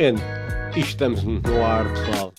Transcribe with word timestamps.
And, 0.00 0.16
e 0.76 0.80
estamos 0.80 1.22
no 1.22 1.40
ar, 1.64 1.84
pessoal. 1.92 2.32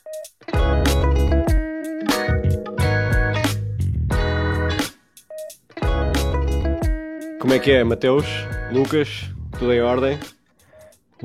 Como 7.40 7.54
é 7.54 7.60
que 7.60 7.72
é, 7.72 7.84
Mateus? 7.84 8.26
Lucas? 8.72 9.30
Tudo 9.60 9.72
em 9.74 9.82
ordem? 9.82 10.20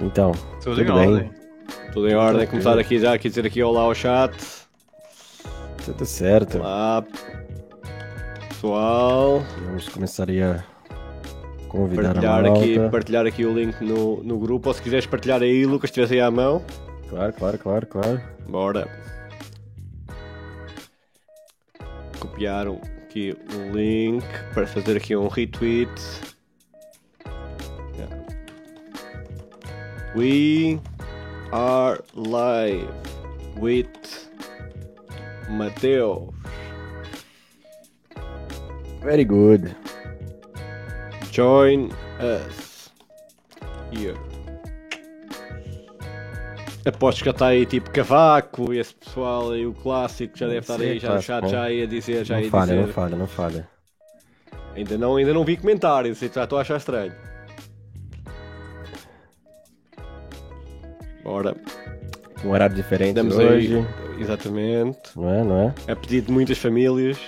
Então, 0.01 0.33
Tudo, 0.63 0.77
tudo 0.77 0.83
em 0.83 0.85
bem? 0.85 0.95
ordem. 0.95 1.31
Tudo 1.93 2.09
em 2.09 2.15
ordem? 2.15 2.47
Começar 2.47 2.79
aqui 2.79 2.99
já 2.99 3.15
aqui 3.15 3.29
dizer 3.29 3.47
aqui 3.47 3.63
olá 3.63 3.83
ao 3.83 3.95
chat. 3.95 4.33
Tudo 5.85 6.05
certo. 6.05 6.59
Olá, 6.59 7.05
pessoal. 8.49 9.43
Vamos 9.65 9.89
começar 9.89 10.29
aí 10.29 10.43
a 10.43 10.63
convidar 11.71 12.03
a 12.03 12.13
Partilhar 12.15 12.43
malta. 12.43 12.61
aqui, 12.61 12.91
partilhar 12.91 13.27
aqui 13.27 13.45
o 13.47 13.53
link 13.55 13.81
no, 13.83 14.23
no 14.23 14.39
grupo. 14.39 14.69
Ou 14.69 14.75
se 14.75 14.83
quiseres 14.83 15.07
partilhar 15.07 15.41
aí, 15.43 15.65
Lucas, 15.65 15.91
se 15.91 15.95
tivesse 15.95 16.15
aí 16.15 16.21
à 16.21 16.31
mão. 16.31 16.63
Claro, 17.09 17.33
claro, 17.33 17.59
claro, 17.59 17.87
claro. 17.87 18.21
Bora. 18.49 18.89
Copiar 22.19 22.69
o- 22.69 22.81
aqui 23.05 23.37
o 23.55 23.77
link 23.77 24.25
para 24.53 24.67
fazer 24.67 24.97
aqui 24.97 25.17
um 25.17 25.29
retweet. 25.29 25.91
Yeah. 27.97 28.17
We 30.15 30.81
are 31.53 32.01
live 32.15 32.89
with 33.59 33.89
Mateus. 35.49 36.31
Very 39.03 39.25
good. 39.25 39.75
Join 41.33 41.91
us 42.21 42.91
here. 43.93 44.17
Aposto 46.85 47.19
que 47.21 47.25
já 47.27 47.31
está 47.31 47.47
aí 47.49 47.67
tipo 47.67 47.91
Cavaco 47.91 48.73
e 48.73 48.79
esse 48.79 48.95
pessoal 48.95 49.53
aí, 49.53 49.67
o 49.67 49.73
clássico, 49.75 50.37
já 50.37 50.47
deve 50.47 50.61
estar 50.61 50.79
Sim, 50.79 50.85
aí, 50.85 50.99
já 50.99 51.09
no 51.09 51.15
clássico, 51.15 51.33
chat 51.43 51.51
já 51.51 51.63
aí 51.63 51.83
a 51.83 51.87
dizer, 51.87 52.25
já 52.25 52.35
Não 52.35 52.41
aí 52.43 52.49
a 52.49 52.51
falha, 52.51 52.65
dizer. 52.73 52.87
não 52.87 52.93
falha, 52.93 53.17
não 53.17 53.27
falha. 53.27 53.69
Ainda 54.75 54.97
não, 54.99 55.17
ainda 55.17 55.35
não 55.35 55.45
vi 55.45 55.57
comentários, 55.57 56.19
já 56.21 56.45
estou 56.45 56.59
a 56.59 56.63
achar 56.63 56.79
estranho. 56.79 57.13
Bora, 61.23 61.55
Um 62.45 62.51
horário 62.51 62.75
diferente 62.75 63.15
damos 63.17 63.37
hoje. 63.37 63.77
aí. 63.77 64.21
Exatamente. 64.21 64.99
Não 65.17 65.31
é, 65.31 65.45
não 65.45 65.61
é? 65.87 65.93
A 65.93 65.97
pedido 65.97 66.29
de 66.29 66.33
muitas 66.33 66.59
famílias. 66.59 67.19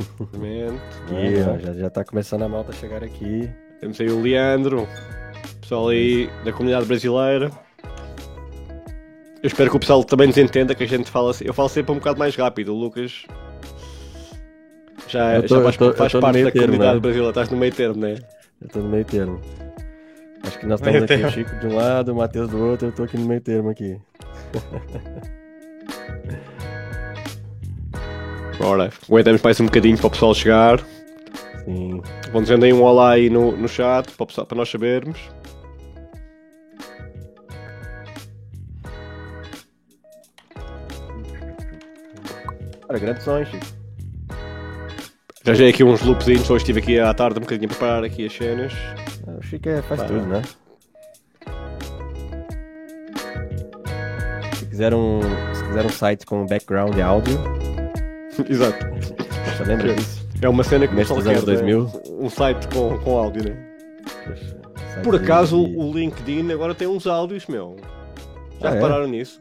Exatamente. 0.00 0.80
Aqui, 1.04 1.50
ó, 1.50 1.58
já, 1.58 1.72
já 1.74 1.90
tá 1.90 2.04
começando 2.04 2.42
a 2.42 2.48
malta 2.48 2.70
a 2.70 2.74
chegar 2.74 3.02
aqui. 3.04 3.48
Temos 3.80 4.00
aí 4.00 4.08
o 4.10 4.20
Leandro, 4.20 4.86
pessoal 5.60 5.88
aí 5.88 6.28
da 6.44 6.52
comunidade 6.52 6.86
brasileira. 6.86 7.50
Eu 9.42 9.46
espero 9.46 9.70
que 9.70 9.76
o 9.76 9.80
pessoal 9.80 10.04
também 10.04 10.26
nos 10.26 10.36
entenda 10.36 10.74
que 10.74 10.84
a 10.84 10.88
gente 10.88 11.10
fala 11.10 11.30
assim. 11.30 11.44
Eu 11.46 11.54
falo 11.54 11.68
sempre 11.68 11.92
um 11.92 11.94
bocado 11.96 12.18
mais 12.18 12.36
rápido. 12.36 12.74
O 12.74 12.78
Lucas 12.78 13.24
já, 15.08 15.40
tô- 15.42 15.48
já 15.48 15.62
faz, 15.62 15.76
tô- 15.78 15.94
faz 15.94 16.12
parte 16.12 16.34
meio 16.34 16.44
da 16.46 16.50
termo, 16.52 16.66
comunidade 16.66 16.94
né? 16.94 17.00
brasileira. 17.00 17.30
Estás 17.30 17.48
no 17.50 17.56
meio 17.56 17.72
termo, 17.74 18.00
né? 18.00 18.18
Eu 18.60 18.68
tô 18.68 18.78
no 18.80 18.88
meio 18.90 19.04
termo. 19.04 19.40
Acho 20.42 20.58
que 20.58 20.66
nós 20.66 20.80
Meio 20.82 21.04
estamos 21.04 21.10
aqui, 21.10 21.14
o 21.14 21.32
termo. 21.32 21.50
Chico 21.50 21.60
de 21.60 21.66
um 21.74 21.76
lado, 21.76 22.12
o 22.12 22.16
Matheus 22.16 22.50
do 22.50 22.58
outro, 22.62 22.88
eu 22.88 22.92
tô 22.92 23.02
aqui 23.04 23.16
no 23.16 23.26
meio 23.26 23.40
termo 23.40 23.70
aqui. 23.70 23.98
Bora, 28.60 28.90
aguentamos 29.08 29.40
mais 29.42 29.58
um 29.60 29.64
bocadinho 29.64 29.96
para 29.96 30.06
o 30.06 30.10
pessoal 30.10 30.34
chegar. 30.34 30.80
Sim. 31.64 32.02
Vão 32.30 32.42
dizendo 32.42 32.64
aí 32.64 32.72
um 32.72 32.82
olá 32.82 33.12
aí 33.12 33.30
no, 33.30 33.56
no 33.56 33.66
chat 33.68 34.10
para, 34.12 34.26
pessoal- 34.26 34.46
para 34.46 34.56
nós 34.58 34.68
sabermos. 34.68 35.18
Cara, 42.86 42.98
grande 42.98 43.22
sonho, 43.22 43.46
Chico. 43.46 43.66
Já 45.44 45.54
já 45.54 45.68
aqui 45.68 45.82
uns 45.84 46.02
loopzinhos. 46.02 46.48
Hoje 46.50 46.62
estive 46.62 46.80
aqui 46.80 46.98
à 46.98 47.12
tarde 47.14 47.38
um 47.38 47.42
bocadinho 47.42 47.66
a 47.70 47.74
preparar 47.74 48.04
aqui 48.04 48.26
as 48.26 48.32
cenas. 48.32 48.72
Ah, 49.26 49.36
O 49.38 49.42
Chico 49.42 49.68
é, 49.68 49.80
faz 49.82 50.00
Pá. 50.02 50.06
tudo, 50.06 50.26
né? 50.26 50.42
Se 54.58 54.66
quiser 54.66 54.94
um, 54.94 55.20
se 55.54 55.64
quiser 55.66 55.86
um 55.86 55.90
site 55.90 56.26
com 56.26 56.44
background 56.46 56.96
e 56.96 57.02
áudio, 57.02 57.38
Exato. 58.48 58.86
você 59.56 59.64
lembra 59.64 59.94
disso? 59.94 60.28
É 60.42 60.48
uma 60.48 60.64
cena 60.64 60.88
que 60.88 60.94
dos 61.16 61.24
quer, 61.24 61.36
anos 61.36 61.44
né? 61.62 61.66
Um 62.18 62.30
site 62.30 62.66
com, 62.68 62.98
com 62.98 63.16
áudio, 63.18 63.44
né? 63.44 63.66
Site 64.94 65.04
Por 65.04 65.14
acaso 65.16 65.60
o 65.62 65.92
LinkedIn 65.92 66.50
agora 66.52 66.74
tem 66.74 66.88
uns 66.88 67.06
áudios, 67.06 67.46
meu. 67.46 67.76
Já 68.60 68.68
Ah, 68.68 68.70
é? 68.72 68.74
repararam 68.74 69.06
nisso? 69.08 69.40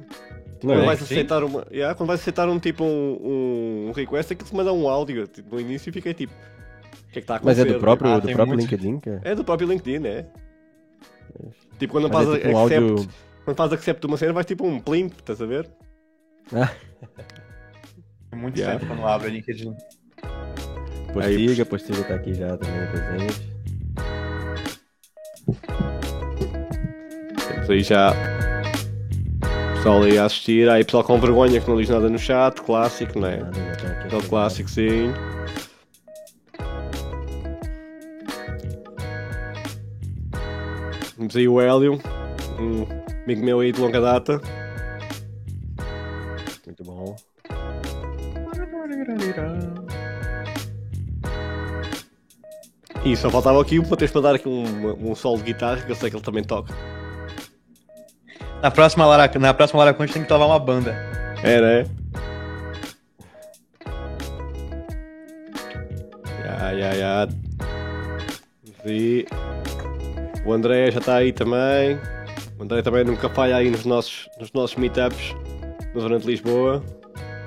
Não 0.61 0.73
quando 0.73 0.83
é? 0.83 0.85
vais 0.87 1.01
aceitar 1.01 1.43
uma. 1.43 1.65
Yeah, 1.71 1.95
quando 1.95 2.07
vais 2.07 2.19
aceitar 2.19 2.49
um 2.49 2.59
tipo 2.59 2.83
um, 2.83 3.87
um 3.87 3.91
request, 3.93 4.33
aquilo 4.33 4.49
te 4.49 4.55
manda 4.55 4.73
um 4.73 4.89
áudio. 4.89 5.25
Tipo, 5.27 5.55
no 5.55 5.61
início 5.61 5.91
fica 5.93 6.13
tipo. 6.13 6.33
O 6.33 7.11
que 7.11 7.11
é 7.11 7.11
que 7.13 7.19
está 7.19 7.35
a 7.37 7.39
Mas 7.41 7.57
acontecer? 7.57 7.69
é 7.69 7.73
do 7.73 7.79
próprio, 7.79 8.11
Ah, 8.11 8.19
do 8.19 8.27
próprio 8.27 8.47
muito. 8.57 8.61
LinkedIn, 8.61 8.99
cara? 8.99 9.21
É 9.23 9.33
do 9.35 9.43
próprio 9.45 9.67
LinkedIn, 9.69 10.05
é. 10.05 10.25
Tipo, 11.79 11.93
quando 11.93 12.09
Mas 12.09 12.17
fazes 12.17 12.33
é 12.35 12.37
tipo 12.39 12.49
um 12.57 12.63
accept, 12.63 12.89
áudio... 12.91 13.09
quando 13.45 13.57
fazes 13.57 13.73
accept 13.73 14.01
de 14.01 14.07
uma 14.07 14.17
cena, 14.17 14.33
vais 14.33 14.45
tipo 14.45 14.67
um 14.67 14.79
plimp, 14.81 15.13
estás 15.17 15.41
a 15.41 15.45
ver? 15.45 15.69
Ah, 16.53 16.69
muito 18.39 18.57
Yeah. 18.57 18.79
tempo 18.79 18.91
quando 18.93 19.05
abre 19.07 19.27
o 19.27 19.31
LinkedIn. 19.31 19.75
postiga, 21.13 21.65
postiga 21.65 22.03
tá 22.03 22.15
aqui 22.15 22.33
já 22.33 22.57
também 22.57 22.87
presente. 22.87 23.49
Temos 27.47 27.69
aí 27.69 27.83
já. 27.83 28.13
Pessoal 29.75 30.03
aí 30.03 30.17
a 30.17 30.25
assistir, 30.25 30.69
aí 30.69 30.83
pessoal 30.83 31.03
com 31.03 31.19
vergonha 31.19 31.61
que 31.61 31.69
não 31.69 31.77
diz 31.79 31.89
nada 31.89 32.09
no 32.09 32.19
chat, 32.19 32.61
clássico, 32.61 33.17
não 33.19 33.27
é? 33.29 33.37
Nada, 33.37 33.51
tá 33.51 33.87
Aquele 33.87 34.09
chegar. 34.09 34.29
clássico, 34.29 34.69
sim. 34.69 35.13
Temos 41.15 41.35
aí 41.35 41.47
o 41.47 41.59
Hélio, 41.61 41.99
um 42.59 42.85
amigo 43.23 43.43
meu 43.45 43.59
aí 43.59 43.71
de 43.71 43.79
longa 43.79 43.99
data. 44.01 44.41
E 53.05 53.15
só 53.15 53.29
faltava 53.29 53.61
aqui 53.61 53.79
o 53.79 53.87
Matheus 53.87 54.11
para 54.11 54.21
dar 54.21 54.35
aqui 54.35 54.47
um, 54.47 55.11
um 55.11 55.15
solo 55.15 55.37
de 55.37 55.43
guitarra, 55.43 55.81
que 55.81 55.91
eu 55.91 55.95
sei 55.95 56.09
que 56.09 56.15
ele 56.15 56.23
também 56.23 56.43
toca. 56.43 56.73
Na 58.61 58.69
próxima 58.69 59.05
Lara, 59.05 59.31
na 59.39 59.53
próxima 59.53 59.79
Lara 59.79 59.93
Conte 59.93 60.13
tem 60.13 60.23
que 60.23 60.31
levar 60.31 60.45
uma 60.45 60.59
banda. 60.59 60.91
É, 61.43 61.61
né? 61.61 61.85
Ya, 66.43 66.71
ya, 66.71 66.93
ya. 66.93 67.27
E 68.85 69.25
o 70.45 70.51
André 70.51 70.91
já 70.91 70.99
está 70.99 71.15
aí 71.15 71.31
também. 71.31 71.97
O 72.59 72.63
André 72.63 72.81
também 72.81 73.05
nunca 73.05 73.29
falha 73.29 73.55
aí 73.55 73.69
nos 73.71 73.85
nossos, 73.85 74.27
nos 74.39 74.51
nossos 74.51 74.75
meetups 74.75 75.33
na 75.95 76.01
zona 76.01 76.19
de 76.19 76.27
Lisboa. 76.27 76.83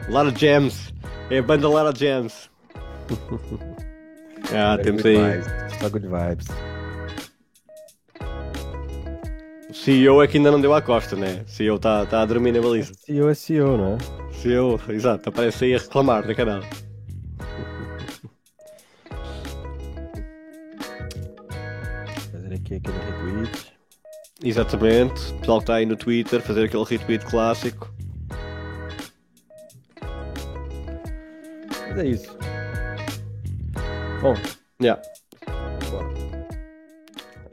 Lara 0.08 0.32
Jams. 0.34 0.94
É 1.30 1.38
a 1.38 1.42
banda 1.42 1.68
Lara 1.68 1.92
Jams. 1.94 2.50
Ah, 4.50 4.76
Very 4.76 4.82
temos 4.82 5.06
aí. 5.06 5.16
Só 5.80 5.88
good 5.88 6.06
vibes. 6.06 6.46
O 9.70 9.74
CEO 9.74 10.22
é 10.22 10.26
que 10.26 10.36
ainda 10.36 10.50
não 10.50 10.60
deu 10.60 10.74
à 10.74 10.82
costa, 10.82 11.16
né? 11.16 11.44
O 11.46 11.50
CEO 11.50 11.76
está 11.76 12.04
tá 12.04 12.22
a 12.22 12.26
dormir 12.26 12.52
na 12.52 12.60
baliza. 12.60 12.92
CEO 12.94 13.30
é 13.30 13.34
CEO, 13.34 13.76
não 13.76 13.94
é? 13.94 14.32
CEO, 14.34 14.80
exato, 14.90 15.28
aparece 15.28 15.64
aí 15.64 15.74
a 15.74 15.78
reclamar 15.78 16.26
na 16.26 16.34
canal. 16.34 16.62
Fazer 22.32 22.54
aqui 22.54 22.74
aquele 22.74 22.98
retweet. 22.98 23.72
Exatamente. 24.44 25.32
O 25.32 25.38
pessoal 25.38 25.58
que 25.58 25.62
está 25.62 25.74
aí 25.76 25.86
no 25.86 25.96
Twitter, 25.96 26.40
fazer 26.42 26.64
aquele 26.64 26.84
retweet 26.84 27.24
clássico. 27.26 27.90
Mas 31.88 31.98
é 31.98 32.06
isso. 32.06 32.36
Bom, 34.22 34.34
Yeah. 34.80 35.02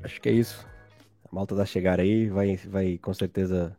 acho 0.04 0.22
que 0.22 0.30
é 0.30 0.32
isso. 0.32 0.66
A 1.32 1.36
malta 1.36 1.56
da 1.56 1.66
chegar 1.66 2.00
aí 2.00 2.28
vai, 2.30 2.56
vai 2.58 2.98
com 2.98 3.14
certeza 3.14 3.76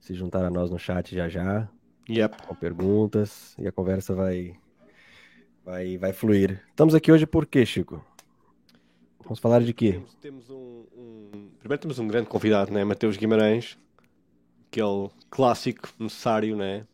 se 0.00 0.14
juntar 0.14 0.44
a 0.44 0.50
nós 0.50 0.70
no 0.70 0.78
chat 0.78 1.14
já 1.14 1.28
já, 1.28 1.68
Yep. 2.08 2.46
com 2.46 2.54
perguntas, 2.54 3.54
e 3.58 3.66
a 3.66 3.72
conversa 3.72 4.14
vai, 4.14 4.56
vai, 5.64 5.98
vai 5.98 6.12
fluir. 6.12 6.62
Estamos 6.70 6.94
aqui 6.94 7.12
hoje 7.12 7.26
por 7.26 7.44
quê, 7.46 7.66
Chico? 7.66 8.04
Vamos 9.22 9.38
falar 9.40 9.60
de 9.62 9.72
quê? 9.74 9.92
Temos, 9.92 10.14
temos 10.16 10.50
um, 10.50 10.86
um- 10.96 11.50
Primeiro 11.58 11.80
temos 11.82 11.98
um 11.98 12.08
grande 12.08 12.28
convidado, 12.28 12.72
né? 12.72 12.82
Mateus 12.84 13.16
Guimarães. 13.16 13.76
Aquele 14.70 15.10
clássico 15.30 15.88
necessário, 15.98 16.56
né? 16.56 16.86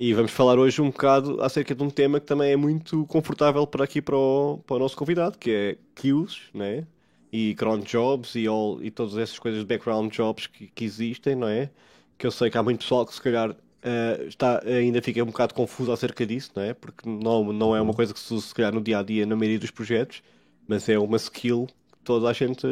E 0.00 0.14
vamos 0.14 0.32
falar 0.32 0.58
hoje 0.58 0.80
um 0.80 0.90
bocado 0.90 1.42
acerca 1.42 1.74
de 1.74 1.82
um 1.82 1.90
tema 1.90 2.18
que 2.18 2.26
também 2.26 2.50
é 2.50 2.56
muito 2.56 3.04
confortável 3.06 3.66
para 3.66 3.84
aqui 3.84 4.00
para 4.00 4.16
o, 4.16 4.58
para 4.66 4.76
o 4.76 4.78
nosso 4.78 4.96
convidado, 4.96 5.36
que 5.36 5.50
é 5.50 5.76
queues, 5.94 6.40
né? 6.54 6.86
e 7.32 7.54
cron 7.54 7.78
jobs 7.80 8.34
e, 8.34 8.46
all, 8.46 8.82
e 8.82 8.90
todas 8.90 9.16
essas 9.16 9.38
coisas 9.38 9.60
de 9.60 9.66
background 9.66 10.12
jobs 10.12 10.46
que, 10.46 10.66
que 10.68 10.84
existem, 10.84 11.36
não 11.36 11.48
é? 11.48 11.70
Que 12.18 12.26
eu 12.26 12.30
sei 12.30 12.50
que 12.50 12.58
há 12.58 12.62
muito 12.62 12.80
pessoal 12.80 13.06
que 13.06 13.14
se 13.14 13.20
calhar 13.22 13.50
uh, 13.50 14.26
está, 14.26 14.62
ainda 14.66 15.00
fica 15.00 15.22
um 15.22 15.26
bocado 15.26 15.54
confuso 15.54 15.92
acerca 15.92 16.26
disso, 16.26 16.50
não 16.56 16.62
é? 16.62 16.74
Porque 16.74 17.08
não, 17.08 17.52
não 17.52 17.76
é 17.76 17.80
uma 17.80 17.94
coisa 17.94 18.12
que 18.12 18.20
se 18.20 18.34
usa 18.34 18.46
se 18.46 18.54
calhar 18.54 18.72
no 18.74 18.80
dia 18.80 18.98
a 18.98 19.02
dia 19.02 19.24
na 19.26 19.36
maioria 19.36 19.58
dos 19.58 19.70
projetos, 19.70 20.22
mas 20.66 20.88
é 20.88 20.98
uma 20.98 21.16
skill 21.16 21.66
que 21.92 21.98
toda 22.02 22.28
a 22.28 22.32
gente 22.32 22.66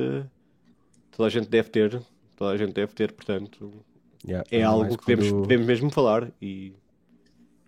toda 1.12 1.26
a 1.26 1.30
gente 1.30 1.48
deve 1.48 1.69
ter, 1.69 2.02
toda 2.36 2.52
a 2.52 2.56
gente 2.56 2.72
deve 2.72 2.92
ter, 2.94 3.12
portanto 3.12 3.72
Yeah, 4.26 4.44
é 4.50 4.64
algo 4.64 4.98
que 4.98 5.14
devemos 5.14 5.64
mesmo 5.64 5.90
falar 5.90 6.28
e, 6.42 6.72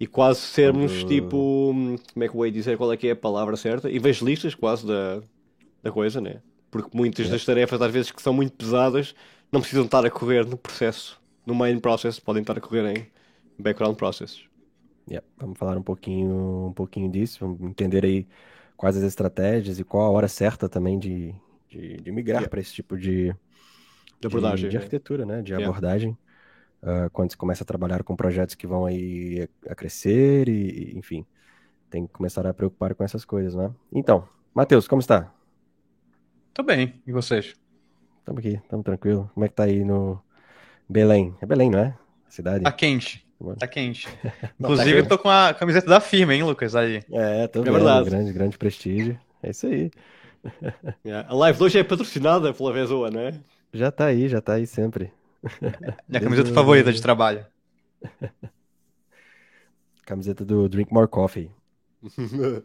e 0.00 0.06
quase 0.06 0.40
sermos 0.40 1.04
Quando- 1.04 1.08
tipo, 1.08 1.72
como 2.14 2.24
é 2.24 2.28
que 2.28 2.34
eu 2.36 2.46
ia 2.46 2.52
dizer 2.52 2.78
qual 2.78 2.92
é 2.92 2.96
que 2.96 3.08
é 3.08 3.12
a 3.12 3.16
palavra 3.16 3.56
certa? 3.56 3.90
Evangelistas 3.92 4.54
quase 4.54 4.86
da, 4.86 5.22
da 5.82 5.92
coisa, 5.92 6.20
né? 6.20 6.42
Porque 6.70 6.96
muitas 6.96 7.26
Yeah. 7.26 7.36
das 7.36 7.44
tarefas 7.44 7.82
às 7.82 7.92
vezes 7.92 8.10
que 8.12 8.22
são 8.22 8.32
muito 8.32 8.54
pesadas 8.54 9.14
não 9.52 9.60
precisam 9.60 9.84
estar 9.86 10.04
a 10.06 10.10
correr 10.10 10.46
no 10.46 10.56
processo, 10.56 11.20
no 11.46 11.54
main 11.54 11.78
process, 11.80 12.18
podem 12.20 12.42
estar 12.42 12.56
a 12.58 12.60
correr 12.60 12.86
em 12.96 13.06
background 13.58 13.96
processes. 13.96 14.44
Yeah, 15.08 15.26
vamos 15.38 15.58
falar 15.58 15.76
um 15.76 15.82
pouquinho, 15.82 16.68
um 16.68 16.72
pouquinho 16.72 17.10
disso, 17.10 17.38
vamos 17.40 17.60
entender 17.62 18.04
aí 18.04 18.26
quais 18.76 18.96
as 18.96 19.02
estratégias 19.02 19.78
e 19.80 19.84
qual 19.84 20.06
a 20.06 20.10
hora 20.10 20.28
certa 20.28 20.68
também 20.68 20.98
de, 20.98 21.34
de, 21.68 21.96
de 21.98 22.12
migrar 22.12 22.38
Yeah. 22.42 22.48
para 22.50 22.60
esse 22.60 22.72
tipo 22.72 22.96
de, 22.96 23.34
De 24.20 24.26
abordagem, 24.26 24.66
de, 24.66 24.70
de 24.70 24.76
né? 24.76 24.82
arquitetura, 24.82 25.26
né? 25.26 25.42
De 25.42 25.52
abordagem. 25.54 26.16
Ah, 26.82 27.08
quando 27.12 27.30
você 27.30 27.36
começa 27.36 27.62
a 27.62 27.66
trabalhar 27.66 28.02
com 28.02 28.16
projetos 28.16 28.54
que 28.54 28.66
vão 28.66 28.86
aí 28.86 29.48
a, 29.68 29.72
a 29.72 29.74
crescer 29.74 30.48
e, 30.48 30.92
e, 30.94 30.98
enfim, 30.98 31.26
tem 31.90 32.06
que 32.06 32.12
começar 32.12 32.46
a 32.46 32.54
preocupar 32.54 32.94
com 32.94 33.04
essas 33.04 33.24
coisas, 33.24 33.54
né? 33.54 33.70
Então, 33.92 34.28
Matheus, 34.54 34.88
como 34.88 35.00
está? 35.00 35.32
Tô 36.54 36.62
bem. 36.62 37.00
E 37.06 37.12
vocês? 37.12 37.54
Estamos 38.20 38.38
aqui, 38.40 38.54
estamos 38.62 38.84
tranquilo. 38.84 39.30
Como 39.34 39.44
é 39.44 39.48
que 39.48 39.54
tá 39.54 39.64
aí 39.64 39.84
no 39.84 40.20
Belém? 40.88 41.34
É 41.40 41.46
Belém, 41.46 41.70
não 41.70 41.78
é? 41.78 41.96
A 42.26 42.30
cidade? 42.30 42.64
Tá 42.64 42.72
quente. 42.72 43.26
Bom. 43.40 43.54
Tá 43.54 43.66
quente. 43.66 44.06
Não, 44.58 44.70
Inclusive, 44.70 44.92
tá 44.92 44.98
eu 44.98 45.08
tô 45.08 45.18
com 45.18 45.30
a 45.30 45.54
camiseta 45.54 45.86
da 45.88 46.00
firma, 46.00 46.34
hein, 46.34 46.42
Lucas? 46.42 46.76
Aí. 46.76 47.02
É, 47.10 47.46
tô 47.48 47.64
É 47.66 47.70
vendo, 47.70 47.72
verdade. 47.72 48.10
grande, 48.10 48.32
grande 48.32 48.58
prestígio. 48.58 49.18
É 49.42 49.50
isso 49.50 49.66
aí. 49.66 49.90
Yeah. 51.04 51.28
A 51.32 51.34
live 51.34 51.58
de 51.58 51.64
hoje 51.64 51.78
é 51.78 51.84
patrocinada 51.84 52.52
pela 52.52 52.72
Vezoa, 52.72 53.10
não 53.10 53.20
é? 53.20 53.40
Já 53.72 53.90
tá 53.90 54.06
aí, 54.06 54.28
já 54.28 54.40
tá 54.40 54.54
aí 54.54 54.66
sempre. 54.66 55.12
Minha 56.08 56.20
camiseta 56.20 56.52
favorita 56.52 56.92
de 56.92 57.00
trabalho. 57.00 57.46
Camiseta 60.04 60.44
do 60.44 60.68
Drink 60.68 60.92
More 60.92 61.08
Coffee. 61.08 61.50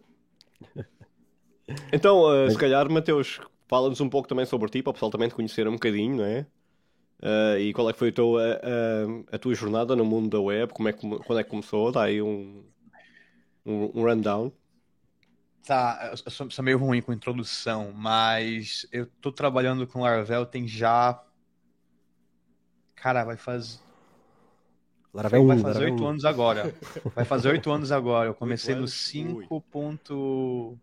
Então, 1.92 2.22
uh, 2.22 2.52
se 2.52 2.58
calhar, 2.58 2.90
Mateus, 2.92 3.40
fala-nos 3.68 4.00
um 4.00 4.10
pouco 4.10 4.28
também 4.28 4.46
sobre 4.46 4.70
ti, 4.70 4.84
para 4.84 4.92
o 4.92 4.94
pessoal 4.94 5.10
também 5.12 5.28
te 5.28 5.36
conhecer 5.36 5.68
um 5.68 5.74
bocadinho, 5.74 6.18
não 6.18 6.24
é? 6.24 6.46
Uh, 7.22 7.58
e 7.60 7.74
qual 7.74 7.90
é 7.90 7.94
que 7.94 8.00
foi 8.00 8.10
a 8.10 8.14
tua, 8.14 8.62
a, 9.32 9.36
a 9.36 9.40
tua 9.40 9.56
jornada 9.56 9.96
no 9.96 10.06
mundo 10.06 10.30
da 10.30 10.40
web? 10.40 10.72
Como 10.74 10.88
é 10.88 10.94
que, 10.94 11.00
quando 11.00 11.40
é 11.40 11.44
que 11.44 11.50
começou? 11.50 11.92
Dá 11.92 12.04
aí 12.04 12.22
um, 12.22 12.64
um, 13.66 14.00
um 14.00 14.04
rundown. 14.04 14.52
Tá, 15.66 16.12
eu 16.12 16.32
sou, 16.32 16.52
sou 16.52 16.64
meio 16.64 16.78
ruim 16.78 17.02
com 17.02 17.12
introdução, 17.12 17.92
mas 17.92 18.86
eu 18.92 19.08
tô 19.20 19.32
trabalhando 19.32 19.88
com 19.88 20.02
Laravel 20.02 20.46
tem 20.46 20.68
já. 20.68 21.20
Cara, 22.96 23.24
vai 23.24 23.38
fazer. 23.38 23.80
Laravel 25.14 25.46
Vai 25.48 25.58
1, 25.58 25.62
fazer 25.62 25.84
oito 25.86 26.04
1. 26.04 26.08
anos 26.08 26.26
agora. 26.26 26.76
Vai 27.16 27.24
fazer 27.24 27.50
oito 27.50 27.72
anos 27.72 27.90
agora. 27.92 28.28
Eu 28.30 28.34
comecei 28.34 28.74
no 28.74 28.80
anos? 28.82 28.94
5 28.94 29.62
ponto... 29.62 30.78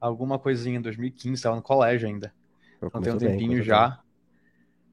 alguma 0.00 0.36
coisinha 0.36 0.78
em 0.78 0.82
2015, 0.82 1.42
tava 1.42 1.54
no 1.54 1.62
colégio 1.62 2.08
ainda. 2.08 2.34
Então 2.82 3.00
tem 3.00 3.12
um 3.12 3.18
bem, 3.18 3.28
tempinho 3.30 3.50
começou 3.50 3.66
já. 3.66 4.00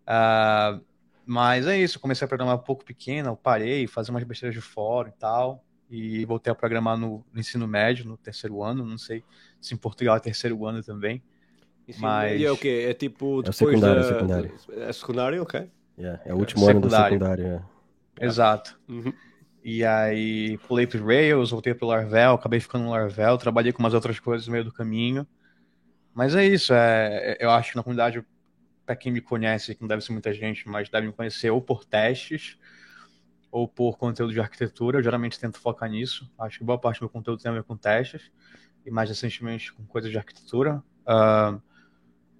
Ah, 0.05 0.79
mas 1.25 1.65
é 1.65 1.77
isso, 1.79 1.97
eu 1.97 2.01
comecei 2.01 2.25
a 2.25 2.27
programar 2.27 2.55
um 2.55 2.59
pouco 2.59 2.83
pequeno, 2.85 3.29
eu 3.29 3.35
parei, 3.35 3.87
fazer 3.87 4.11
umas 4.11 4.23
besteiras 4.23 4.53
de 4.53 4.61
fora 4.61 5.09
e 5.09 5.13
tal. 5.13 5.63
E 5.89 6.25
voltei 6.25 6.51
a 6.51 6.55
programar 6.55 6.97
no, 6.97 7.25
no 7.31 7.39
ensino 7.39 7.67
médio, 7.67 8.05
no 8.05 8.17
terceiro 8.17 8.61
ano. 8.63 8.85
Não 8.85 8.97
sei 8.97 9.23
se 9.61 9.73
em 9.73 9.77
Portugal 9.77 10.15
é 10.15 10.19
terceiro 10.19 10.65
ano 10.65 10.83
também. 10.83 11.23
Mas- 11.99 12.39
E 12.39 12.45
é 12.45 12.51
o 12.51 12.57
quê? 12.57 12.87
É 12.89 12.93
tipo 12.93 13.41
depois 13.41 13.57
secundário, 13.57 14.01
da... 14.01 14.07
secundário. 14.07 14.55
É 14.69 14.93
secundário, 14.93 15.41
ok. 15.43 15.69
Yeah, 15.97 16.21
é 16.25 16.33
o 16.33 16.37
último 16.37 16.67
ano 16.67 16.81
do 16.81 16.89
Secundário. 16.89 17.45
é. 18.19 18.25
Exato. 18.25 18.79
Uhum. 18.87 19.13
E 19.63 19.85
aí 19.85 20.57
pulei 20.67 20.85
pro 20.85 21.05
Rails, 21.05 21.51
voltei 21.51 21.73
pro 21.73 21.87
Laravel, 21.87 22.33
acabei 22.33 22.59
ficando 22.59 22.85
no 22.85 22.91
Laravel, 22.91 23.37
trabalhei 23.37 23.71
com 23.71 23.79
umas 23.79 23.93
outras 23.93 24.19
coisas 24.19 24.45
no 24.47 24.51
meio 24.51 24.65
do 24.65 24.73
caminho. 24.73 25.25
Mas 26.13 26.35
é 26.35 26.45
isso, 26.45 26.73
é, 26.73 27.37
eu 27.39 27.49
acho 27.49 27.71
que 27.71 27.77
na 27.77 27.83
comunidade, 27.83 28.23
para 28.85 28.95
quem 28.95 29.11
me 29.11 29.21
conhece, 29.21 29.73
que 29.73 29.81
não 29.81 29.87
deve 29.87 30.03
ser 30.03 30.11
muita 30.11 30.33
gente, 30.33 30.67
mas 30.67 30.89
deve 30.89 31.07
me 31.07 31.13
conhecer 31.13 31.49
ou 31.49 31.61
por 31.61 31.85
testes 31.85 32.57
ou 33.49 33.67
por 33.67 33.97
conteúdo 33.97 34.33
de 34.33 34.39
arquitetura. 34.39 34.97
Eu 34.97 35.03
geralmente 35.03 35.39
tento 35.39 35.59
focar 35.59 35.89
nisso. 35.89 36.29
Acho 36.37 36.59
que 36.59 36.63
boa 36.63 36.77
parte 36.77 36.99
do 36.99 37.03
meu 37.03 37.09
conteúdo 37.09 37.41
tem 37.41 37.51
a 37.51 37.55
ver 37.55 37.63
com 37.63 37.77
testes 37.77 38.31
e 38.85 38.91
mais 38.91 39.09
recentemente 39.09 39.71
com 39.71 39.85
coisas 39.85 40.11
de 40.11 40.17
arquitetura. 40.17 40.83
Ah, 41.05 41.57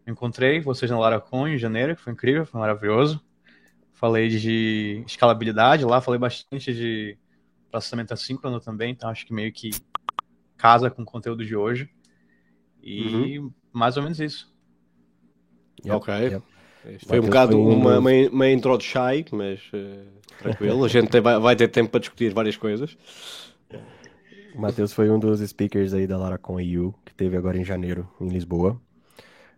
encontrei 0.06 0.60
vocês 0.60 0.90
na 0.92 1.00
Laracon 1.00 1.48
em 1.48 1.58
janeiro, 1.58 1.96
que 1.96 2.02
foi 2.02 2.14
incrível, 2.14 2.46
foi 2.46 2.60
maravilhoso. 2.60 3.24
Falei 4.04 4.28
de 4.28 5.02
escalabilidade 5.08 5.86
lá, 5.86 6.02
falei 6.02 6.20
bastante 6.20 6.74
de 6.74 7.18
processamento 7.72 8.14
assíncrono 8.14 8.60
também, 8.60 8.92
então 8.92 9.10
acho 9.10 9.26
que 9.26 9.34
meio 9.34 9.50
que 9.54 9.70
casa 10.58 10.92
com 10.92 11.04
o 11.04 11.06
conteúdo 11.06 11.46
de 11.46 11.56
hoje. 11.56 11.90
E 12.84 13.40
mais 13.72 13.96
ou 13.96 14.04
menos 14.04 14.20
isso. 14.20 14.54
Yep, 15.86 15.96
Ok. 15.96 16.14
yep. 16.14 16.44
Foi 17.08 17.18
um 17.18 17.24
bocado 17.24 17.58
um 17.58 17.80
uma, 17.80 17.98
uma, 18.00 18.12
uma 18.30 18.50
intro 18.50 18.78
de 18.78 18.84
shy, 18.84 19.24
mas 19.32 19.62
eh, 19.72 20.04
tranquilo. 20.38 20.84
A 20.84 20.90
gente 20.90 21.10
tem- 21.10 21.22
vai, 21.22 21.40
vai 21.40 21.56
ter 21.56 21.70
tempo 21.70 21.90
para 21.90 22.02
discutir 22.02 22.34
várias 22.34 22.58
coisas. 22.58 22.98
O 24.54 24.60
Matheus 24.60 24.92
foi 24.92 25.10
um 25.10 25.18
dos 25.18 25.40
speakers 25.40 25.94
aí 25.94 26.06
da 26.06 26.18
Laracon 26.18 26.60
EU, 26.60 26.94
que 27.06 27.14
teve 27.14 27.38
agora 27.38 27.58
em 27.58 27.64
janeiro, 27.64 28.06
em 28.20 28.28
Lisboa. 28.28 28.78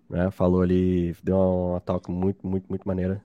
Né? 0.08 0.30
Falou 0.30 0.62
ali, 0.62 1.16
deu 1.24 1.36
uma 1.36 1.82
talk 1.82 2.12
muito, 2.12 2.46
muito, 2.46 2.68
muito 2.70 2.88
maneira 2.88 3.25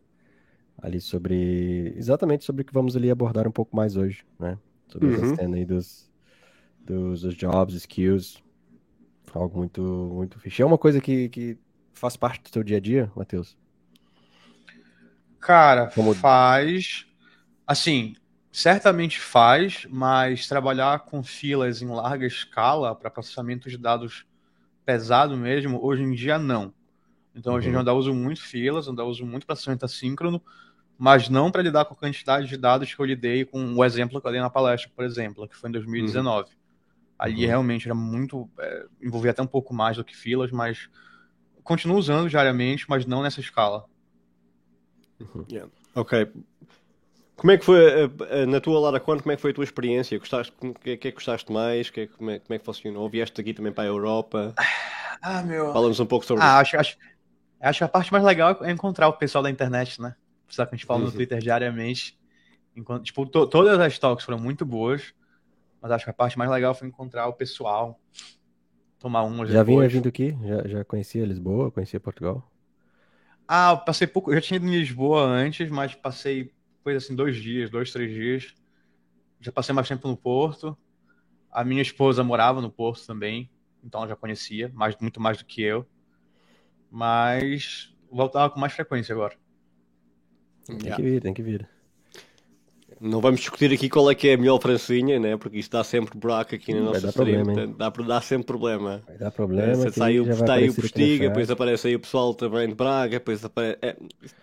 ali 0.82 1.00
sobre, 1.00 1.92
exatamente 1.96 2.44
sobre 2.44 2.62
o 2.62 2.64
que 2.64 2.72
vamos 2.72 2.96
ali 2.96 3.10
abordar 3.10 3.46
um 3.48 3.52
pouco 3.52 3.76
mais 3.76 3.96
hoje, 3.96 4.24
né? 4.38 4.58
Sobre 4.88 5.08
Uhum. 5.08 5.14
essa 5.14 5.26
cena 5.26 5.56
aí 5.56 5.64
dos, 5.64 6.10
dos, 6.86 7.22
dos 7.22 7.34
jobs, 7.36 7.74
skills, 7.76 8.42
algo 9.34 9.58
muito, 9.58 9.82
muito 9.82 10.38
fixe. 10.40 10.62
É 10.62 10.66
uma 10.66 10.78
coisa 10.78 11.00
que, 11.00 11.28
que 11.30 11.58
faz 11.94 12.16
parte 12.16 12.42
do 12.44 12.50
seu 12.52 12.62
dia 12.64 12.78
a 12.78 12.80
dia, 12.80 13.12
Matheus? 13.16 13.56
Cara, 15.40 15.90
Como- 15.94 16.14
faz. 16.20 17.06
Assim, 17.66 18.14
certamente 18.52 19.20
faz, 19.20 19.86
mas 19.90 20.48
trabalhar 20.48 21.00
com 21.00 21.22
filas 21.22 21.82
em 21.82 21.88
larga 21.88 22.26
escala 22.26 22.94
para 22.94 23.10
processamento 23.10 23.70
de 23.70 23.78
dados 23.78 24.26
pesado 24.84 25.36
mesmo, 25.36 25.80
hoje 25.84 26.02
em 26.02 26.12
dia 26.12 26.38
não. 26.38 26.74
Então, 27.34 27.54
hoje 27.54 27.68
em 27.68 27.70
dia 27.70 27.76
eu 27.76 27.80
ainda 27.80 27.94
uso 27.94 28.14
muito 28.14 28.42
filas, 28.42 28.88
ainda 28.88 29.04
uso 29.04 29.26
muito 29.26 29.46
processamento 29.46 29.84
assíncrono, 29.86 30.42
mas 31.00 31.30
não 31.30 31.50
para 31.50 31.62
lidar 31.62 31.86
com 31.86 31.94
a 31.94 31.96
quantidade 31.96 32.46
de 32.46 32.58
dados 32.58 32.92
que 32.92 33.00
eu 33.00 33.06
lidei 33.06 33.46
com 33.46 33.74
o 33.74 33.82
exemplo 33.82 34.20
que 34.20 34.26
eu 34.26 34.30
dei 34.30 34.38
na 34.40 34.50
palestra, 34.50 34.92
por 34.94 35.02
exemplo, 35.02 35.48
que 35.48 35.56
foi 35.56 35.70
em 35.70 35.72
2019. 35.72 36.50
Ali 37.18 37.40
Uhum. 37.40 37.46
realmente 37.46 37.86
era 37.88 37.94
muito. 37.94 38.50
É, 38.58 38.84
envolvia 39.00 39.30
até 39.30 39.40
um 39.40 39.46
pouco 39.46 39.72
mais 39.72 39.96
do 39.96 40.04
que 40.04 40.14
filas, 40.14 40.50
mas 40.50 40.90
continuo 41.64 41.96
usando 41.96 42.28
diariamente, 42.28 42.84
mas 42.86 43.06
não 43.06 43.22
nessa 43.22 43.40
escala. 43.40 43.86
Ok. 45.94 46.30
Como 47.34 47.50
é 47.50 47.56
que 47.56 47.64
foi, 47.64 47.78
eh, 47.82 48.10
eh, 48.28 48.46
na 48.46 48.60
tua 48.60 48.78
Laracon, 48.78 49.18
como 49.20 49.32
é 49.32 49.36
que 49.36 49.40
foi 49.40 49.52
a 49.52 49.54
tua 49.54 49.64
experiência? 49.64 50.18
Gostaste, 50.18 50.52
o 50.60 50.74
que, 50.74 50.90
é 50.90 50.96
que 50.98 51.12
gostaste 51.12 51.50
mais? 51.50 51.88
Que 51.88 52.02
é- 52.02 52.06
como, 52.08 52.30
é, 52.30 52.38
como 52.38 52.54
é 52.54 52.58
que 52.58 52.64
funcionou? 52.66 53.08
Vieste 53.08 53.40
aqui 53.40 53.54
também 53.54 53.72
para 53.72 53.84
a 53.84 53.86
Europa? 53.86 54.54
Ah, 55.22 55.42
meu. 55.42 55.72
Fala-nos 55.72 55.98
um 55.98 56.04
pouco 56.04 56.26
sobre 56.26 56.44
Ah, 56.44 56.58
acho, 56.58 56.76
acho, 56.76 56.98
acho 57.58 57.78
que 57.78 57.84
a 57.84 57.88
parte 57.88 58.12
mais 58.12 58.22
legal 58.22 58.58
é 58.62 58.70
encontrar 58.70 59.08
o 59.08 59.14
pessoal 59.14 59.42
da 59.42 59.50
internet, 59.50 59.98
né? 60.02 60.14
Precisar 60.50 60.66
que 60.66 60.74
a 60.74 60.76
gente 60.76 60.84
fala 60.84 61.04
no 61.04 61.12
Twitter 61.12 61.38
diariamente. 61.38 62.18
Enquanto, 62.74 63.04
tipo, 63.04 63.24
to- 63.24 63.46
todas 63.46 63.78
as 63.78 63.96
talks 64.00 64.24
foram 64.24 64.38
muito 64.40 64.66
boas, 64.66 65.14
mas 65.80 65.92
acho 65.92 66.04
que 66.04 66.10
a 66.10 66.14
parte 66.14 66.36
mais 66.36 66.50
legal 66.50 66.74
foi 66.74 66.88
encontrar 66.88 67.28
o 67.28 67.32
pessoal, 67.34 68.00
tomar 68.98 69.22
umas 69.22 69.48
Já 69.48 69.62
vinha 69.62 69.88
vindo 69.88 70.08
aqui? 70.08 70.36
Já, 70.44 70.66
já 70.68 70.84
conhecia 70.84 71.24
Lisboa, 71.24 71.70
conhecia 71.70 72.00
Portugal? 72.00 72.50
Ah, 73.46 73.70
eu 73.72 73.78
passei 73.78 74.08
pouco. 74.08 74.30
Eu 74.32 74.34
já 74.36 74.40
tinha 74.40 74.56
ido 74.56 74.66
em 74.66 74.78
Lisboa 74.78 75.22
antes, 75.22 75.70
mas 75.70 75.94
passei 75.94 76.52
coisa 76.82 76.98
assim, 76.98 77.14
dois 77.14 77.36
dias, 77.36 77.70
dois, 77.70 77.92
três 77.92 78.10
dias. 78.12 78.54
Já 79.40 79.52
passei 79.52 79.74
mais 79.74 79.88
tempo 79.88 80.08
no 80.08 80.16
Porto. 80.16 80.76
A 81.52 81.64
minha 81.64 81.82
esposa 81.82 82.24
morava 82.24 82.60
no 82.60 82.70
Porto 82.70 83.06
também, 83.06 83.50
então 83.84 84.00
ela 84.00 84.10
já 84.10 84.16
conhecia, 84.16 84.70
mais, 84.74 84.96
muito 85.00 85.20
mais 85.20 85.38
do 85.38 85.44
que 85.46 85.62
eu. 85.62 85.86
Mas 86.90 87.94
voltava 88.10 88.52
com 88.52 88.60
mais 88.60 88.72
frequência 88.72 89.12
agora. 89.14 89.36
Tem 90.66 90.76
Yeah. 90.78 90.96
que 90.96 91.02
vir, 91.02 91.20
tem 91.20 91.34
que 91.34 91.42
vir. 91.42 91.68
Não 93.00 93.20
vamos 93.22 93.40
discutir 93.40 93.72
aqui 93.72 93.88
qual 93.88 94.10
é 94.10 94.14
que 94.14 94.28
é 94.28 94.34
a 94.34 94.36
melhor 94.36 94.60
francinha, 94.60 95.18
né? 95.18 95.34
Porque 95.38 95.56
isto 95.58 95.72
dá 95.72 95.82
sempre 95.82 96.18
buraco 96.18 96.54
aqui 96.54 96.74
na 96.74 96.80
Vai 96.80 96.88
nossa 97.00 97.08
stream. 97.08 97.44
problema, 97.44 97.74
dá, 97.78 97.90
para 97.90 98.04
dar 98.04 98.20
sempre 98.22 98.46
problema. 98.46 99.02
Vai 99.06 99.16
dar 99.16 99.30
problema. 99.30 99.84
Que 99.86 99.90
sai 99.92 100.20
o, 100.20 100.30
está 100.30 100.52
aí 100.54 100.68
o 100.68 100.74
Postiga, 100.74 101.28
depois 101.28 101.50
aparece 101.50 101.88
aí 101.88 101.96
o 101.96 102.00
pessoal 102.00 102.34
também 102.34 102.68
de 102.68 102.74
Braga, 102.74 103.18
depois 103.18 103.42
aparece. 103.42 103.78
É, 103.80 103.96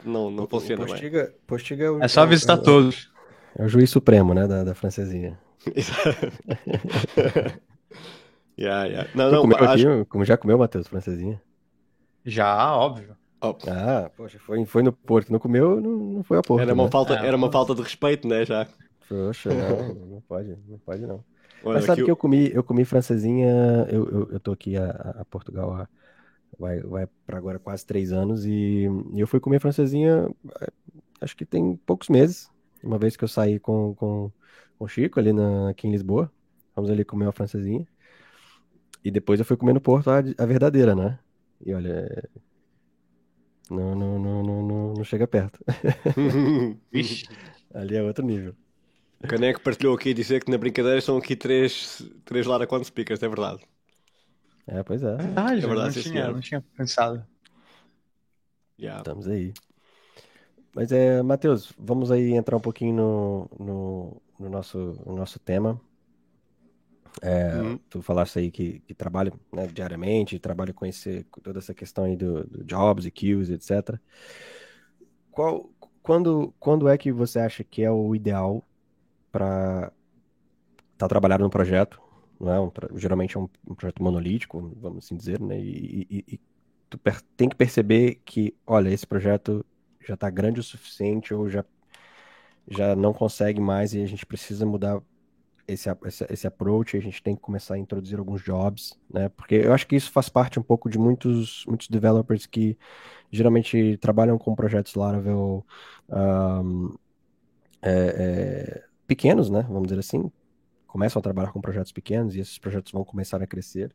não, 0.03 0.31
não 0.31 0.43
O- 0.43 0.45
o 0.45 0.49
funciona 0.49 0.83
bem. 0.85 0.91
Postiga, 0.93 1.33
Postiga 1.45 1.85
é 1.85 1.91
o, 1.91 2.03
É 2.03 2.07
só 2.07 2.25
visitar 2.25 2.53
é 2.53 2.59
o- 2.59 2.63
todos. 2.63 3.11
É 3.59 3.63
o 3.63 3.67
juiz 3.69 3.91
supremo, 3.91 4.33
né, 4.33 4.47
da, 4.47 4.63
da 4.63 4.73
francesinha. 4.73 5.37
yeah, 8.57 8.85
yeah. 8.85 9.09
Não, 9.15 9.31
não, 9.31 9.41
comeu 9.41 9.57
acho- 9.59 9.89
aqui, 9.89 10.05
como 10.05 10.25
já 10.25 10.37
comeu, 10.37 10.57
Matheus, 10.57 10.87
francesinha? 10.87 11.41
Já, 12.25 12.75
óbvio. 12.75 13.15
Oh, 13.41 13.57
Ah, 13.67 14.09
poxa, 14.15 14.39
foi, 14.39 14.65
foi 14.65 14.83
no 14.83 14.93
Porto. 14.93 15.31
Não 15.31 15.39
comeu, 15.39 15.81
não, 15.81 15.91
não 16.15 16.23
foi 16.23 16.37
a 16.37 16.43
Porto, 16.43 16.73
era, 16.73 16.73
uma 16.73 16.87
né? 16.87 16.89
falta, 16.89 17.13
É, 17.13 17.17
era 17.21 17.35
uma 17.37 17.49
falta 17.49 17.73
de 17.75 17.81
respeito, 17.81 18.27
né? 18.27 18.45
Já. 18.45 18.67
Poxa, 19.07 19.49
não, 19.93 20.05
não 20.07 20.21
pode, 20.21 20.55
não 20.67 20.79
pode 20.79 21.05
não. 21.05 21.23
Olha, 21.61 21.79
Mas 21.79 21.85
sabe 21.85 22.03
que 22.03 22.03
o- 22.03 22.11
eu 22.11 22.17
comi, 22.17 22.51
eu 22.53 22.63
comi 22.63 22.83
francesinha, 22.85 23.47
eu, 23.89 24.05
eu, 24.09 24.31
eu 24.33 24.39
tô 24.39 24.51
aqui 24.51 24.75
a, 24.77 24.89
a 25.21 25.25
Portugal 25.25 25.73
há, 25.73 25.89
vai, 26.59 26.81
vai 26.81 27.07
para 27.25 27.37
agora 27.37 27.59
quase 27.59 27.85
três 27.85 28.11
anos 28.13 28.45
e, 28.45 28.87
e 29.13 29.19
eu 29.19 29.27
fui 29.27 29.39
comer 29.39 29.59
francesinha, 29.61 30.29
eh, 30.61 30.71
acho 31.21 31.35
que 31.37 31.45
tem 31.45 31.77
poucos 31.85 32.09
meses, 32.09 32.49
uma 32.83 32.97
vez 32.99 33.17
que 33.17 33.23
eu 33.23 33.27
saí 33.29 33.59
com, 33.59 33.95
com, 33.95 34.31
com 34.77 34.85
o 34.85 34.87
Chico 34.89 35.19
ali 35.19 35.33
na, 35.33 35.69
aqui 35.71 35.87
em 35.87 35.91
Lisboa, 35.91 36.31
vamos 36.75 36.91
ali 36.91 37.05
comer 37.05 37.25
uma 37.27 37.33
francesinha 37.33 37.87
e 39.03 39.11
depois 39.11 39.39
eu 39.39 39.45
fui 39.45 39.57
comer 39.57 39.73
no 39.73 39.81
Porto 39.81 40.09
a, 40.09 40.17
a 40.19 40.45
verdadeira, 40.45 40.95
né? 40.95 41.19
E 41.65 41.73
olha, 41.73 41.89
é, 42.11 42.29
não, 43.69 43.95
não, 43.95 44.19
não, 44.19 44.43
não, 44.43 44.61
não, 44.63 44.93
não 44.93 45.03
chega 45.03 45.27
perto, 45.27 45.59
ali 47.73 47.95
é 47.95 48.03
outro 48.03 48.25
nível. 48.25 48.55
o 49.23 49.27
Caneco 49.27 49.61
partilhou 49.61 49.95
aqui 49.95 50.13
dizer 50.13 50.43
que 50.43 50.51
na 50.51 50.57
brincadeira 50.57 51.01
são 51.01 51.17
aqui 51.17 51.35
três, 51.35 52.01
três 52.25 52.45
Lara 52.47 52.65
quando 52.67 52.85
speakers, 52.85 53.21
é 53.23 53.27
verdade. 53.27 53.63
É, 54.65 54.83
pois 54.83 55.01
é. 55.03 55.17
Ah, 55.35 55.53
É 55.55 55.65
verdade, 55.65 55.77
não, 55.85 55.91
sim, 55.91 56.01
tinha, 56.03 56.13
senhor. 56.21 56.33
não 56.33 56.41
tinha 56.41 56.61
pensado. 56.75 57.25
Yeah. 58.79 58.99
Estamos 59.01 59.27
aí. 59.27 59.53
Mas 60.73 60.91
é, 60.91 61.21
Matheus, 61.23 61.73
vamos 61.77 62.11
aí 62.11 62.33
entrar 62.33 62.57
um 62.57 62.59
pouquinho 62.59 62.95
no, 62.95 63.49
no, 63.59 64.21
no 64.39 64.49
nosso, 64.49 64.77
no 65.05 65.15
nosso 65.15 65.39
tema. 65.39 65.79
É, 67.21 67.63
Uhum. 67.63 67.79
Tu 67.89 68.01
falaste 68.01 68.39
aí 68.39 68.51
que, 68.51 68.79
que 68.81 68.93
trabalha, 68.93 69.31
né, 69.53 69.67
diariamente, 69.67 70.39
trabalha 70.39 70.73
com, 70.73 70.85
esse, 70.85 71.23
toda 71.43 71.59
essa 71.59 71.73
questão 71.73 72.03
aí 72.05 72.15
do, 72.15 72.43
do 72.45 72.63
jobs 72.63 73.05
e 73.05 73.11
queues, 73.11 73.49
etc. 73.49 73.99
Qual, 75.31 75.69
quando, 76.01 76.53
quando 76.59 76.87
é 76.89 76.97
que 76.97 77.11
você 77.11 77.39
acha 77.39 77.63
que 77.63 77.83
é 77.83 77.91
o 77.91 78.15
ideal 78.15 78.63
para 79.31 79.91
estar 80.93 81.07
trabalhando 81.07 81.41
num 81.41 81.49
projeto? 81.49 82.01
Não 82.39 82.53
é? 82.53 82.59
Um 82.59 82.71
geralmente 82.95 83.35
é 83.37 83.39
um, 83.39 83.49
um 83.67 83.75
projeto 83.75 84.01
monolítico, 84.03 84.73
vamos 84.79 85.05
assim 85.05 85.15
dizer, 85.15 85.39
né? 85.39 85.59
E, 85.59 86.07
e- 86.09 86.25
e 86.35 86.39
tu 86.89 86.99
tem 87.35 87.49
que 87.49 87.55
perceber 87.55 88.21
que, 88.25 88.55
olha, 88.65 88.89
esse 88.89 89.05
projeto 89.05 89.65
já 90.05 90.13
está 90.13 90.29
grande 90.29 90.59
o 90.59 90.63
suficiente 90.63 91.33
ou 91.33 91.49
já, 91.49 91.65
já 92.69 92.95
não 92.95 93.13
consegue 93.13 93.59
mais 93.59 93.93
e 93.93 94.01
a 94.01 94.05
gente 94.05 94.25
precisa 94.25 94.65
mudar 94.65 95.01
esse, 95.67 95.89
esse, 96.05 96.25
esse 96.29 96.47
approach, 96.47 96.95
a 96.95 96.99
gente 97.01 97.21
tem 97.21 97.35
que 97.35 97.41
começar 97.41 97.75
a 97.75 97.77
introduzir 97.77 98.17
alguns 98.17 98.41
jobs, 98.41 98.97
né? 99.13 99.29
Porque 99.29 99.55
eu 99.55 99.73
acho 99.73 99.85
que 99.85 99.95
isso 99.95 100.11
faz 100.11 100.29
parte 100.29 100.59
um 100.59 100.63
pouco 100.63 100.89
de 100.89 100.97
muitos, 100.97 101.65
muitos 101.67 101.89
developers 101.89 102.45
que 102.45 102.77
geralmente 103.29 103.97
trabalham 103.97 104.37
com 104.37 104.55
projetos 104.55 104.95
Laravel 104.95 105.65
ahm, 106.09 106.89
é, 107.81 107.91
é, 107.91 108.83
pequenos, 109.05 109.49
né? 109.49 109.63
Vamos 109.63 109.87
dizer 109.89 109.99
assim. 109.99 110.31
Começam 110.87 111.19
a 111.19 111.23
trabalhar 111.23 111.51
com 111.51 111.59
projetos 111.61 111.91
pequenos 111.91 112.35
e 112.35 112.39
esses 112.39 112.57
projetos 112.57 112.91
vão 112.91 113.03
começar 113.03 113.41
a 113.43 113.47
crescer. 113.47 113.93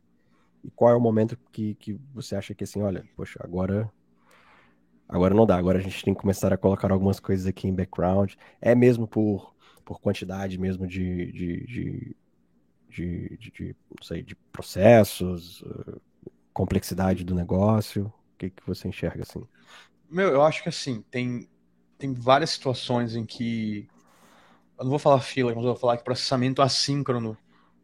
E 0.62 0.71
qual 0.71 0.93
é 0.93 0.97
o 0.97 1.00
momento 1.00 1.38
que, 1.50 1.75
que 1.76 1.99
você 2.14 2.37
acha 2.37 2.55
que 2.55 2.64
assim, 2.64 2.83
olha, 2.83 3.05
poxa, 3.17 3.41
agora 3.43 3.91
agora 5.09 5.35
não 5.35 5.45
dá, 5.47 5.57
agora 5.57 5.79
a 5.79 5.83
gente 5.83 6.05
tem 6.05 6.14
que 6.14 6.21
começar 6.21 6.52
a 6.52 6.57
colocar 6.57 6.91
algumas 6.91 7.21
coisas 7.21 7.47
aqui 7.47 7.69
em 7.69 7.75
background. 7.75 8.35
É 8.61 8.75
mesmo 8.75 9.07
por, 9.07 9.55
por 9.85 10.01
quantidade 10.01 10.59
mesmo 10.59 10.87
de, 10.87 11.33
de, 11.33 12.17
de, 12.89 13.39
de, 13.39 13.77
não 13.91 14.03
sei, 14.03 14.23
de 14.23 14.35
processos, 14.53 15.65
eh, 15.67 15.99
complexidade 16.53 17.25
do 17.25 17.35
negócio. 17.35 18.07
O 18.07 18.39
que, 18.39 18.51
que 18.51 18.67
você 18.67 18.89
enxerga 18.89 19.23
assim? 19.23 19.43
Meu, 20.11 20.29
eu 20.29 20.43
acho 20.43 20.62
que 20.62 20.69
assim, 20.69 21.03
tem, 21.11 21.49
tem 21.99 22.12
várias 22.12 22.51
situações 22.51 23.17
em 23.17 23.25
que. 23.25 23.89
Eu 24.79 24.85
não 24.85 24.91
vou 24.91 24.99
falar 24.99 25.21
fila, 25.21 25.55
mas 25.55 25.65
eu 25.65 25.71
vou 25.71 25.77
falar 25.77 25.97
que 25.97 26.05
processamento 26.05 26.61
assíncrono 26.61 27.37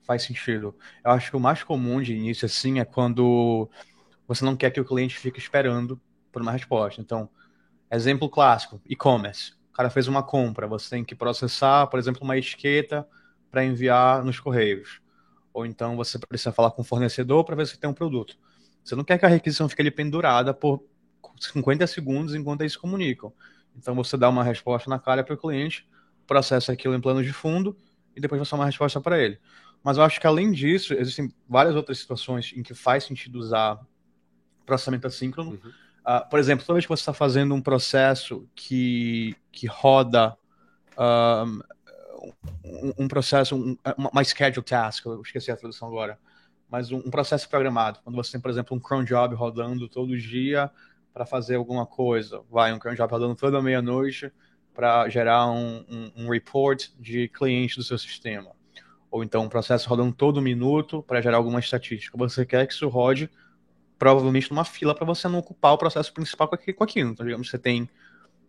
faz 0.03 0.23
sentido. 0.23 0.75
Eu 1.05 1.13
acho 1.13 1.31
que 1.31 1.37
o 1.37 1.41
mais 1.41 1.63
comum 1.63 2.01
de 2.01 2.15
início, 2.15 2.47
assim, 2.47 2.81
é 2.81 2.85
quando 2.85 3.69
você 4.27 4.45
não 4.45 4.57
quer 4.57 4.71
que 4.71 4.81
o 4.81 4.85
cliente 4.85 5.19
fique 5.19 5.39
esperando 5.39 6.01
por 6.33 6.43
uma 6.43 6.53
resposta. 6.53 7.01
Então, 7.01 7.29
exemplo 7.91 8.29
clássico: 8.29 8.81
e-commerce. 8.87 9.58
Cara 9.79 9.91
fez 9.91 10.09
uma 10.09 10.25
compra, 10.25 10.67
você 10.67 10.91
tem 10.91 11.05
que 11.05 11.15
processar, 11.15 11.87
por 11.87 12.01
exemplo, 12.01 12.25
uma 12.25 12.37
etiqueta 12.37 13.07
para 13.49 13.65
enviar 13.65 14.25
nos 14.25 14.41
correios. 14.41 15.01
Ou 15.55 15.65
então 15.65 15.97
você 15.97 16.19
precisa 16.19 16.51
falar 16.51 16.73
com 16.73 16.83
o 16.83 16.85
fornecedor 16.85 17.45
para 17.45 17.55
ver 17.55 17.65
se 17.65 17.79
tem 17.79 17.89
um 17.89 17.95
produto. 17.95 18.37
Você 18.83 18.97
não 18.97 19.05
quer 19.05 19.17
que 19.19 19.25
a 19.25 19.29
requisição 19.29 19.69
fique 19.69 19.81
ali 19.81 19.93
pendurada 19.93 20.53
por 20.53 20.83
50 21.39 21.87
segundos 21.87 22.35
enquanto 22.35 22.63
eles 22.63 22.73
se 22.73 22.79
comunicam. 22.81 23.33
Então 23.77 23.95
você 23.95 24.17
dá 24.17 24.29
uma 24.29 24.43
resposta 24.43 24.91
na 24.91 24.99
cara 24.99 25.23
para 25.23 25.37
o 25.37 25.39
cliente, 25.39 25.89
processa 26.27 26.73
aquilo 26.73 26.97
em 26.97 27.01
plano 27.01 27.23
de 27.23 27.33
fundo 27.33 27.77
e 28.17 28.21
depois 28.21 28.41
você 28.41 28.51
dá 28.51 28.57
uma 28.57 28.67
resposta 28.67 29.01
para 29.01 29.17
ele. 29.17 29.39
Mas 29.85 29.97
eu 29.97 30.03
acho 30.03 30.21
que 30.21 30.27
além 30.27 30.51
disso, 30.51 30.93
existem 30.93 31.33
várias 31.49 31.77
outras 31.77 31.99
situações 31.99 32.53
em 32.57 32.65
que 32.65 32.75
faz 32.75 33.05
sentido 33.05 33.39
usar 33.39 33.79
processamento 34.67 35.07
assíncrono. 35.07 35.53
Uhum. 35.53 35.73
Ah, 36.11 36.23
por 36.23 36.39
exemplo, 36.39 36.65
toda 36.65 36.77
vez 36.77 36.87
que 36.87 36.89
você 36.89 37.03
está 37.03 37.13
fazendo 37.13 37.55
um 37.55 37.61
processo 37.61 38.49
que, 38.55 39.37
que 39.53 39.67
roda 39.67 40.35
um, 42.65 43.05
um 43.05 43.07
processo, 43.07 43.55
um, 43.55 43.77
uma, 43.95 44.25
schedule 44.25 44.65
task, 44.65 45.05
eu 45.05 45.21
esqueci 45.21 45.51
a 45.51 45.57
tradução 45.57 45.87
agora, 45.87 46.19
mas 46.67 46.91
um, 46.91 46.97
um 46.97 47.11
processo 47.11 47.47
programado. 47.47 48.01
Quando 48.03 48.17
você 48.17 48.33
tem, 48.33 48.41
por 48.41 48.51
exemplo, 48.51 48.75
um 48.75 48.81
cron 48.81 49.05
job 49.05 49.35
rodando 49.35 49.87
todo 49.87 50.17
dia 50.17 50.71
para 51.13 51.27
fazer 51.27 51.57
alguma 51.57 51.85
coisa, 51.85 52.41
vai 52.51 52.73
um 52.73 52.79
cron 52.79 52.95
job 52.95 53.13
rodando 53.13 53.35
toda 53.35 53.61
meia-noite 53.61 54.33
para 54.73 55.11
gerar 55.11 55.47
um, 55.51 55.85
um, 55.91 56.25
um 56.25 56.31
report 56.31 56.89
de 56.99 57.29
cliente 57.29 57.77
do 57.77 57.83
seu 57.83 57.99
sistema. 57.99 58.53
Ou 59.11 59.23
então 59.23 59.45
um 59.45 59.49
processo 59.51 59.87
rodando 59.87 60.15
todo 60.15 60.41
minuto 60.41 61.03
para 61.03 61.21
gerar 61.21 61.37
alguma 61.37 61.61
estatística. 61.61 62.17
Você 62.17 62.47
quer 62.47 62.67
que 62.67 62.73
isso 62.73 62.89
rode 62.89 63.29
provavelmente 63.99 64.51
numa 64.51 64.65
fila 64.65 64.95
para 64.95 65.05
você 65.07 65.29
não 65.29 65.39
ocupar 65.41 65.73
o 65.73 65.79
processo 65.79 66.13
principal 66.13 66.49
com 66.49 66.55
aqui- 66.55 66.73
com 66.73 66.85
aquilo. 66.85 67.11
Então, 67.11 67.27
digamos, 67.27 67.51
você 67.51 67.59
tem 67.59 67.89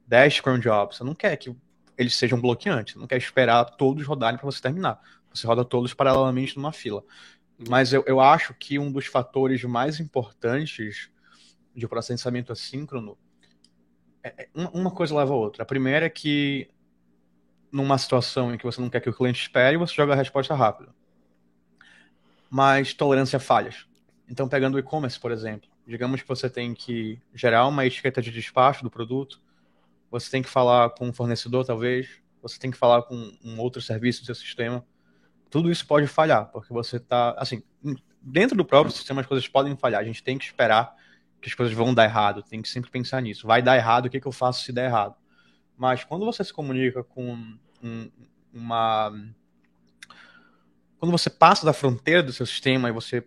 10 0.08 0.39
cron 0.41 0.60
jobs, 0.60 0.98
você 0.98 1.03
não 1.03 1.15
quer 1.15 1.38
que 1.38 1.56
eles 1.98 2.15
sejam 2.15 2.39
bloqueantes, 2.41 2.96
não 2.96 3.08
quer 3.08 3.18
esperar 3.18 3.65
todos 3.65 4.06
rodarem 4.06 4.38
para 4.39 4.46
você 4.46 4.62
terminar. 4.62 5.00
Você 5.34 5.48
roda 5.48 5.65
todos 5.65 5.94
paralelamente 5.94 6.58
numa 6.58 6.72
fila. 6.74 7.03
Mas 7.70 7.94
eu, 7.94 8.03
eu 8.08 8.20
acho 8.22 8.53
que 8.56 8.79
um 8.79 8.91
dos 8.91 9.06
fatores 9.08 9.63
mais 9.63 10.00
importantes 10.00 11.10
de 11.75 11.88
processamento 11.88 12.51
assíncrono 12.53 13.18
é, 14.24 14.44
é- 14.44 14.50
uma 14.74 14.91
coisa 14.91 15.15
leva 15.15 15.34
a 15.34 15.38
outra. 15.38 15.63
A 15.63 15.65
primeira 15.65 16.06
é 16.06 16.10
que 16.10 16.70
numa 17.72 17.98
situação 17.98 18.53
em 18.53 18.58
que 18.58 18.63
você 18.63 18.79
não 18.82 18.89
quer 18.89 19.01
que 19.01 19.10
o 19.10 19.13
cliente 19.13 19.41
espere, 19.41 19.77
você 19.77 19.94
joga 19.94 20.13
a 20.13 20.15
resposta 20.15 20.53
rápida. 20.56 20.94
Mas 22.50 22.94
tolerância 22.94 23.38
a 23.38 23.39
falhas. 23.39 23.88
Então, 24.29 24.48
pegando 24.48 24.75
o 24.75 24.79
e-commerce, 24.79 25.19
por 25.19 25.31
exemplo, 25.31 25.67
digamos 25.88 26.21
que 26.21 26.27
você 26.27 26.50
tem 26.50 26.74
que 26.74 27.19
gerar 27.33 27.65
uma 27.67 27.86
etiqueta 27.86 28.21
de 28.21 28.31
despacho 28.31 28.83
do 28.83 28.89
produto, 28.89 29.41
você 30.12 30.29
tem 30.29 30.41
que 30.43 30.50
falar 30.50 30.91
com 30.91 31.07
um 31.07 31.13
fornecedor, 31.13 31.65
talvez, 31.65 32.21
você 32.41 32.59
tem 32.59 32.69
que 32.69 32.77
falar 32.77 33.03
com 33.03 33.15
um 33.43 33.59
outro 33.59 33.81
serviço 33.81 34.21
do 34.21 34.27
seu 34.27 34.36
sistema. 34.36 34.86
Tudo 35.50 35.71
isso 35.71 35.86
pode 35.86 36.05
falhar, 36.05 36.45
porque 36.51 36.71
você 36.71 36.98
está, 36.98 37.31
assim, 37.38 37.63
dentro 38.21 38.55
do 38.55 38.63
próprio 38.63 38.93
sistema 38.95 39.21
as 39.21 39.27
coisas 39.27 39.48
podem 39.48 39.75
falhar. 39.75 40.01
A 40.01 40.05
gente 40.05 40.24
tem 40.24 40.38
que 40.38 40.45
esperar 40.45 40.95
que 41.41 41.50
as 41.50 41.55
coisas 41.55 41.74
vão 41.74 41.93
dar 41.93 42.03
errado, 42.03 42.43
tem 42.43 42.62
que 42.62 42.69
sempre 42.69 42.91
pensar 42.91 43.21
nisso. 43.21 43.48
Vai 43.48 43.62
dar 43.62 43.75
errado, 43.75 44.05
o 44.05 44.09
que, 44.09 44.19
que 44.19 44.27
eu 44.27 44.31
faço 44.31 44.63
se 44.63 44.71
der 44.71 44.86
errado? 44.86 45.15
Mas 45.75 46.03
quando 46.03 46.25
você 46.25 46.43
se 46.43 46.53
comunica 46.53 47.03
com 47.03 47.33
um- 47.81 48.12
uma. 48.53 49.12
Quando 51.00 51.12
você 51.12 51.29
passa 51.29 51.65
da 51.65 51.71
fronteira 51.71 52.21
do 52.21 52.33
seu 52.33 52.45
sistema 52.45 52.89
e 52.89 52.91
você 52.91 53.25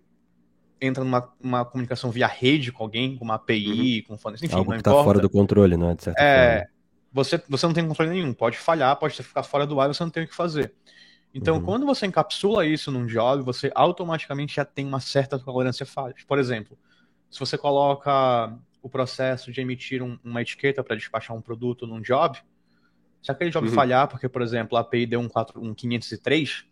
entra 0.83 1.05
numa 1.05 1.33
uma 1.41 1.65
comunicação 1.65 2.11
via 2.11 2.27
rede 2.27 2.73
com 2.73 2.83
alguém, 2.85 3.17
com 3.17 3.25
uma 3.25 3.35
API, 3.37 4.03
com 4.03 4.15
um 4.15 4.19
fornecedor, 4.19 4.49
enfim, 4.51 4.59
Algo 4.59 4.73
que 4.73 4.81
está 4.81 4.95
fora 4.95 5.21
do 5.21 5.31
controle, 5.31 5.77
não 5.77 5.91
é? 5.91 5.95
De 5.95 6.03
certa 6.05 6.23
É, 6.23 6.25
forma. 6.25 6.69
você, 7.12 7.43
você 7.49 7.67
não 7.67 7.75
tem 7.75 7.87
controle 7.87 8.11
nenhum, 8.11 8.33
pode 8.35 8.59
falhar, 8.59 8.97
pode 8.97 9.23
ficar 9.23 9.43
fora 9.43 9.67
do 9.67 9.81
ar, 9.81 9.89
você 9.89 10.03
não 10.03 10.11
tem 10.11 10.25
o 10.25 10.29
que 10.29 10.35
fazer. 10.35 10.75
Então, 11.35 11.57
Uhum. 11.57 11.62
quando 11.62 11.87
você 11.87 12.07
encapsula 12.07 12.67
isso 12.67 12.91
num 12.93 13.07
job, 13.07 13.43
você 13.45 13.71
automaticamente 13.75 14.57
já 14.57 14.65
tem 14.65 14.87
uma 14.87 15.01
certa 15.01 15.39
tolerância 15.39 15.85
a 15.85 15.87
falhas. 15.87 16.25
Por 16.25 16.39
exemplo, 16.39 16.79
se 17.31 17.41
você 17.41 17.59
coloca 17.59 18.59
o 18.83 18.89
processo 18.89 19.53
de 19.53 19.61
emitir 19.61 20.03
um- 20.03 20.19
uma 20.25 20.43
etiqueta 20.43 20.85
para 20.85 20.97
despachar 20.97 21.37
um 21.37 21.43
produto 21.43 21.87
num 21.87 22.01
job, 22.03 22.39
Se 23.23 23.31
aquele 23.33 23.51
job 23.51 23.69
Uhum. 23.69 23.75
falhar, 23.75 24.09
porque, 24.09 24.29
por 24.29 24.43
exemplo, 24.43 24.77
a 24.77 24.81
API 24.81 25.07
deu 25.07 25.21
um, 25.21 25.29
4, 25.29 25.61
um 25.62 25.75
503, 25.75 26.65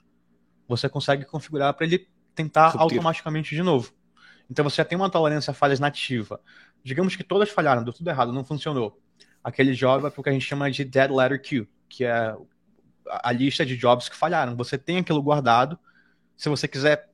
você 0.68 0.88
consegue 0.88 1.24
configurar 1.24 1.74
para 1.74 1.86
ele 1.86 2.08
tentar 2.34 2.74
automaticamente 2.78 3.54
de 3.54 3.62
novo. 3.62 3.92
Então 4.50 4.64
você 4.64 4.76
já 4.76 4.84
tem 4.84 4.96
uma 4.98 5.08
tolerância 5.08 5.52
a 5.52 5.54
falhas 5.54 5.78
nativa. 5.78 6.40
Digamos 6.82 7.14
que 7.14 7.22
todas 7.22 7.48
falharam, 7.50 7.84
deu 7.84 7.92
tudo 7.92 8.10
errado, 8.10 8.32
não 8.32 8.44
funcionou. 8.44 9.00
Aquele 9.44 9.72
job 9.74 10.04
é 10.04 10.08
o 10.08 10.22
que 10.22 10.28
a 10.28 10.32
gente 10.32 10.44
chama 10.44 10.70
de 10.70 10.84
dead 10.84 11.10
letter 11.10 11.40
queue, 11.40 11.68
que 11.88 12.04
é 12.04 12.34
a 13.06 13.32
lista 13.32 13.64
de 13.64 13.76
jobs 13.76 14.08
que 14.08 14.16
falharam. 14.16 14.56
Você 14.56 14.76
tem 14.76 14.98
aquilo 14.98 15.22
guardado. 15.22 15.78
Se 16.36 16.48
você 16.48 16.66
quiser 16.66 17.08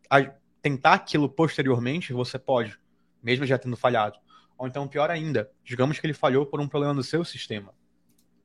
tentar 0.63 0.95
aquilo 0.95 1.29
posteriormente, 1.29 2.13
você 2.13 2.39
pode, 2.39 2.79
mesmo 3.23 3.45
já 3.45 3.59
tendo 3.59 3.77
falhado. 3.77 4.19
Ou 4.59 4.67
então, 4.67 4.89
pior 4.89 5.11
ainda, 5.11 5.51
digamos 5.63 5.99
que 5.99 6.07
ele 6.07 6.15
falhou 6.15 6.47
por 6.47 6.61
um 6.61 6.67
problema 6.69 6.95
no 6.95 7.03
seu 7.03 7.25
sistema. 7.25 7.75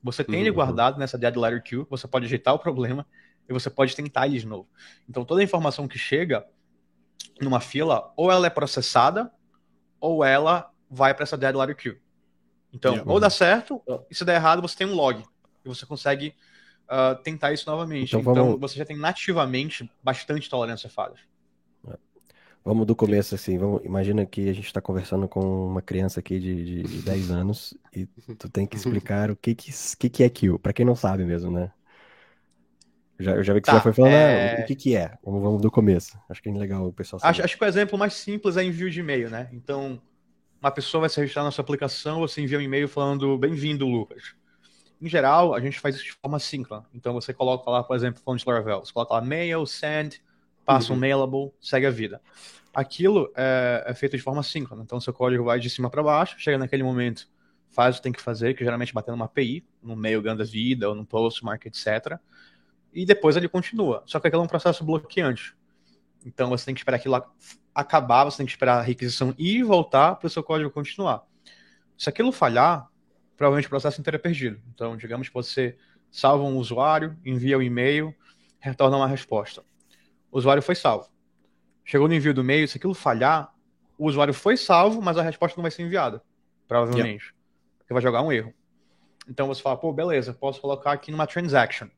Você 0.02 0.22
tem 0.22 0.40
ele 0.40 0.50
Uhum. 0.50 0.56
guardado 0.56 0.98
nessa 0.98 1.16
dead 1.16 1.36
letter 1.36 1.62
queue, 1.62 1.86
você 1.88 2.06
pode 2.06 2.26
ajeitar 2.26 2.52
o 2.54 2.58
problema 2.58 3.06
e 3.48 3.52
você 3.52 3.70
pode 3.70 3.96
tentar 3.96 4.26
ele 4.26 4.38
de 4.38 4.46
novo. 4.46 4.68
Então, 5.08 5.24
toda 5.24 5.40
a 5.40 5.44
informação 5.44 5.88
que 5.88 5.98
chega 5.98 6.44
numa 7.40 7.60
fila, 7.60 8.12
ou 8.16 8.30
ela 8.30 8.46
é 8.46 8.50
processada, 8.50 9.30
ou 10.00 10.24
ela 10.24 10.70
vai 10.90 11.14
para 11.14 11.24
essa 11.24 11.36
dead 11.36 11.54
letter 11.56 11.76
queue. 11.76 12.00
Então, 12.72 12.94
Yeah. 12.94 13.12
ou 13.12 13.20
dá 13.20 13.30
certo, 13.30 13.82
e 14.10 14.14
se 14.14 14.24
der 14.24 14.36
errado, 14.36 14.62
você 14.62 14.76
tem 14.76 14.86
um 14.86 14.94
log. 14.94 15.22
E 15.64 15.68
você 15.68 15.86
consegue 15.86 16.34
ah, 16.88 17.14
tentar 17.22 17.52
isso 17.52 17.68
novamente. 17.70 18.16
Então, 18.16 18.20
Então, 18.20 18.34
vamos- 18.34 18.60
você 18.60 18.76
já 18.76 18.84
tem 18.84 18.96
nativamente 18.96 19.90
bastante 20.02 20.48
tolerância 20.50 20.88
a 20.88 20.90
falhas. 20.90 21.20
Vamos 22.64 22.86
do 22.86 22.94
começo, 22.94 23.34
assim. 23.34 23.58
Vamos, 23.58 23.84
imagina 23.84 24.24
que 24.24 24.48
a 24.48 24.52
gente 24.52 24.66
está 24.66 24.80
conversando 24.80 25.28
com 25.28 25.66
uma 25.66 25.82
criança 25.82 26.20
aqui 26.20 26.38
de, 26.38 26.64
de, 26.64 26.82
de 26.84 27.02
10 27.02 27.30
anos 27.30 27.74
e 27.92 28.06
tu 28.06 28.48
tem 28.48 28.66
que 28.66 28.76
explicar 28.76 29.30
o 29.30 29.36
que, 29.36 29.54
que, 29.54 29.72
que, 29.98 30.10
que 30.10 30.22
é 30.22 30.28
kill, 30.30 30.58
para 30.58 30.72
quem 30.72 30.86
não 30.86 30.94
sabe 30.94 31.24
mesmo, 31.24 31.50
né? 31.50 31.72
Já, 33.22 33.32
eu 33.32 33.42
já 33.42 33.54
vi 33.54 33.60
que 33.60 33.66
Tá, 33.66 33.72
você 33.72 33.76
já 33.76 33.82
foi 33.82 33.92
falando, 33.92 34.14
é- 34.14 34.58
ah, 34.60 34.62
o 34.62 34.66
que, 34.66 34.74
que 34.74 34.96
é? 34.96 35.12
Vamos, 35.24 35.42
vamos 35.42 35.62
do 35.62 35.70
começo. 35.70 36.18
Acho 36.28 36.42
que 36.42 36.48
é 36.48 36.52
legal 36.52 36.86
o 36.86 36.92
pessoal 36.92 37.20
saber. 37.20 37.30
Acho, 37.30 37.42
acho 37.44 37.56
que 37.58 37.64
o 37.64 37.66
exemplo 37.66 37.98
mais 37.98 38.14
simples 38.14 38.56
é 38.56 38.64
envio 38.64 38.90
de 38.90 39.00
e-mail, 39.00 39.30
né? 39.30 39.48
Então, 39.52 40.00
uma 40.60 40.70
pessoa 40.70 41.02
vai 41.02 41.10
se 41.10 41.18
registrar 41.20 41.42
na 41.44 41.50
sua 41.50 41.62
aplicação, 41.62 42.20
você 42.20 42.40
envia 42.40 42.58
um 42.58 42.62
e-mail 42.62 42.88
falando 42.88 43.36
bem-vindo, 43.38 43.86
Lucas. 43.86 44.34
Em 45.00 45.08
geral, 45.08 45.54
a 45.54 45.60
gente 45.60 45.80
faz 45.80 45.96
isso 45.96 46.04
de 46.04 46.12
forma 46.12 46.38
síncrona. 46.38 46.84
Então, 46.94 47.12
você 47.12 47.32
coloca 47.34 47.68
lá, 47.70 47.82
por 47.82 47.96
exemplo, 47.96 48.22
falando 48.24 48.40
de 48.40 48.46
Laravel, 48.46 48.80
você 48.80 48.92
coloca 48.92 49.14
lá 49.14 49.20
mail, 49.20 49.66
send, 49.66 50.22
passa 50.64 50.92
um 50.92 50.94
Uhum. 50.94 51.00
mailable, 51.00 51.52
segue 51.60 51.86
a 51.86 51.90
vida. 51.90 52.20
Aquilo 52.72 53.30
é, 53.36 53.84
é 53.88 53.94
feito 53.94 54.16
de 54.16 54.22
forma 54.22 54.42
síncrona. 54.42 54.82
Então, 54.82 55.00
seu 55.00 55.12
código 55.12 55.44
vai 55.44 55.58
de 55.58 55.68
cima 55.68 55.90
para 55.90 56.02
baixo, 56.02 56.36
chega 56.38 56.56
naquele 56.56 56.82
momento, 56.82 57.28
faz 57.68 57.96
o 57.96 57.98
que 57.98 58.02
tem 58.04 58.12
que 58.12 58.20
fazer, 58.22 58.54
que 58.54 58.62
geralmente 58.64 58.90
é 58.90 58.92
bater 58.92 59.10
numa 59.10 59.24
API, 59.26 59.64
no 59.82 59.96
mail 59.96 60.22
ganha 60.22 60.36
vida, 60.44 60.88
ou 60.88 60.94
no 60.94 61.04
postmark, 61.04 61.66
etc. 61.66 62.18
E 62.92 63.06
depois 63.06 63.36
ele 63.36 63.48
continua. 63.48 64.02
Só 64.06 64.20
que 64.20 64.28
aquilo 64.28 64.42
é 64.42 64.44
um 64.44 64.48
processo 64.48 64.84
bloqueante. 64.84 65.54
Então 66.24 66.48
você 66.50 66.64
tem 66.66 66.74
que 66.74 66.80
esperar 66.80 66.96
aquilo 66.96 67.20
acabar, 67.74 68.24
você 68.24 68.38
tem 68.38 68.46
que 68.46 68.52
esperar 68.52 68.78
a 68.78 68.82
requisição 68.82 69.34
ir 69.38 69.58
e 69.58 69.62
voltar 69.62 70.16
para 70.16 70.26
o 70.26 70.30
seu 70.30 70.42
código 70.42 70.70
continuar. 70.70 71.22
Se 71.96 72.08
aquilo 72.08 72.32
falhar, 72.32 72.88
provavelmente 73.36 73.66
o 73.66 73.70
processo 73.70 74.00
inteiro 74.00 74.16
é 74.16 74.18
perdido. 74.18 74.60
Então, 74.74 74.96
digamos 74.96 75.28
que 75.28 75.34
você 75.34 75.76
salva 76.10 76.44
um 76.44 76.56
usuário, 76.56 77.16
envia 77.24 77.56
o 77.56 77.62
e-mail, 77.62 78.14
retorna 78.58 78.96
uma 78.96 79.08
resposta. 79.08 79.62
O 80.30 80.38
usuário 80.38 80.62
foi 80.62 80.74
salvo. 80.74 81.08
Chegou 81.84 82.06
no 82.06 82.14
envio 82.14 82.34
do 82.34 82.42
e-mail, 82.42 82.68
se 82.68 82.76
aquilo 82.76 82.94
falhar, 82.94 83.52
o 83.98 84.06
usuário 84.06 84.34
foi 84.34 84.56
salvo, 84.56 85.00
mas 85.02 85.16
a 85.16 85.22
resposta 85.22 85.56
não 85.56 85.62
vai 85.62 85.70
ser 85.70 85.82
enviada. 85.82 86.22
Provavelmente. 86.68 87.34
Porque 87.78 87.92
vai 87.92 88.02
jogar 88.02 88.22
um 88.22 88.32
erro. 88.32 88.52
Então 89.28 89.46
você 89.46 89.62
fala, 89.62 89.76
pô, 89.76 89.92
beleza, 89.92 90.32
posso 90.32 90.60
colocar 90.60 90.92
aqui 90.92 91.10
numa 91.10 91.26
transaction. 91.26 91.88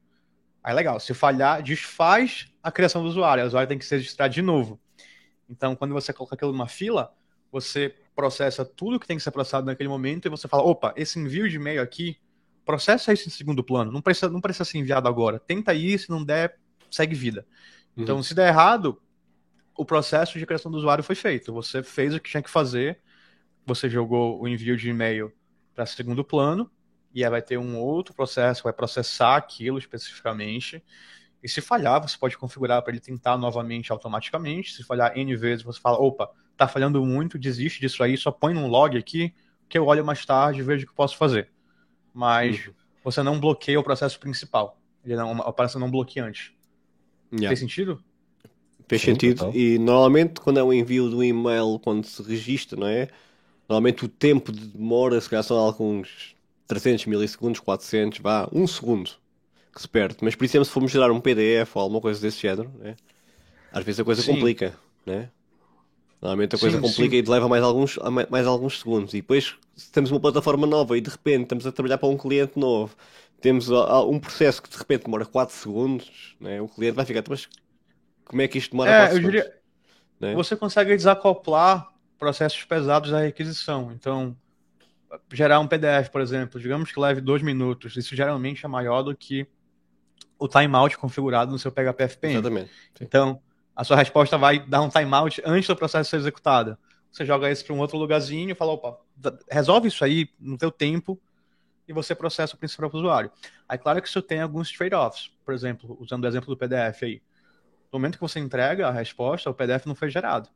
Aí 0.64 0.74
legal, 0.74 0.98
se 0.98 1.12
falhar, 1.12 1.62
desfaz 1.62 2.50
a 2.62 2.72
criação 2.72 3.02
do 3.02 3.08
usuário. 3.08 3.44
O 3.44 3.46
usuário 3.46 3.68
tem 3.68 3.78
que 3.78 3.84
ser 3.84 3.96
registrado 3.96 4.32
de 4.32 4.40
novo. 4.40 4.80
Então, 5.46 5.76
quando 5.76 5.92
você 5.92 6.10
coloca 6.10 6.34
aquilo 6.34 6.52
numa 6.52 6.66
fila, 6.66 7.14
você 7.52 7.94
processa 8.16 8.64
tudo 8.64 8.98
que 8.98 9.06
tem 9.06 9.18
que 9.18 9.22
ser 9.22 9.30
processado 9.30 9.66
naquele 9.66 9.90
momento 9.90 10.24
e 10.24 10.30
você 10.30 10.48
fala, 10.48 10.62
opa, 10.62 10.94
esse 10.96 11.18
envio 11.18 11.46
de 11.50 11.56
e-mail 11.56 11.82
aqui, 11.82 12.16
processa 12.64 13.12
isso 13.12 13.28
em 13.28 13.30
segundo 13.30 13.62
plano. 13.62 13.92
Não 13.92 14.00
precisa, 14.00 14.30
não 14.30 14.40
precisa 14.40 14.64
ser 14.64 14.78
enviado 14.78 15.06
agora. 15.06 15.38
Tenta 15.38 15.74
ir, 15.74 15.98
se 15.98 16.08
não 16.08 16.24
der, 16.24 16.58
segue 16.90 17.14
vida. 17.14 17.46
Então, 17.94 18.22
se 18.22 18.34
der 18.34 18.48
errado, 18.48 19.00
o 19.76 19.84
processo 19.84 20.38
de 20.38 20.46
criação 20.46 20.72
do 20.72 20.78
usuário 20.78 21.04
foi 21.04 21.14
feito. 21.14 21.52
Você 21.52 21.82
fez 21.82 22.14
o 22.14 22.20
que 22.20 22.30
tinha 22.30 22.42
que 22.42 22.50
fazer, 22.50 23.00
você 23.66 23.88
jogou 23.90 24.40
o 24.40 24.48
envio 24.48 24.76
de 24.76 24.88
e-mail 24.88 25.30
para 25.74 25.84
segundo 25.84 26.24
plano, 26.24 26.70
e 27.14 27.24
aí 27.24 27.30
vai 27.30 27.40
ter 27.40 27.56
um 27.56 27.78
outro 27.78 28.12
processo 28.12 28.60
que 28.60 28.64
vai 28.64 28.72
processar 28.72 29.36
aquilo 29.36 29.78
especificamente. 29.78 30.82
E 31.40 31.48
se 31.48 31.60
falhar, 31.60 32.02
você 32.02 32.18
pode 32.18 32.36
configurar 32.36 32.82
para 32.82 32.92
ele 32.92 33.00
tentar 33.00 33.38
novamente 33.38 33.92
automaticamente. 33.92 34.72
Se 34.72 34.82
falhar 34.82 35.16
N 35.16 35.36
vezes, 35.36 35.64
você 35.64 35.80
fala: 35.80 35.98
opa, 35.98 36.28
tá 36.56 36.66
falhando 36.66 37.04
muito, 37.04 37.38
desiste 37.38 37.80
disso 37.80 38.02
aí, 38.02 38.16
só 38.16 38.32
põe 38.32 38.52
num 38.52 38.66
log 38.66 38.98
aqui, 38.98 39.32
que 39.68 39.78
eu 39.78 39.86
olho 39.86 40.04
mais 40.04 40.26
tarde 40.26 40.60
e 40.60 40.62
vejo 40.62 40.84
o 40.84 40.88
que 40.88 40.94
posso 40.94 41.16
fazer. 41.16 41.50
Mas 42.12 42.68
você 43.04 43.22
não 43.22 43.38
bloqueia 43.38 43.78
o 43.78 43.84
processo 43.84 44.18
principal. 44.18 44.80
Ele 45.04 45.14
não, 45.14 45.42
a 45.42 45.48
operação 45.48 45.80
não 45.80 45.90
bloqueante. 45.90 46.56
Yeah. 47.30 47.48
Fez 47.48 47.60
sentido? 47.60 48.02
Fez 48.88 49.02
Sim, 49.02 49.12
sentido. 49.12 49.38
total. 49.38 49.54
E 49.54 49.78
normalmente, 49.78 50.40
quando 50.40 50.58
é 50.58 50.62
o 50.62 50.72
envio 50.72 51.08
do 51.08 51.22
e-mail, 51.22 51.78
quando 51.78 52.04
se 52.04 52.22
registra, 52.22 52.78
não 52.78 52.86
é? 52.86 53.08
Normalmente 53.68 54.04
o 54.04 54.08
tempo 54.08 54.50
de 54.50 54.66
demora, 54.66 55.20
se 55.20 55.28
calhar 55.28 55.42
são 55.42 55.56
alguns 55.56 56.33
300 56.66 57.06
milissegundos, 57.06 57.60
400, 57.60 58.18
vá, 58.20 58.48
um 58.52 58.66
segundo 58.66 59.12
que 59.74 59.80
se 59.82 59.88
perde. 59.88 60.18
Mas, 60.22 60.34
por 60.34 60.44
exemplo, 60.44 60.64
se 60.64 60.70
formos 60.72 60.92
gerar 60.92 61.10
um 61.12 61.20
PDF 61.20 61.76
ou 61.76 61.82
alguma 61.82 62.00
coisa 62.00 62.20
desse 62.20 62.40
género, 62.40 62.70
né? 62.78 62.96
às 63.72 63.84
vezes 63.84 64.00
a 64.00 64.04
coisa 64.04 64.22
Sim. 64.22 64.32
complica, 64.32 64.76
né? 65.06 65.30
Normalmente 66.20 66.56
a 66.56 66.58
coisa 66.58 66.78
Sim, 66.78 66.80
complica 66.80 67.14
sim. 67.14 67.16
e 67.16 67.22
leva 67.22 67.48
mais 67.48 67.62
alguns, 67.62 67.98
mais 68.30 68.46
alguns 68.46 68.78
segundos. 68.80 69.12
E 69.14 69.18
depois, 69.18 69.56
se 69.76 69.92
temos 69.92 70.10
uma 70.10 70.20
plataforma 70.20 70.66
nova 70.66 70.96
e 70.96 71.00
de 71.00 71.10
repente 71.10 71.42
estamos 71.44 71.66
a 71.66 71.72
trabalhar 71.72 71.98
para 71.98 72.08
um 72.08 72.16
cliente 72.16 72.58
novo, 72.58 72.96
temos 73.40 73.70
ah, 73.70 73.76
ah, 73.88 74.04
um 74.06 74.18
processo 74.18 74.62
que 74.62 74.70
de 74.70 74.76
repente 74.76 75.04
demora 75.04 75.26
4 75.26 75.54
segundos, 75.54 76.34
né? 76.40 76.60
o 76.62 76.68
cliente 76.68 76.94
vai 76.96 77.04
ficar, 77.04 77.22
mas 77.28 77.48
como 78.24 78.42
é 78.42 78.48
que 78.48 78.58
isto 78.58 78.72
demora 78.72 78.92
É, 78.92 78.94
4 78.94 79.16
eu 79.16 79.20
segundos? 79.20 79.22
diria, 79.22 79.58
né? 80.20 80.34
você 80.34 80.56
consegue 80.56 80.96
desacoplar 80.96 81.92
processos 82.18 82.64
pesados 82.64 83.10
da 83.10 83.20
requisição. 83.20 83.92
Então, 83.92 84.36
gerar 85.32 85.60
um 85.60 85.66
PDF, 85.66 86.08
por 86.10 86.20
exemplo, 86.20 86.60
digamos 86.60 86.92
que 86.92 87.00
leve 87.00 87.20
dois 87.20 87.42
minutos. 87.42 87.96
Isso 87.96 88.14
geralmente 88.14 88.64
é 88.64 88.68
maior 88.68 89.02
do 89.02 89.16
que 89.16 89.46
o 90.38 90.48
timeout 90.48 90.96
configurado 90.98 91.50
no 91.50 91.58
seu 91.58 91.70
PHP 91.70 92.04
FPM. 92.04 92.34
Exatamente. 92.34 92.70
Então, 93.00 93.40
a 93.74 93.84
sua 93.84 93.96
resposta 93.96 94.38
vai 94.38 94.58
dar 94.58 94.82
um 94.82 94.88
timeout 94.88 95.42
antes 95.44 95.68
do 95.68 95.76
processo 95.76 96.10
ser 96.10 96.16
executado. 96.16 96.78
Você 97.10 97.24
joga 97.24 97.50
isso 97.50 97.64
para 97.64 97.74
um 97.74 97.78
outro 97.78 97.96
lugarzinho 97.96 98.50
e 98.50 98.54
fala, 98.54 98.72
opa, 98.72 98.98
resolve 99.50 99.88
isso 99.88 100.04
aí 100.04 100.28
no 100.38 100.58
teu 100.58 100.70
tempo 100.70 101.20
e 101.86 101.92
você 101.92 102.14
processa 102.14 102.56
o 102.56 102.58
principal 102.58 102.90
para 102.90 102.96
o 102.96 103.00
usuário. 103.00 103.30
Aí, 103.68 103.78
claro 103.78 104.02
que 104.02 104.08
isso 104.08 104.20
tem 104.22 104.40
alguns 104.40 104.72
trade-offs. 104.72 105.30
Por 105.44 105.54
exemplo, 105.54 105.96
usando 106.00 106.24
o 106.24 106.26
exemplo 106.26 106.48
do 106.48 106.56
PDF 106.56 107.02
aí. 107.02 107.22
No 107.92 107.98
momento 107.98 108.14
que 108.14 108.20
você 108.20 108.40
entrega 108.40 108.88
a 108.88 108.90
resposta, 108.90 109.48
o 109.48 109.54
PDF 109.54 109.86
não 109.86 109.94
foi 109.94 110.10
gerado. 110.10 110.48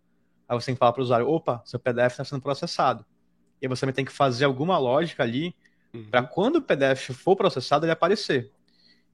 Aí 0.49 0.59
você 0.59 0.67
tem 0.67 0.75
que 0.75 0.79
falar 0.79 0.93
para 0.93 1.01
o 1.01 1.05
usuário, 1.05 1.29
opa, 1.29 1.63
seu 1.65 1.79
PDF 1.79 2.13
está 2.13 2.25
sendo 2.25 2.43
processado. 2.43 3.05
E 3.61 3.69
você 3.69 3.81
também 3.83 3.95
tem 3.95 4.05
que 4.05 4.13
fazer 4.13 4.45
alguma 4.45 4.79
lógica 4.79 5.23
ali 5.23 5.55
Uhum. 5.95 6.13
para 6.13 6.23
quando 6.23 6.57
o 6.57 6.63
PDF 6.63 7.15
for 7.15 7.37
processado 7.37 7.85
ele 7.87 7.93
aparecer. 7.93 8.53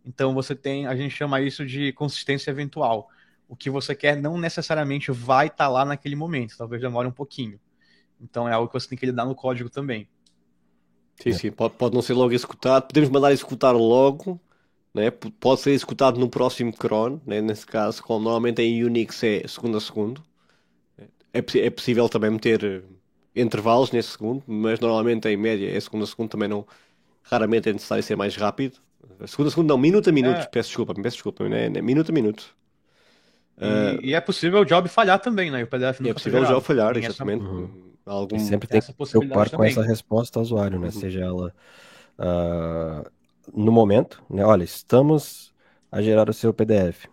Então 0.04 0.34
você 0.34 0.54
tem, 0.54 0.86
a 0.86 0.96
gente 0.96 1.12
chama 1.14 1.40
isso 1.40 1.64
de 1.66 1.92
consistência 1.92 2.50
eventual. 2.50 3.08
O 3.48 3.56
que 3.56 3.70
você 3.70 3.94
quer 3.94 4.16
não 4.20 4.38
necessariamente 4.38 5.10
vai 5.12 5.48
estar 5.48 5.68
lá 5.68 5.84
naquele 5.84 6.16
momento, 6.16 6.56
talvez 6.56 6.82
demore 6.82 7.08
um 7.08 7.12
pouquinho. 7.12 7.60
Então 8.20 8.48
é 8.48 8.52
algo 8.54 8.68
que 8.68 8.74
você 8.74 8.88
tem 8.88 8.98
que 8.98 9.06
lidar 9.06 9.26
no 9.26 9.34
código 9.36 9.70
também. 9.70 10.08
Sim, 11.20 11.32
sim, 11.32 11.50
pode, 11.52 11.74
pode 11.76 11.94
não 11.94 12.02
ser 12.02 12.12
logo 12.14 12.32
executado. 12.32 12.86
Podemos 12.86 13.08
mandar 13.10 13.32
executar 13.32 13.74
logo, 13.74 14.40
né? 14.94 15.10
Pode 15.10 15.60
ser 15.62 15.72
executado 15.72 16.18
no 16.20 16.28
próximo 16.30 16.72
cron, 16.76 17.20
né? 17.26 17.40
Nesse 17.42 17.66
caso, 17.66 18.02
como 18.02 18.20
normalmente 18.24 18.62
em 18.62 18.84
Unix 18.84 19.22
é 19.24 19.46
segundo 19.48 19.78
a 19.78 19.80
segundo. 19.80 20.24
É, 21.32 21.42
possi- 21.42 21.60
é 21.60 21.70
possível 21.70 22.08
também 22.08 22.30
meter 22.30 22.84
intervalos 23.34 23.90
nesse 23.90 24.10
segundo, 24.10 24.42
mas 24.46 24.78
normalmente 24.80 25.28
em 25.28 25.36
média 25.36 25.76
é 25.76 25.80
segundo 25.80 26.04
a 26.04 26.06
segundo, 26.06 26.30
também 26.30 26.48
não. 26.48 26.66
Raramente 27.22 27.68
é 27.68 27.72
necessário 27.72 28.04
ser 28.04 28.16
mais 28.16 28.36
rápido. 28.36 28.78
Segundo 29.26 29.48
a 29.48 29.50
segundo, 29.50 29.68
não, 29.68 29.78
minuto 29.78 30.08
a 30.10 30.12
minuto. 30.12 30.40
É. 30.40 30.46
Peço 30.46 30.68
desculpa, 30.68 30.94
peço 30.94 31.16
desculpa, 31.16 31.48
né? 31.48 31.68
né, 31.68 31.80
Minuto 31.80 32.10
a 32.10 32.12
minuto. 32.12 32.54
E, 33.60 34.10
e 34.10 34.14
é 34.14 34.20
possível 34.20 34.60
o 34.60 34.64
job 34.64 34.88
falhar 34.88 35.18
também, 35.20 35.50
né? 35.50 35.62
O 35.62 35.66
PDF 35.66 36.00
não 36.00 36.10
é 36.10 36.14
possível 36.14 36.44
já 36.44 36.60
falhar, 36.60 36.92
Tem 36.92 37.02
essa- 37.02 37.12
exatamente. 37.12 37.44
Uhum. 37.44 37.92
Algum... 38.04 38.36
E 38.36 38.40
sempre 38.40 38.68
tem 38.68 38.78
tem 38.80 38.86
essa 38.86 38.92
que 38.92 39.10
preocupar 39.10 39.50
com 39.50 39.64
essa 39.64 39.82
resposta 39.82 40.38
ao 40.38 40.42
usuário, 40.42 40.78
né? 40.78 40.86
Uhum. 40.86 40.92
Seja 40.92 41.20
ela 41.20 41.54
ah, 42.18 43.04
no 43.52 43.72
momento, 43.72 44.22
né? 44.28 44.44
Olha, 44.44 44.64
estamos 44.64 45.54
a 45.90 46.02
gerar 46.02 46.28
o 46.28 46.32
seu 46.32 46.52
PDF. 46.52 47.06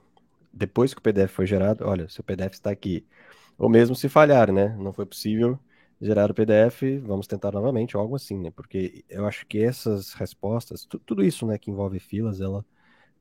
Depois 0.51 0.93
que 0.93 0.99
o 0.99 1.01
PDF 1.01 1.31
foi 1.31 1.45
gerado, 1.45 1.85
olha, 1.87 2.09
seu 2.09 2.23
PDF 2.23 2.53
está 2.53 2.71
aqui. 2.71 3.05
Ou 3.57 3.69
mesmo 3.69 3.95
se 3.95 4.09
falhar, 4.09 4.51
né? 4.51 4.75
Não 4.77 4.91
foi 4.91 5.05
possível 5.05 5.57
gerar 6.01 6.31
o 6.31 6.33
PDF, 6.33 6.99
vamos 7.03 7.27
tentar 7.27 7.51
novamente, 7.51 7.95
ou 7.95 8.01
algo 8.01 8.15
assim, 8.15 8.39
né? 8.39 8.51
Porque 8.51 9.05
eu 9.07 9.25
acho 9.27 9.45
que 9.45 9.63
essas 9.63 10.13
respostas, 10.13 10.83
tu, 10.85 10.97
tudo 10.99 11.23
isso, 11.23 11.45
né, 11.45 11.57
que 11.57 11.69
envolve 11.69 11.99
filas, 11.99 12.41
ela 12.41 12.65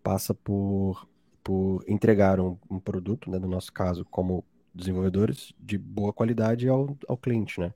passa 0.03 0.35
por, 0.35 1.07
por 1.45 1.85
entregar 1.87 2.40
um, 2.40 2.57
um 2.71 2.81
produto, 2.81 3.31
né, 3.31 3.38
no 3.38 3.49
nosso 3.49 3.73
caso, 3.73 4.05
como 4.07 4.45
desenvolvedores, 4.75 5.53
de 5.59 5.77
boa 5.77 6.12
qualidade 6.12 6.69
ao, 6.69 6.97
ao 7.07 7.19
cliente, 7.19 7.61
né? 7.61 7.75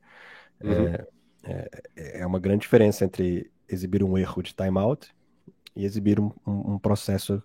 Uhum. 0.63 0.71
É, 0.71 1.09
é, 1.45 2.21
é, 2.21 2.27
uma 2.27 2.41
grande 2.41 2.63
diferença 2.63 3.05
entre 3.05 3.51
exibir 3.69 4.03
um 4.03 4.17
erro 4.17 4.43
de 4.43 4.55
timeout 4.55 5.15
e 5.77 5.85
exibir 5.85 6.19
um, 6.19 6.31
um, 6.47 6.75
um 6.75 6.79
processo 6.79 7.43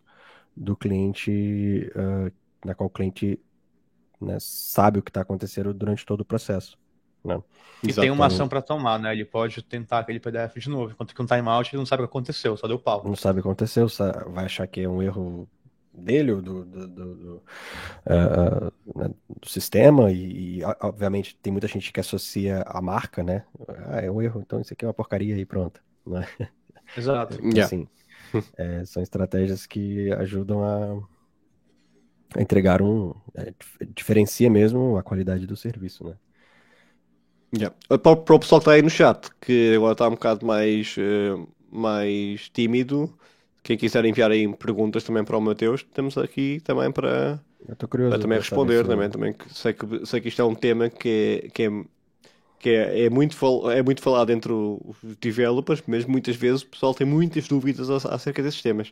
do 0.56 0.78
cliente, 0.78 1.92
uh, 1.96 2.32
na 2.66 2.76
qual 2.76 2.88
o 2.88 2.92
cliente 2.92 3.40
né, 4.22 4.38
sabe 4.40 5.00
o 5.00 5.04
que 5.04 5.10
está 5.10 5.22
acontecendo 5.22 5.74
durante 5.74 6.06
todo 6.06 6.22
o 6.22 6.26
processo. 6.26 6.78
Né? 7.24 7.42
E 7.84 7.94
tem 7.94 8.12
uma 8.12 8.26
ação 8.26 8.48
para 8.48 8.62
tomar, 8.62 9.00
né? 9.00 9.14
Ele 9.14 9.26
pode 9.26 9.62
tentar 9.62 10.00
aquele 10.00 10.20
PDF 10.20 10.58
de 10.58 10.70
novo, 10.70 10.92
enquanto 10.92 11.16
que 11.16 11.22
um 11.22 11.26
timeout 11.26 11.70
ele 11.74 11.80
não 11.80 11.86
sabe 11.86 12.04
o 12.04 12.06
que 12.06 12.12
aconteceu, 12.12 12.58
só 12.58 12.68
deu 12.68 12.78
pau. 12.78 13.04
Não 13.06 13.16
sabe 13.16 13.40
o 13.40 13.44
que 13.44 13.48
aconteceu, 13.48 13.88
vai 14.28 14.46
achar 14.46 14.68
que 14.68 14.82
é 14.82 14.90
um 14.90 15.02
erro 15.02 15.48
dele 15.94 16.32
ou 16.32 16.42
do, 16.42 16.66
do, 16.66 16.88
do, 16.88 17.16
do, 17.16 17.44
uh, 18.06 18.72
uh, 18.88 19.16
do 19.40 19.50
sistema 19.50 20.12
e, 20.12 20.60
e, 20.60 20.64
obviamente 20.82 21.36
tem 21.42 21.52
muita 21.52 21.68
gente 21.68 21.92
que 21.92 22.00
associa 22.00 22.64
a 22.66 22.82
marca, 22.82 23.24
né? 23.24 23.44
Ah, 23.88 24.02
é 24.02 24.10
um 24.10 24.22
erro, 24.22 24.42
então 24.42 24.62
isso 24.62 24.74
aqui 24.74 24.86
é 24.86 24.88
uma 24.88 24.94
porcaria 24.94 25.36
e 25.38 25.46
pronto. 25.46 25.82
Né? 26.06 26.28
Exato. 26.98 27.38
Então, 27.44 27.64
assim, 27.64 27.88
é, 28.58 28.86
são 28.86 29.02
estratégias 29.02 29.66
que 29.66 30.12
ajudam 30.14 30.64
a, 30.64 32.38
a 32.38 32.42
entregar 32.42 32.82
um. 32.82 33.14
É, 33.36 33.54
diferencia 33.94 34.50
mesmo 34.50 34.98
a 34.98 35.04
qualidade 35.04 35.46
do 35.46 35.56
serviço, 35.56 36.04
né? 36.04 36.16
Yeah. 37.56 37.76
Para, 37.88 38.16
para 38.16 38.36
o 38.36 38.40
pessoal 38.40 38.62
que 38.62 38.64
está 38.64 38.74
aí 38.74 38.82
no 38.82 38.90
chat, 38.90 39.30
que 39.42 39.74
agora 39.76 39.94
está 39.94 40.08
um 40.08 40.12
bocado 40.12 40.46
mais, 40.46 40.96
uh, 40.98 41.48
mais 41.72 42.50
tímido, 42.50 43.18
quem 43.64 43.78
quiser 43.78 44.06
enviar 44.06 44.32
aí 44.32 44.48
perguntas 44.56 45.04
também 45.04 45.24
para 45.24 45.38
o 45.38 45.42
Mateus, 45.42 45.82
estamos 45.82 46.18
aqui 46.18 46.62
também 46.64 46.92
para, 46.92 47.40
curioso, 47.90 48.12
para 48.12 48.22
também 48.22 48.38
responder. 48.38 48.86
Também, 48.86 49.10
também, 49.10 49.36
sei, 49.50 49.74
que, 49.74 50.06
sei 50.06 50.22
que 50.22 50.30
isto 50.30 50.42
é 50.42 50.46
um 50.46 50.56
tema 50.56 50.90
que 50.90 51.44
é, 51.44 51.50
que 51.50 51.64
é, 51.64 51.70
que 52.60 52.70
é, 52.70 53.06
é, 53.06 53.10
muito, 53.10 53.36
é 53.72 53.82
muito 53.82 54.02
falado 54.02 54.30
entre 54.32 54.52
os 54.52 54.98
developers, 55.20 55.84
mas 55.88 56.06
muitas 56.06 56.36
vezes 56.36 56.62
o 56.62 56.68
pessoal 56.68 56.94
tem 56.94 57.06
muitas 57.06 57.48
dúvidas 57.48 57.90
acerca 58.06 58.42
desses 58.42 58.62
temas. 58.62 58.92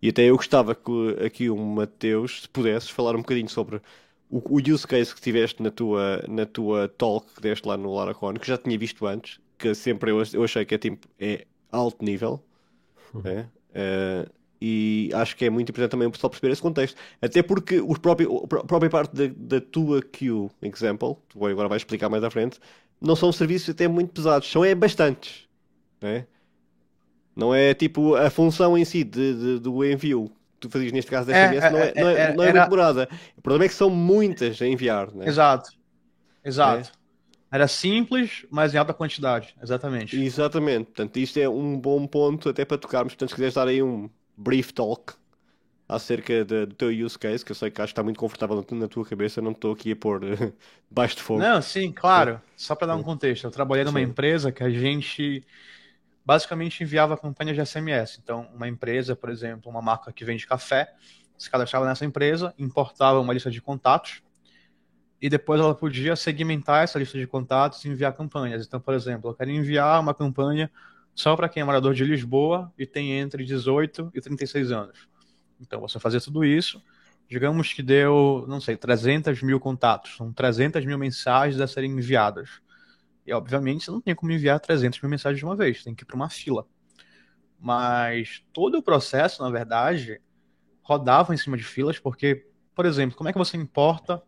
E 0.00 0.08
até 0.08 0.22
eu 0.22 0.36
gostava 0.36 0.74
que 0.74 1.16
aqui 1.24 1.50
o 1.50 1.56
Mateus, 1.56 2.42
se 2.42 2.48
pudesses, 2.48 2.88
falar 2.88 3.14
um 3.14 3.20
bocadinho 3.20 3.48
sobre 3.48 3.80
o, 4.30 4.56
o 4.56 4.72
use 4.72 4.86
case 4.86 5.14
que 5.14 5.20
tiveste 5.20 5.62
na 5.62 5.70
tua, 5.70 6.24
na 6.28 6.46
tua 6.46 6.88
talk 6.88 7.34
que 7.34 7.40
deste 7.40 7.66
lá 7.66 7.76
no 7.76 7.94
LaraCon, 7.94 8.34
que 8.34 8.46
já 8.46 8.58
tinha 8.58 8.78
visto 8.78 9.06
antes, 9.06 9.40
que 9.56 9.74
sempre 9.74 10.10
eu, 10.10 10.22
eu 10.32 10.44
achei 10.44 10.64
que 10.64 10.74
é, 10.74 10.78
tipo, 10.78 11.08
é 11.18 11.46
alto 11.70 12.04
nível, 12.04 12.42
né? 13.14 13.48
Uh, 13.70 14.38
e 14.60 15.10
acho 15.14 15.36
que 15.36 15.44
é 15.44 15.50
muito 15.50 15.70
importante 15.70 15.92
também 15.92 16.08
o 16.08 16.10
pessoal 16.10 16.30
perceber 16.30 16.52
esse 16.52 16.62
contexto. 16.62 16.96
Até 17.22 17.42
porque 17.42 17.80
os 17.80 17.98
próprio, 17.98 18.44
a 18.44 18.64
própria 18.64 18.90
parte 18.90 19.14
da, 19.14 19.58
da 19.58 19.60
tua 19.60 20.02
queue, 20.02 20.50
example, 20.62 21.16
tu 21.28 21.46
agora 21.46 21.68
vais 21.68 21.82
explicar 21.82 22.08
mais 22.08 22.24
à 22.24 22.30
frente, 22.30 22.58
não 23.00 23.14
são 23.14 23.30
serviços 23.30 23.70
até 23.70 23.86
muito 23.86 24.12
pesados, 24.12 24.50
são 24.50 24.64
é 24.64 24.74
bastantes. 24.74 25.48
Né? 26.00 26.26
Não 27.36 27.54
é 27.54 27.72
tipo 27.72 28.16
a 28.16 28.28
função 28.30 28.76
em 28.76 28.84
si 28.84 29.04
de, 29.04 29.34
de 29.34 29.58
do 29.60 29.84
envio 29.84 30.30
tu 30.58 30.68
fazias 30.70 30.92
neste 30.92 31.10
caso 31.10 31.28
da 31.28 31.34
SMS 31.34 31.64
é, 31.64 31.70
não, 31.70 31.78
é, 31.78 31.92
não, 31.94 32.08
é, 32.08 32.34
não 32.34 32.44
é, 32.44 32.48
é 32.48 32.52
muito 32.52 32.64
demorada. 32.64 33.08
O 33.36 33.42
problema 33.42 33.64
é 33.64 33.68
que 33.68 33.74
são 33.74 33.90
muitas 33.90 34.60
a 34.60 34.66
enviar. 34.66 35.12
Né? 35.12 35.26
Exato. 35.26 35.70
Exato. 36.44 36.90
É. 36.94 37.56
Era 37.56 37.66
simples, 37.66 38.44
mas 38.50 38.74
em 38.74 38.78
alta 38.78 38.92
quantidade. 38.92 39.54
Exatamente. 39.62 40.20
Exatamente. 40.20 40.86
Portanto, 40.86 41.16
isto 41.16 41.38
é 41.38 41.48
um 41.48 41.78
bom 41.78 42.06
ponto 42.06 42.48
até 42.48 42.64
para 42.64 42.76
tocarmos. 42.76 43.14
Portanto, 43.14 43.30
se 43.30 43.34
quiseres 43.34 43.54
dar 43.54 43.68
aí 43.68 43.82
um 43.82 44.10
brief 44.36 44.72
talk 44.72 45.14
acerca 45.88 46.44
de, 46.44 46.66
do 46.66 46.74
teu 46.74 46.90
use 46.90 47.18
case, 47.18 47.42
que 47.42 47.50
eu 47.50 47.56
sei 47.56 47.70
que 47.70 47.80
acho 47.80 47.88
que 47.88 47.92
está 47.92 48.02
muito 48.02 48.20
confortável 48.20 48.62
na 48.72 48.86
tua 48.86 49.06
cabeça, 49.06 49.40
não 49.40 49.52
estou 49.52 49.72
aqui 49.72 49.92
a 49.92 49.96
pôr 49.96 50.20
baixo 50.90 51.16
de 51.16 51.22
fogo. 51.22 51.40
Não, 51.40 51.62
sim, 51.62 51.90
claro. 51.90 52.40
Só 52.54 52.74
para 52.74 52.88
dar 52.88 52.96
um 52.96 53.02
contexto. 53.02 53.44
Eu 53.44 53.50
trabalhei 53.50 53.84
numa 53.84 53.98
sim. 53.98 54.04
empresa 54.04 54.52
que 54.52 54.62
a 54.62 54.68
gente 54.68 55.42
basicamente 56.28 56.82
enviava 56.82 57.16
campanhas 57.16 57.56
de 57.56 57.64
SMS. 57.64 58.18
Então, 58.22 58.50
uma 58.54 58.68
empresa, 58.68 59.16
por 59.16 59.30
exemplo, 59.30 59.70
uma 59.70 59.80
marca 59.80 60.12
que 60.12 60.26
vende 60.26 60.46
café, 60.46 60.94
se 61.38 61.50
cadastrava 61.50 61.86
nessa 61.86 62.04
empresa, 62.04 62.52
importava 62.58 63.18
uma 63.18 63.32
lista 63.32 63.50
de 63.50 63.62
contatos 63.62 64.22
e 65.22 65.30
depois 65.30 65.58
ela 65.58 65.74
podia 65.74 66.14
segmentar 66.16 66.84
essa 66.84 66.98
lista 66.98 67.16
de 67.16 67.26
contatos 67.26 67.82
e 67.82 67.88
enviar 67.88 68.12
campanhas. 68.12 68.66
Então, 68.66 68.78
por 68.78 68.92
exemplo, 68.92 69.30
eu 69.30 69.34
quero 69.34 69.50
enviar 69.50 69.98
uma 70.02 70.12
campanha 70.12 70.70
só 71.14 71.34
para 71.34 71.48
quem 71.48 71.62
é 71.62 71.64
morador 71.64 71.94
de 71.94 72.04
Lisboa 72.04 72.70
e 72.76 72.84
tem 72.84 73.12
entre 73.12 73.42
18 73.42 74.10
e 74.14 74.20
36 74.20 74.70
anos. 74.70 75.08
Então, 75.58 75.80
você 75.80 75.98
fazia 75.98 76.20
tudo 76.20 76.44
isso, 76.44 76.84
digamos 77.26 77.72
que 77.72 77.82
deu, 77.82 78.44
não 78.46 78.60
sei, 78.60 78.76
300 78.76 79.42
mil 79.42 79.58
contatos, 79.58 80.14
são 80.18 80.30
300 80.30 80.84
mil 80.84 80.98
mensagens 80.98 81.58
a 81.58 81.66
serem 81.66 81.92
enviadas. 81.92 82.60
E, 83.28 83.32
obviamente, 83.34 83.84
você 83.84 83.90
não 83.90 84.00
tem 84.00 84.14
como 84.14 84.32
enviar 84.32 84.58
300 84.58 85.02
mil 85.02 85.10
mensagens 85.10 85.38
de 85.38 85.44
uma 85.44 85.54
vez, 85.54 85.84
tem 85.84 85.94
que 85.94 86.02
ir 86.02 86.06
para 86.06 86.16
uma 86.16 86.30
fila. 86.30 86.66
Mas 87.60 88.42
todo 88.54 88.78
o 88.78 88.82
processo, 88.82 89.42
na 89.42 89.50
verdade, 89.50 90.18
rodava 90.82 91.34
em 91.34 91.36
cima 91.36 91.54
de 91.54 91.62
filas, 91.62 91.98
porque, 91.98 92.46
por 92.74 92.86
exemplo, 92.86 93.14
como 93.14 93.28
é 93.28 93.32
que 93.32 93.38
você 93.38 93.58
importa 93.58 94.22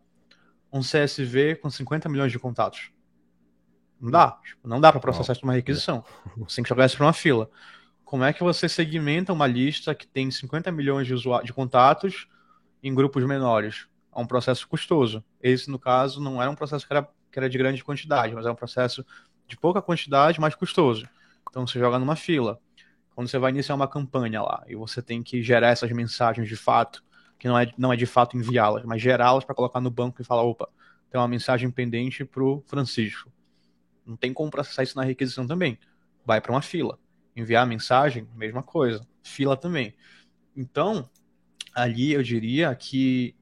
um 0.71 0.81
CSV 0.81 1.55
com 1.55 1.67
50 1.67 2.07
milhões 2.09 2.31
de 2.31 2.37
contatos? 2.37 2.91
Não 3.99 4.11
dá. 4.11 4.39
Tipo, 4.43 4.67
não 4.67 4.79
dá 4.79 4.91
para 4.91 5.01
processar 5.01 5.33
isso 5.33 5.41
numa 5.43 5.53
requisição. 5.53 6.05
Você 6.37 6.57
tem 6.57 6.63
que 6.63 6.69
jogar 6.69 6.85
isso 6.85 6.97
para 6.97 7.07
uma 7.07 7.13
fila. 7.13 7.49
Como 8.03 8.23
é 8.23 8.33
que 8.33 8.43
você 8.43 8.67
segmenta 8.67 9.31
uma 9.31 9.47
lista 9.47 9.95
que 9.95 10.07
tem 10.07 10.29
50 10.29 10.71
milhões 10.71 11.07
de, 11.07 11.15
de 11.15 11.53
contatos 11.53 12.27
em 12.83 12.93
grupos 12.93 13.23
menores? 13.23 13.87
É 14.13 14.19
um 14.19 14.27
processo 14.27 14.67
custoso. 14.67 15.23
Esse, 15.41 15.69
no 15.69 15.79
caso, 15.79 16.19
não 16.19 16.41
era 16.41 16.51
um 16.51 16.55
processo 16.55 16.85
que 16.85 16.91
era 16.91 17.07
que 17.31 17.39
era 17.39 17.49
de 17.49 17.57
grande 17.57 17.83
quantidade, 17.83 18.33
mas 18.35 18.45
é 18.45 18.51
um 18.51 18.55
processo 18.55 19.05
de 19.47 19.57
pouca 19.57 19.81
quantidade, 19.81 20.39
mais 20.39 20.55
custoso. 20.55 21.07
Então 21.49 21.65
você 21.65 21.79
joga 21.79 21.99
numa 21.99 22.15
fila. 22.15 22.59
Quando 23.13 23.27
você 23.27 23.37
vai 23.37 23.51
iniciar 23.51 23.75
uma 23.75 23.87
campanha 23.87 24.41
lá 24.41 24.63
e 24.67 24.75
você 24.75 25.01
tem 25.01 25.21
que 25.21 25.43
gerar 25.43 25.69
essas 25.69 25.91
mensagens 25.91 26.47
de 26.47 26.55
fato, 26.55 27.03
que 27.37 27.47
não 27.47 27.57
é, 27.57 27.71
não 27.77 27.91
é 27.91 27.95
de 27.95 28.05
fato 28.05 28.37
enviá-las, 28.37 28.83
mas 28.85 29.01
gerá-las 29.01 29.43
para 29.43 29.55
colocar 29.55 29.81
no 29.81 29.91
banco 29.91 30.21
e 30.21 30.25
falar: 30.25 30.43
opa, 30.43 30.69
tem 31.09 31.19
uma 31.19 31.27
mensagem 31.27 31.69
pendente 31.69 32.23
para 32.23 32.43
o 32.43 32.63
Francisco. 32.67 33.31
Não 34.05 34.15
tem 34.15 34.33
como 34.33 34.49
processar 34.49 34.83
isso 34.83 34.97
na 34.97 35.03
requisição 35.03 35.45
também. 35.45 35.77
Vai 36.25 36.39
para 36.39 36.51
uma 36.51 36.61
fila. 36.61 36.97
Enviar 37.35 37.63
a 37.63 37.65
mensagem, 37.65 38.27
mesma 38.35 38.63
coisa. 38.63 39.05
Fila 39.21 39.57
também. 39.57 39.93
Então, 40.55 41.09
ali 41.73 42.13
eu 42.13 42.23
diria 42.23 42.73
que 42.75 43.35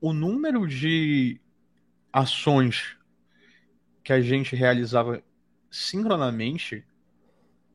o 0.00 0.12
número 0.12 0.66
de 0.66 1.40
ações 2.12 2.95
que 4.06 4.12
a 4.12 4.20
gente 4.20 4.54
realizava 4.54 5.20
sincronamente 5.68 6.84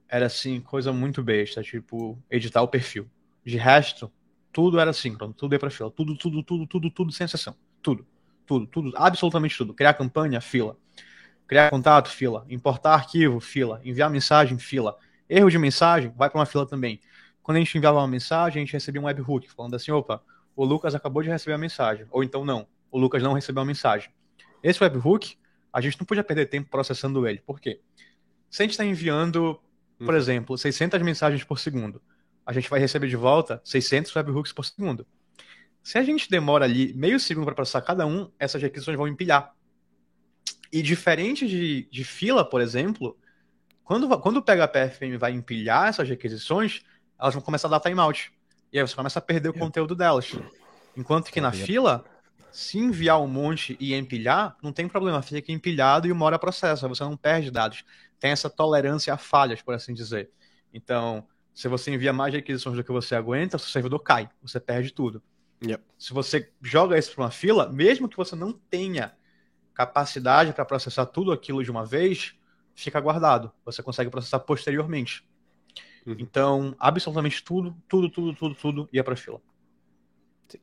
era 0.08 0.28
assim, 0.28 0.62
coisa 0.62 0.94
muito 0.94 1.22
besta, 1.22 1.62
tipo, 1.62 2.18
editar 2.30 2.62
o 2.62 2.70
perfil. 2.70 3.06
De 3.44 3.58
resto, 3.58 4.10
tudo 4.50 4.80
era 4.80 4.94
síncrono, 4.94 5.34
tudo 5.34 5.54
ia 5.54 5.60
pra 5.60 5.70
fila. 5.70 5.92
Tudo, 5.92 6.16
tudo, 6.16 6.42
tudo, 6.42 6.66
tudo, 6.66 6.90
tudo, 6.90 7.12
sem 7.12 7.26
exceção. 7.26 7.54
Tudo. 7.82 8.08
Tudo, 8.46 8.66
tudo, 8.66 8.94
absolutamente 8.96 9.58
tudo. 9.58 9.74
Criar 9.74 9.94
campanha, 9.94 10.40
fila. 10.40 10.78
Criar 11.46 11.70
contato, 11.70 12.08
fila. 12.08 12.46
Importar 12.50 12.94
arquivo, 12.94 13.42
fila. 13.42 13.82
Enviar 13.84 14.10
mensagem, 14.10 14.58
fila. 14.58 14.98
Erro 15.28 15.50
de 15.50 15.58
mensagem, 15.58 16.14
vai 16.16 16.30
para 16.30 16.40
uma 16.40 16.46
fila 16.46 16.66
também. 16.66 17.02
Quando 17.44 17.58
a 17.58 17.60
gente 17.60 17.78
enviava 17.78 17.98
uma 17.98 18.08
mensagem, 18.08 18.62
a 18.62 18.66
gente 18.66 18.72
recebia 18.72 19.02
um 19.02 19.06
webhook 19.06 19.52
falando 19.52 19.76
assim: 19.76 19.92
opa, 19.92 20.24
o 20.56 20.64
Lucas 20.64 20.96
acabou 20.96 21.22
de 21.22 21.30
receber 21.30 21.56
a 21.56 21.58
mensagem. 21.58 22.06
Ou 22.10 22.24
então 22.24 22.46
não, 22.46 22.66
o 22.90 22.98
Lucas 22.98 23.22
não 23.22 23.34
recebeu 23.34 23.64
a 23.64 23.66
mensagem. 23.66 24.14
Esse 24.64 24.82
webhook 24.82 25.36
a 25.72 25.82
gente 25.82 26.00
não 26.00 26.06
podia 26.06 26.24
perder 26.24 26.48
tempo 26.48 26.70
processando 26.70 27.28
ele. 27.28 27.40
Por 27.40 27.60
quê? 27.60 27.80
Se 28.50 28.62
a 28.62 28.66
gente 28.66 28.72
está 28.72 28.86
enviando, 28.86 29.60
por 29.98 30.14
hum. 30.14 30.18
exemplo, 30.18 30.58
600 30.58 31.02
mensagens 31.02 31.44
por 31.44 31.60
segundo, 31.60 32.02
a 32.46 32.52
gente 32.52 32.70
vai 32.70 32.80
receber 32.80 33.08
de 33.08 33.16
volta 33.16 33.62
600 33.64 34.16
webhooks 34.16 34.52
por 34.52 34.66
segundo. 34.66 35.06
Se 35.84 35.98
a 35.98 36.04
gente 36.04 36.30
demora 36.30 36.66
ali 36.66 36.94
meio 36.94 37.20
segundo 37.20 37.46
para 37.46 37.56
processar 37.56 37.82
cada 37.82 38.06
um, 38.06 38.30
essas 38.38 38.62
requisições 38.62 38.98
vão 38.98 39.08
empilhar. 39.08 39.56
E 40.72 40.82
diferente 40.82 41.48
de, 41.48 41.88
de 41.92 42.04
fila, 42.04 42.48
por 42.48 42.62
exemplo, 42.62 43.18
quando, 43.84 44.20
quando 44.20 44.38
o 44.38 44.42
PHPFM 44.42 45.18
vai 45.18 45.32
empilhar 45.32 45.88
essas 45.88 46.08
requisições, 46.08 46.82
elas 47.20 47.34
vão 47.34 47.44
começar 47.44 47.68
a 47.68 47.72
dar 47.72 47.80
timeout. 47.80 48.32
E 48.72 48.80
aí 48.80 48.88
você 48.88 48.96
começa 48.96 49.20
a 49.20 49.22
perder 49.22 49.50
o 49.50 49.54
conteúdo 49.54 49.96
delas. 49.96 50.32
Enquanto 50.96 51.32
que 51.32 51.42
na 51.42 51.52
fila, 51.52 52.06
se 52.52 52.78
enviar 52.78 53.22
um 53.22 53.28
monte 53.28 53.78
e 53.80 53.94
empilhar, 53.94 54.58
não 54.62 54.72
tem 54.72 54.88
problema, 54.88 55.22
fica 55.22 55.52
empilhado 55.52 56.08
e 56.08 56.12
uma 56.12 56.26
hora 56.26 56.38
processa, 56.38 56.88
você 56.88 57.04
não 57.04 57.18
perde 57.18 57.50
dados. 57.50 57.84
Tem 58.20 58.32
essa 58.32 58.50
tolerância 58.50 59.14
a 59.14 59.18
falhas, 59.18 59.62
por 59.62 59.74
assim 59.74 59.94
dizer. 59.94 60.30
Então, 60.74 61.26
se 61.54 61.68
você 61.68 61.92
envia 61.92 62.14
mais 62.14 62.34
requisições 62.34 62.76
do 62.76 62.84
que 62.84 62.92
você 62.92 63.16
aguenta, 63.16 63.58
o 63.58 63.60
seu 63.60 63.70
servidor 63.70 64.00
cai, 64.00 64.30
você 64.42 64.60
perde 64.60 64.94
tudo. 64.94 65.22
Yep. 65.64 65.84
Se 65.98 66.14
você 66.14 66.52
joga 66.62 66.98
isso 66.98 67.14
para 67.14 67.24
uma 67.24 67.32
fila, 67.32 67.70
mesmo 67.70 68.10
que 68.10 68.18
você 68.18 68.36
não 68.36 68.52
tenha 68.52 69.14
capacidade 69.74 70.54
para 70.54 70.66
processar 70.66 71.06
tudo 71.06 71.32
aquilo 71.32 71.64
de 71.64 71.72
uma 71.72 71.86
vez 71.86 72.36
fica 72.74 73.00
guardado. 73.00 73.52
Você 73.66 73.84
consegue 73.84 74.10
processar 74.10 74.40
posteriormente. 74.40 75.24
Uhum. 76.06 76.16
Então, 76.20 76.76
absolutamente 76.80 77.44
tudo, 77.44 77.76
tudo, 77.88 78.10
tudo, 78.10 78.34
tudo, 78.34 78.56
tudo 78.56 78.90
ia 78.92 79.04
para 79.04 79.16
fila. 79.16 79.40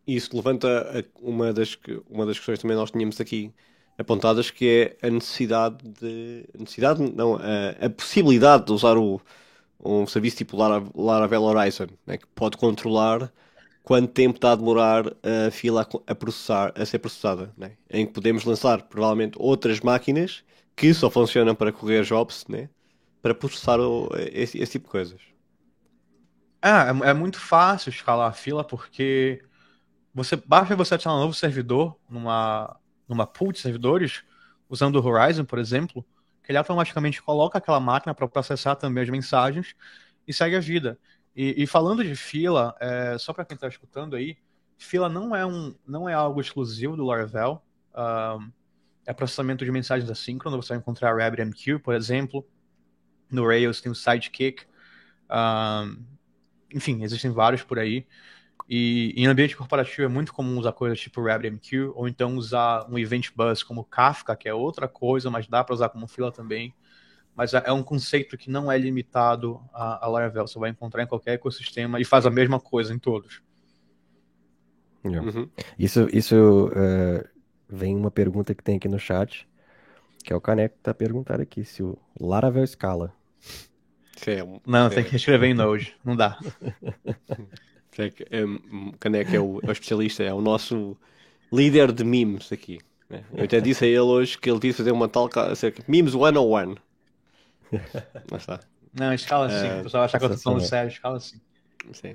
Isso 0.06 0.34
levanta 0.34 1.04
uma 1.20 1.52
das, 1.52 1.78
uma 2.08 2.26
das 2.26 2.36
questões 2.36 2.58
que 2.58 2.62
também 2.62 2.76
nós 2.76 2.90
tínhamos 2.90 3.20
aqui 3.20 3.52
apontadas, 3.96 4.50
que 4.50 4.96
é 5.02 5.06
a 5.06 5.10
necessidade 5.10 5.76
de. 5.88 6.44
necessidade, 6.58 7.02
não, 7.02 7.36
a, 7.36 7.86
a 7.86 7.90
possibilidade 7.90 8.66
de 8.66 8.72
usar 8.72 8.96
o, 8.96 9.20
um 9.84 10.06
serviço 10.06 10.38
tipo 10.38 10.56
Laravel 10.56 11.42
Horizon, 11.42 11.88
né, 12.06 12.16
que 12.16 12.26
pode 12.34 12.56
controlar 12.56 13.32
quanto 13.88 14.12
tempo 14.12 14.36
está 14.36 14.52
a 14.52 14.54
demorar 14.54 15.06
a 15.06 15.50
fila 15.50 15.88
a, 16.06 16.14
processar, 16.14 16.74
a 16.76 16.84
ser 16.84 16.98
processada, 16.98 17.50
né? 17.56 17.72
em 17.88 18.04
que 18.04 18.12
podemos 18.12 18.44
lançar 18.44 18.82
provavelmente 18.82 19.38
outras 19.40 19.80
máquinas 19.80 20.44
que 20.76 20.92
só 20.92 21.08
funcionam 21.08 21.54
para 21.54 21.72
correr 21.72 22.02
jobs, 22.02 22.44
né? 22.48 22.68
para 23.22 23.34
processar 23.34 23.80
o, 23.80 24.10
esse, 24.30 24.58
esse, 24.58 24.72
tipo 24.72 24.84
de 24.84 24.90
coisas. 24.90 25.20
É, 26.60 26.68
é, 26.68 27.10
é, 27.10 27.14
muito 27.14 27.40
fácil 27.40 27.88
escalar 27.88 28.28
a 28.28 28.34
fila 28.34 28.62
porque 28.62 29.42
você 30.18 30.36
basta 30.36 30.74
você 30.74 30.94
adicionar 30.94 31.16
um 31.16 31.20
novo 31.20 31.34
servidor 31.34 31.96
numa, 32.08 32.78
numa 33.08 33.26
pool 33.26 33.52
de 33.52 33.60
servidores, 33.60 34.24
usando 34.68 34.96
o 34.96 35.06
Horizon, 35.06 35.44
por 35.44 35.58
exemplo, 35.58 36.04
que 36.42 36.50
ele 36.50 36.58
automaticamente 36.58 37.22
coloca 37.22 37.58
aquela 37.58 37.78
máquina 37.78 38.14
para 38.14 38.26
processar 38.28 38.74
também 38.74 39.04
as 39.04 39.08
mensagens 39.08 39.74
e 40.26 40.32
segue 40.32 40.56
a 40.56 40.60
vida. 40.60 40.98
E, 41.36 41.62
e 41.62 41.66
falando 41.66 42.02
de 42.02 42.16
fila, 42.16 42.74
é, 42.80 43.16
só 43.16 43.32
para 43.32 43.44
quem 43.44 43.54
está 43.54 43.68
escutando 43.68 44.16
aí, 44.16 44.36
fila 44.76 45.08
não 45.08 45.34
é, 45.34 45.46
um, 45.46 45.74
não 45.86 46.08
é 46.08 46.14
algo 46.14 46.40
exclusivo 46.40 46.96
do 46.96 47.04
Laravel. 47.04 47.62
Um, 47.94 48.50
é 49.06 49.12
processamento 49.12 49.64
de 49.64 49.70
mensagens 49.70 50.10
assíncronas. 50.10 50.64
Você 50.64 50.70
vai 50.70 50.78
encontrar 50.78 51.16
RabbitMQ, 51.16 51.78
por 51.78 51.94
exemplo. 51.94 52.44
No 53.30 53.46
Rails 53.46 53.80
tem 53.80 53.90
o 53.90 53.94
Sidekick. 53.94 54.64
Um, 55.30 56.02
enfim, 56.74 57.02
existem 57.04 57.30
vários 57.30 57.62
por 57.62 57.78
aí. 57.78 58.06
E 58.68 59.14
em 59.16 59.26
ambiente 59.26 59.56
corporativo 59.56 60.02
é 60.02 60.08
muito 60.08 60.34
comum 60.34 60.58
usar 60.58 60.72
coisas 60.72 61.00
tipo 61.00 61.22
RabbitMQ, 61.22 61.92
ou 61.94 62.06
então 62.06 62.36
usar 62.36 62.86
um 62.90 62.98
Event 62.98 63.30
Bus 63.34 63.62
como 63.62 63.82
Kafka, 63.82 64.36
que 64.36 64.46
é 64.46 64.52
outra 64.52 64.86
coisa, 64.86 65.30
mas 65.30 65.46
dá 65.46 65.64
para 65.64 65.74
usar 65.74 65.88
como 65.88 66.06
fila 66.06 66.30
também. 66.30 66.74
Mas 67.34 67.54
é, 67.54 67.62
é 67.64 67.72
um 67.72 67.82
conceito 67.82 68.36
que 68.36 68.50
não 68.50 68.70
é 68.70 68.76
limitado 68.76 69.62
a, 69.72 70.04
a 70.04 70.08
Laravel. 70.08 70.46
Você 70.46 70.58
vai 70.58 70.68
encontrar 70.68 71.02
em 71.02 71.06
qualquer 71.06 71.34
ecossistema 71.34 71.98
e 71.98 72.04
faz 72.04 72.26
a 72.26 72.30
mesma 72.30 72.60
coisa 72.60 72.92
em 72.92 72.98
todos. 72.98 73.40
Uhum. 75.02 75.48
Isso, 75.78 76.08
isso 76.12 76.66
uh, 76.66 77.26
vem 77.68 77.96
uma 77.96 78.10
pergunta 78.10 78.54
que 78.54 78.62
tem 78.62 78.76
aqui 78.76 78.88
no 78.88 78.98
chat, 78.98 79.48
que 80.22 80.32
é 80.32 80.36
o 80.36 80.40
Caneco 80.40 80.74
que 80.74 80.80
está 80.80 80.92
perguntando 80.92 81.42
aqui, 81.42 81.64
se 81.64 81.82
o 81.82 81.96
Laravel 82.20 82.64
escala. 82.64 83.14
É 84.26 84.44
não, 84.66 84.86
é... 84.86 84.90
tem 84.90 85.04
que 85.04 85.16
escrever 85.16 85.46
em 85.46 85.54
Node, 85.54 85.96
não 86.04 86.16
dá. 86.16 86.38
É, 87.98 88.44
Caneco 89.00 89.34
é 89.34 89.40
o, 89.40 89.60
é 89.62 89.68
o 89.68 89.72
especialista, 89.72 90.22
é 90.22 90.32
o 90.32 90.40
nosso 90.40 90.96
líder 91.52 91.92
de 91.92 92.04
memes 92.04 92.52
aqui. 92.52 92.78
Né? 93.10 93.24
Eu 93.34 93.44
até 93.44 93.60
disse 93.60 93.84
a 93.84 93.88
ele 93.88 94.00
hoje 94.00 94.38
que 94.38 94.50
ele 94.50 94.58
devia 94.58 94.74
fazer 94.74 94.92
uma 94.92 95.08
tal 95.08 95.28
memes 95.86 96.12
101. 96.12 96.74
Mas 98.30 98.42
está. 98.42 98.60
Não, 98.92 99.12
escala 99.12 99.46
assim. 99.46 99.66
É, 99.66 99.80
o 99.80 99.82
pessoal 99.84 100.04
achar 100.04 100.18
que 100.18 100.24
eu 100.24 100.30
estou 100.30 100.42
falando 100.42 100.66
sério, 100.66 100.88
escala 100.88 101.16
assim. 101.16 101.40
Sim. 101.92 102.14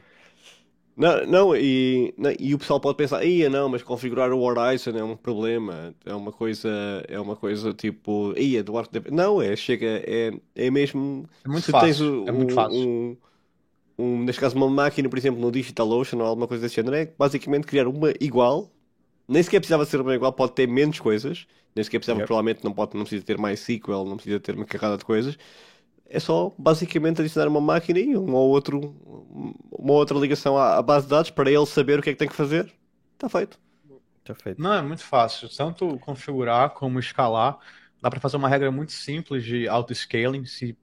Não, 0.96 1.26
não, 1.26 1.56
e, 1.56 2.13
não, 2.15 2.32
e 2.39 2.54
o 2.54 2.60
pessoal 2.60 2.80
pode 2.80 2.98
pensar, 2.98 3.24
ia 3.26 3.50
não, 3.50 3.67
mas 3.67 3.82
configurar 3.82 4.32
o 4.32 4.39
Horizon 4.39 4.91
é 4.91 5.04
um 5.04 5.15
problema, 5.15 5.93
é 6.06 6.13
uma 6.13 6.32
coisa, 6.32 6.69
é 7.08 7.19
uma 7.19 7.36
coisa 7.36 7.74
tipo, 7.74 8.32
ia 8.38 8.60
Eduardo, 8.60 9.04
não, 9.12 9.41
é, 9.41 9.56
chega, 9.56 9.88
é, 10.06 10.32
é 10.56 10.69
mesmo, 10.69 11.28
é 11.43 11.48
muito 11.48 11.72
fácil, 11.72 12.26
o, 12.26 12.30
é 12.30 12.32
muito 12.32 12.54
fácil. 12.54 12.78
Um, 12.78 13.17
um, 14.04 14.24
neste 14.24 14.42
caso, 14.42 14.56
uma 14.56 14.70
máquina, 14.70 15.08
por 15.10 15.18
exemplo, 15.18 15.39
no 15.39 15.52
DigitalOcean 15.52 16.20
ou 16.20 16.26
alguma 16.26 16.48
coisa 16.48 16.63
desse 16.63 16.76
género, 16.76 16.96
é 16.96 17.06
basicamente 17.18 17.66
criar 17.66 17.88
uma 17.88 18.12
igual. 18.20 18.72
Nem 19.28 19.42
sequer 19.42 19.60
precisava 19.60 19.86
ser 19.86 20.02
uma 20.02 20.13
igual, 20.13 20.34
pode 20.34 20.54
ter 20.54 20.68
menos 20.68 21.00
coisas. 21.00 21.48
Nem 21.76 21.84
sequer 21.84 22.00
precisava, 22.00 22.20
yep. 22.20 22.28
provavelmente, 22.28 22.63
não, 22.63 22.74
pode, 22.74 22.96
não 22.96 23.04
precisa 23.04 23.26
ter 23.26 23.38
mais 23.38 23.62
SQL, 23.62 24.06
não 24.06 24.16
precisa 24.16 24.39
ter 24.39 24.56
uma 24.56 24.66
carrada 24.66 24.98
de 24.98 25.06
coisas. 25.06 25.38
É 26.06 26.20
só, 26.20 26.54
basicamente, 26.58 27.22
adicionar 27.22 27.48
uma 27.48 27.62
máquina 27.62 28.00
e 28.00 28.16
um 28.16 28.34
ou 28.34 28.50
outro, 28.50 28.96
uma 29.72 29.94
outra 29.94 30.18
ligação 30.18 30.58
à, 30.58 30.78
à 30.78 30.82
base 30.82 31.06
de 31.06 31.12
dados 31.12 31.32
para 31.32 31.50
ele 31.50 31.66
saber 31.66 32.00
o 32.00 32.02
que 32.02 32.10
é 32.10 32.13
que 32.13 32.20
tem 32.20 32.28
que 32.28 32.36
fazer. 32.36 32.72
Está 33.13 33.30
feito. 33.30 33.60
Está 34.20 34.36
feito. 34.36 34.62
Não, 34.62 34.74
é 34.74 34.82
muito 34.82 35.04
fácil. 35.04 35.50
Tanto 35.50 35.98
configurar 36.00 36.72
como 36.72 37.00
escalar. 37.00 37.58
Dá 38.02 38.10
para 38.10 38.20
fazer 38.20 38.38
uma 38.38 38.50
regra 38.50 38.72
muito 38.72 38.92
simples 38.92 39.44
de 39.44 39.68
auto-scaling. 39.68 40.46
Se 40.46 40.78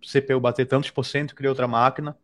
CPU 0.00 0.40
bater 0.40 0.66
tantos 0.66 0.90
por 0.90 1.04
cento, 1.04 1.34
cria 1.34 1.50
outra 1.50 1.68
máquina 1.68 2.16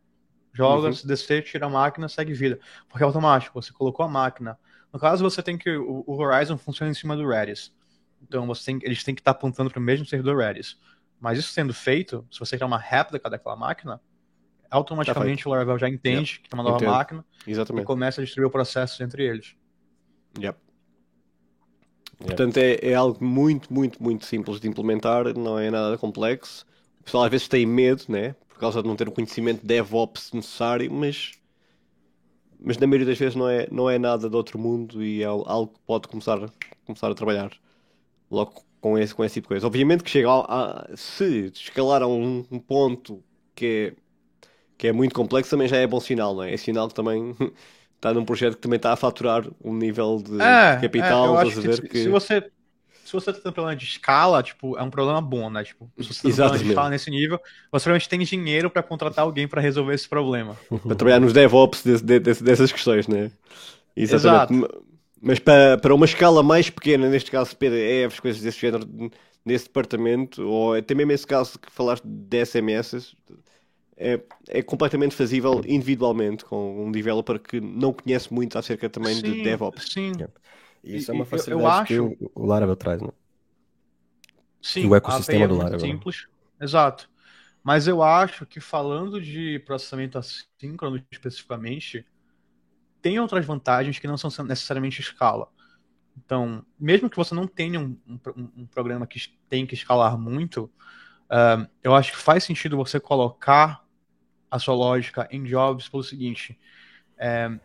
Joga, 0.57 0.87
uhum. 0.87 0.93
se 0.93 1.05
descer, 1.05 1.43
tira 1.43 1.67
a 1.67 1.69
máquina, 1.69 2.09
segue 2.09 2.33
vida. 2.33 2.59
Porque 2.89 3.03
é 3.03 3.05
automático, 3.05 3.61
você 3.61 3.71
colocou 3.71 4.03
a 4.03 4.09
máquina. 4.09 4.57
No 4.91 4.99
caso, 4.99 5.23
você 5.23 5.43
tem 5.43 5.55
que. 5.55 5.69
O, 5.69 6.03
o 6.07 6.17
Horizon 6.17 6.57
funciona 6.57 6.91
em 6.91 6.95
cima 6.95 7.15
do 7.15 7.27
Redis. 7.27 7.71
Então 8.23 8.47
você 8.47 8.65
tem, 8.65 8.79
eles 8.81 9.03
têm 9.03 9.13
que 9.13 9.21
estar 9.21 9.31
apontando 9.31 9.69
para 9.69 9.79
o 9.79 9.83
mesmo 9.83 10.03
servidor 10.07 10.37
Redis. 10.37 10.79
Mas 11.19 11.37
isso 11.37 11.51
sendo 11.51 11.75
feito, 11.75 12.25
se 12.31 12.39
você 12.39 12.57
criar 12.57 12.65
uma 12.65 12.79
réplica 12.79 13.29
daquela 13.29 13.55
máquina, 13.55 14.01
automaticamente 14.69 15.43
tá 15.43 15.49
o 15.49 15.53
Laravel 15.53 15.77
já 15.77 15.87
entende 15.87 16.33
yep. 16.33 16.41
que 16.41 16.49
é 16.51 16.55
uma 16.55 16.63
nova 16.63 16.77
Entendo. 16.77 16.91
máquina 16.91 17.25
Exatamente. 17.45 17.83
e 17.83 17.85
começa 17.85 18.21
a 18.21 18.23
distribuir 18.23 18.47
o 18.47 18.51
processo 18.51 19.03
entre 19.03 19.23
eles. 19.23 19.55
Yep. 20.39 20.57
Portanto, 22.17 22.57
é, 22.57 22.79
é, 22.81 22.95
algo 22.95 23.23
muito, 23.23 23.71
muito, 23.71 24.01
muito 24.01 24.25
simples 24.25 24.59
de 24.59 24.67
implementar, 24.67 25.37
não 25.37 25.59
é 25.59 25.69
nada 25.69 25.97
complexo. 25.99 26.65
O 26.99 27.03
pessoal 27.03 27.25
às 27.25 27.29
vezes 27.29 27.47
tem 27.47 27.65
medo, 27.65 28.03
né? 28.09 28.35
Por 28.57 28.61
causa 28.61 28.81
de 28.81 28.87
não 28.87 28.95
ter 28.95 29.07
o 29.07 29.11
conhecimento 29.11 29.61
de 29.61 29.67
DevOps 29.67 30.31
necessário, 30.33 30.91
mas, 30.91 31.33
mas 32.59 32.75
na 32.79 32.87
maioria 32.87 33.05
das 33.05 33.17
vezes 33.19 33.35
não 33.35 33.47
é, 33.47 33.67
não 33.71 33.87
é 33.87 33.99
nada 33.99 34.27
de 34.27 34.35
outro 34.35 34.57
mundo 34.57 35.03
e 35.03 35.21
é 35.21 35.25
algo 35.27 35.67
que 35.67 35.79
pode 35.85 36.07
começar, 36.07 36.39
começar 36.83 37.11
a 37.11 37.13
trabalhar 37.13 37.51
logo 38.31 38.63
com 38.81 38.97
esse, 38.97 39.13
com 39.13 39.23
esse 39.23 39.35
tipo 39.35 39.45
de 39.45 39.49
coisa. 39.49 39.67
Obviamente 39.67 40.03
que 40.03 40.09
chega 40.09 40.27
a, 40.27 40.91
a 40.91 40.97
se 40.97 41.51
escalar 41.53 42.01
a 42.01 42.07
um, 42.07 42.43
um, 42.51 42.57
ponto 42.57 43.23
que 43.53 43.93
é, 43.93 44.47
que 44.75 44.87
é 44.87 44.91
muito 44.91 45.13
complexo, 45.13 45.51
também 45.51 45.67
já 45.67 45.77
é 45.77 45.85
bom 45.85 45.99
sinal, 45.99 46.33
não 46.33 46.43
é? 46.43 46.51
É 46.51 46.57
sinal 46.57 46.87
que 46.87 46.95
também 46.95 47.35
está 47.95 48.11
num 48.11 48.25
projeto 48.25 48.55
que 48.55 48.61
também 48.61 48.77
está 48.77 48.91
a 48.91 48.95
faturar 48.95 49.47
um 49.63 49.75
nível 49.75 50.17
de, 50.17 50.41
é, 50.41 50.77
de 50.77 50.81
capital. 50.81 51.25
É, 51.25 51.27
eu 51.27 51.37
acho 51.37 51.61
que 51.61 51.89
que... 51.89 51.97
se 51.99 52.09
você 52.09 52.49
se 53.07 53.13
você 53.13 53.31
tá 53.31 53.39
tendo 53.39 53.53
problema 53.53 53.73
de 53.73 53.85
escala, 53.85 54.43
tipo, 54.43 54.77
é 54.77 54.83
um 54.83 54.89
problema 54.89 55.21
bom, 55.21 55.49
né? 55.49 55.63
Tipo, 55.63 55.89
se 55.97 56.13
você 56.13 56.41
tá 56.41 56.49
tendo 56.49 56.67
escala 56.67 56.89
nesse 56.89 57.09
nível, 57.09 57.39
você 57.71 57.85
realmente 57.85 58.09
tem 58.09 58.19
dinheiro 58.19 58.69
para 58.69 58.83
contratar 58.83 59.23
alguém 59.23 59.47
para 59.47 59.61
resolver 59.61 59.93
esse 59.93 60.09
problema. 60.09 60.57
para 60.67 60.93
trabalhar 60.93 61.21
nos 61.21 61.31
DevOps 61.31 61.83
de, 61.83 62.01
de, 62.01 62.19
de, 62.19 62.43
dessas 62.43 62.69
questões, 62.69 63.07
né? 63.07 63.31
Exatamente. 63.95 64.65
Exato. 64.65 64.83
Mas 65.21 65.39
para, 65.39 65.77
para 65.77 65.95
uma 65.95 66.05
escala 66.05 66.43
mais 66.43 66.69
pequena, 66.69 67.09
neste 67.09 67.31
caso 67.31 67.55
PDFs, 67.55 68.19
coisas 68.19 68.41
desse 68.41 68.59
género, 68.59 68.85
nesse 69.45 69.65
departamento, 69.67 70.45
ou 70.45 70.73
até 70.73 70.93
mesmo 70.93 71.13
esse 71.13 71.25
caso 71.25 71.57
que 71.57 71.71
falaste 71.71 72.03
de 72.03 72.45
SMS, 72.45 73.15
é, 73.95 74.19
é 74.49 74.61
completamente 74.61 75.15
fazível 75.15 75.61
individualmente 75.65 76.43
com 76.43 76.85
um 76.85 76.91
developer 76.91 77.39
que 77.39 77.61
não 77.61 77.93
conhece 77.93 78.33
muito 78.33 78.59
acerca 78.59 78.89
também 78.89 79.15
sim, 79.15 79.21
de 79.21 79.43
DevOps. 79.43 79.93
Sim, 79.93 80.11
isso 80.83 81.11
é 81.11 81.13
uma 81.13 81.25
facilidade 81.25 81.93
eu, 81.93 82.05
eu 82.05 82.11
acho... 82.11 82.17
que 82.17 82.31
o, 82.35 82.45
Laravel 82.45 82.75
traz, 82.75 83.01
né? 83.01 83.09
Sim, 84.61 84.87
o 84.87 84.95
ecossistema 84.95 85.45
é 85.45 85.47
do 85.47 85.57
Laravel. 85.57 85.79
Simples, 85.79 86.27
exato. 86.59 87.09
Mas 87.63 87.87
eu 87.87 88.01
acho 88.01 88.45
que 88.45 88.59
falando 88.59 89.21
de 89.21 89.59
processamento 89.59 90.17
assíncrono 90.17 91.03
especificamente, 91.11 92.05
tem 93.01 93.19
outras 93.19 93.45
vantagens 93.45 93.99
que 93.99 94.07
não 94.07 94.17
são 94.17 94.31
necessariamente 94.45 95.01
escala. 95.01 95.49
Então, 96.17 96.65
mesmo 96.79 97.09
que 97.09 97.17
você 97.17 97.35
não 97.35 97.45
tenha 97.45 97.79
um, 97.79 97.97
um, 98.07 98.49
um 98.57 98.65
programa 98.65 99.05
que 99.05 99.19
tem 99.49 99.65
que 99.65 99.75
escalar 99.75 100.17
muito, 100.17 100.71
uh, 101.25 101.69
eu 101.83 101.93
acho 101.93 102.11
que 102.11 102.17
faz 102.17 102.43
sentido 102.43 102.75
você 102.75 102.99
colocar 102.99 103.85
a 104.49 104.57
sua 104.57 104.73
lógica 104.73 105.27
em 105.29 105.43
jobs 105.43 105.87
pelo 105.87 106.03
seguinte: 106.03 106.57
é, 107.17 107.59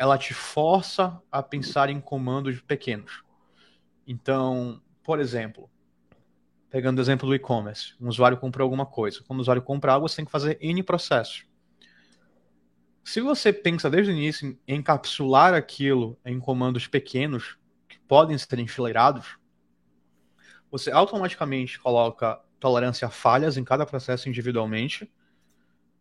ela 0.00 0.16
te 0.16 0.32
força 0.32 1.22
a 1.30 1.42
pensar 1.42 1.90
em 1.90 2.00
comandos 2.00 2.58
pequenos. 2.62 3.22
Então, 4.06 4.80
por 5.02 5.20
exemplo, 5.20 5.70
pegando 6.70 6.96
o 6.96 7.02
exemplo 7.02 7.28
do 7.28 7.34
e-commerce, 7.34 7.92
um 8.00 8.08
usuário 8.08 8.38
comprou 8.38 8.64
alguma 8.64 8.86
coisa. 8.86 9.22
Quando 9.26 9.40
o 9.40 9.42
usuário 9.42 9.60
compra 9.60 9.92
algo, 9.92 10.08
você 10.08 10.16
tem 10.16 10.24
que 10.24 10.30
fazer 10.30 10.56
N 10.58 10.82
processos. 10.82 11.44
Se 13.04 13.20
você 13.20 13.52
pensa 13.52 13.90
desde 13.90 14.10
o 14.10 14.16
início 14.16 14.58
em 14.66 14.76
encapsular 14.76 15.52
aquilo 15.52 16.18
em 16.24 16.40
comandos 16.40 16.86
pequenos, 16.86 17.58
que 17.86 17.98
podem 17.98 18.38
ser 18.38 18.58
enfileirados, 18.58 19.36
você 20.70 20.90
automaticamente 20.90 21.78
coloca 21.78 22.40
tolerância 22.58 23.06
a 23.06 23.10
falhas 23.10 23.58
em 23.58 23.64
cada 23.64 23.84
processo 23.84 24.30
individualmente. 24.30 25.12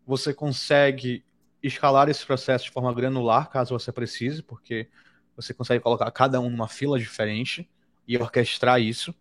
Você 0.08 0.34
consegue 0.34 1.26
escalar 1.62 2.10
esse 2.10 2.26
processo 2.26 2.66
de 2.66 2.72
forma 2.72 2.94
granular, 2.94 3.50
caso 3.50 3.78
você 3.78 3.92
precise, 3.92 4.42
porque 4.42 4.90
você 5.36 5.54
consegue 5.54 5.84
colocar 5.84 6.10
cada 6.12 6.40
um 6.40 6.50
numa 6.50 6.68
fila 6.68 7.00
diferente 7.00 7.70
e 8.08 8.18
orquestrar 8.18 8.82
isso. 8.82 9.14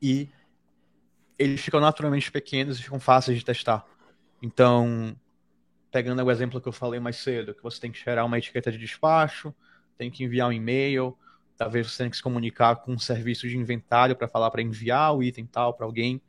E 0.00 0.28
eles 1.38 1.60
ficam 1.60 1.80
naturalmente 1.80 2.30
pequenos 2.30 2.78
e 2.78 2.82
ficam 2.82 3.00
fáceis 3.00 3.38
de 3.38 3.44
testar. 3.44 3.84
Então, 4.40 5.16
pegando 5.90 6.22
o 6.22 6.30
exemplo 6.30 6.60
que 6.60 6.68
eu 6.68 6.72
falei 6.72 7.00
mais 7.00 7.16
cedo, 7.16 7.54
que 7.54 7.62
você 7.62 7.80
tem 7.80 7.90
que 7.90 8.02
gerar 8.02 8.24
uma 8.24 8.38
etiqueta 8.38 8.70
de 8.70 8.78
despacho, 8.78 9.54
tem 9.96 10.10
que 10.10 10.24
enviar 10.24 10.48
um 10.48 10.52
e-mail, 10.52 11.16
talvez 11.56 11.90
você 11.90 11.98
tenha 11.98 12.10
que 12.10 12.16
se 12.16 12.22
comunicar 12.22 12.76
com 12.76 12.92
um 12.92 12.98
serviço 12.98 13.48
de 13.48 13.56
inventário 13.56 14.16
para 14.16 14.28
falar 14.28 14.50
para 14.50 14.62
enviar 14.62 15.14
o 15.14 15.22
item 15.22 15.46
tal 15.46 15.74
para 15.74 15.86
alguém. 15.86 16.20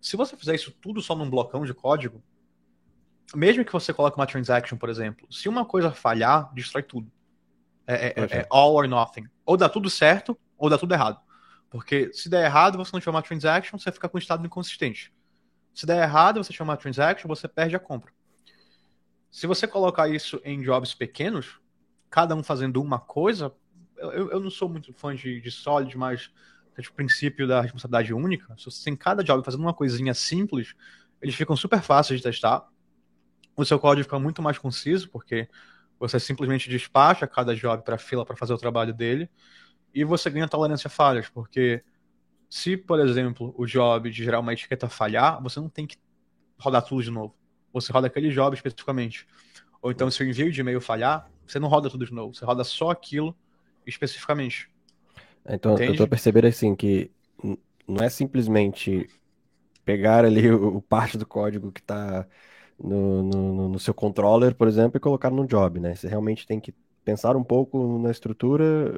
Se 0.00 0.16
você 0.16 0.36
fizer 0.36 0.54
isso 0.54 0.70
tudo 0.80 1.00
só 1.00 1.14
num 1.14 1.28
blocão 1.28 1.64
de 1.64 1.74
código, 1.74 2.22
mesmo 3.34 3.64
que 3.64 3.72
você 3.72 3.92
coloque 3.92 4.18
uma 4.18 4.26
transaction, 4.26 4.76
por 4.76 4.88
exemplo, 4.88 5.26
se 5.32 5.48
uma 5.48 5.64
coisa 5.64 5.90
falhar, 5.90 6.52
destrói 6.54 6.82
tudo. 6.82 7.10
É, 7.86 8.08
é, 8.08 8.14
é, 8.16 8.38
é 8.40 8.46
all 8.50 8.74
or 8.74 8.86
nothing. 8.86 9.26
Ou 9.44 9.56
dá 9.56 9.68
tudo 9.68 9.88
certo, 9.88 10.38
ou 10.56 10.68
dá 10.68 10.76
tudo 10.76 10.92
errado. 10.92 11.20
Porque 11.70 12.10
se 12.12 12.28
der 12.28 12.44
errado, 12.44 12.78
você 12.78 12.90
não 12.92 13.00
tiver 13.00 13.10
uma 13.10 13.22
transaction, 13.22 13.78
você 13.78 13.92
fica 13.92 14.08
com 14.08 14.16
um 14.16 14.20
estado 14.20 14.44
inconsistente. 14.44 15.12
Se 15.74 15.86
der 15.86 16.02
errado, 16.02 16.42
você 16.42 16.52
tiver 16.52 16.64
uma 16.64 16.76
transaction, 16.76 17.28
você 17.28 17.46
perde 17.46 17.76
a 17.76 17.78
compra. 17.78 18.12
Se 19.30 19.46
você 19.46 19.66
colocar 19.66 20.08
isso 20.08 20.40
em 20.44 20.62
jobs 20.62 20.94
pequenos, 20.94 21.60
cada 22.10 22.34
um 22.34 22.42
fazendo 22.42 22.80
uma 22.82 22.98
coisa, 22.98 23.52
eu, 23.96 24.30
eu 24.30 24.40
não 24.40 24.50
sou 24.50 24.68
muito 24.68 24.92
fã 24.94 25.14
de, 25.14 25.40
de 25.40 25.50
Solid, 25.50 25.96
mas 25.96 26.30
é 26.76 26.80
o 26.80 26.92
princípio 26.92 27.46
da 27.46 27.60
responsabilidade 27.60 28.14
única. 28.14 28.54
Se 28.56 28.64
você 28.64 28.84
tem 28.84 28.96
cada 28.96 29.22
job 29.22 29.44
fazendo 29.44 29.60
uma 29.60 29.74
coisinha 29.74 30.14
simples, 30.14 30.74
eles 31.20 31.34
ficam 31.34 31.56
super 31.56 31.82
fáceis 31.82 32.20
de 32.20 32.24
testar. 32.24 32.66
O 33.58 33.64
seu 33.64 33.76
código 33.76 34.04
fica 34.04 34.20
muito 34.20 34.40
mais 34.40 34.56
conciso, 34.56 35.10
porque 35.10 35.48
você 35.98 36.20
simplesmente 36.20 36.70
despacha 36.70 37.26
cada 37.26 37.56
job 37.56 37.82
para 37.82 37.96
a 37.96 37.98
fila 37.98 38.24
para 38.24 38.36
fazer 38.36 38.52
o 38.52 38.56
trabalho 38.56 38.94
dele. 38.94 39.28
E 39.92 40.04
você 40.04 40.30
ganha 40.30 40.46
tolerância 40.46 40.86
a 40.86 40.90
falhas, 40.90 41.28
porque 41.28 41.82
se, 42.48 42.76
por 42.76 43.00
exemplo, 43.00 43.52
o 43.58 43.66
job 43.66 44.08
de 44.12 44.22
gerar 44.22 44.38
uma 44.38 44.52
etiqueta 44.52 44.88
falhar, 44.88 45.42
você 45.42 45.58
não 45.58 45.68
tem 45.68 45.88
que 45.88 45.96
rodar 46.56 46.82
tudo 46.82 47.02
de 47.02 47.10
novo. 47.10 47.34
Você 47.72 47.92
roda 47.92 48.06
aquele 48.06 48.30
job 48.30 48.54
especificamente. 48.54 49.26
Ou 49.82 49.90
então, 49.90 50.08
se 50.08 50.22
o 50.22 50.28
envio 50.28 50.52
de 50.52 50.60
e-mail 50.60 50.80
falhar, 50.80 51.28
você 51.44 51.58
não 51.58 51.66
roda 51.66 51.90
tudo 51.90 52.06
de 52.06 52.14
novo. 52.14 52.32
Você 52.32 52.44
roda 52.44 52.62
só 52.62 52.90
aquilo 52.90 53.36
especificamente. 53.84 54.70
Então, 55.44 55.74
Entende? 55.74 55.94
eu 55.94 55.96
tô 55.96 56.06
percebendo 56.06 56.46
assim 56.46 56.76
que 56.76 57.10
não 57.88 58.04
é 58.04 58.08
simplesmente 58.08 59.10
pegar 59.84 60.24
ali 60.24 60.48
o, 60.48 60.76
o 60.76 60.80
parte 60.80 61.18
do 61.18 61.26
código 61.26 61.72
que 61.72 61.80
está 61.80 62.24
no, 62.78 63.22
no, 63.22 63.68
no, 63.70 63.78
seu 63.78 63.92
controller, 63.92 64.54
por 64.54 64.68
exemplo, 64.68 64.96
e 64.96 65.00
colocar 65.00 65.30
no 65.30 65.46
job, 65.46 65.80
né? 65.80 65.94
Você 65.94 66.08
realmente 66.08 66.46
tem 66.46 66.60
que 66.60 66.72
pensar 67.04 67.36
um 67.36 67.42
pouco 67.42 67.98
na 67.98 68.10
estrutura 68.10 68.94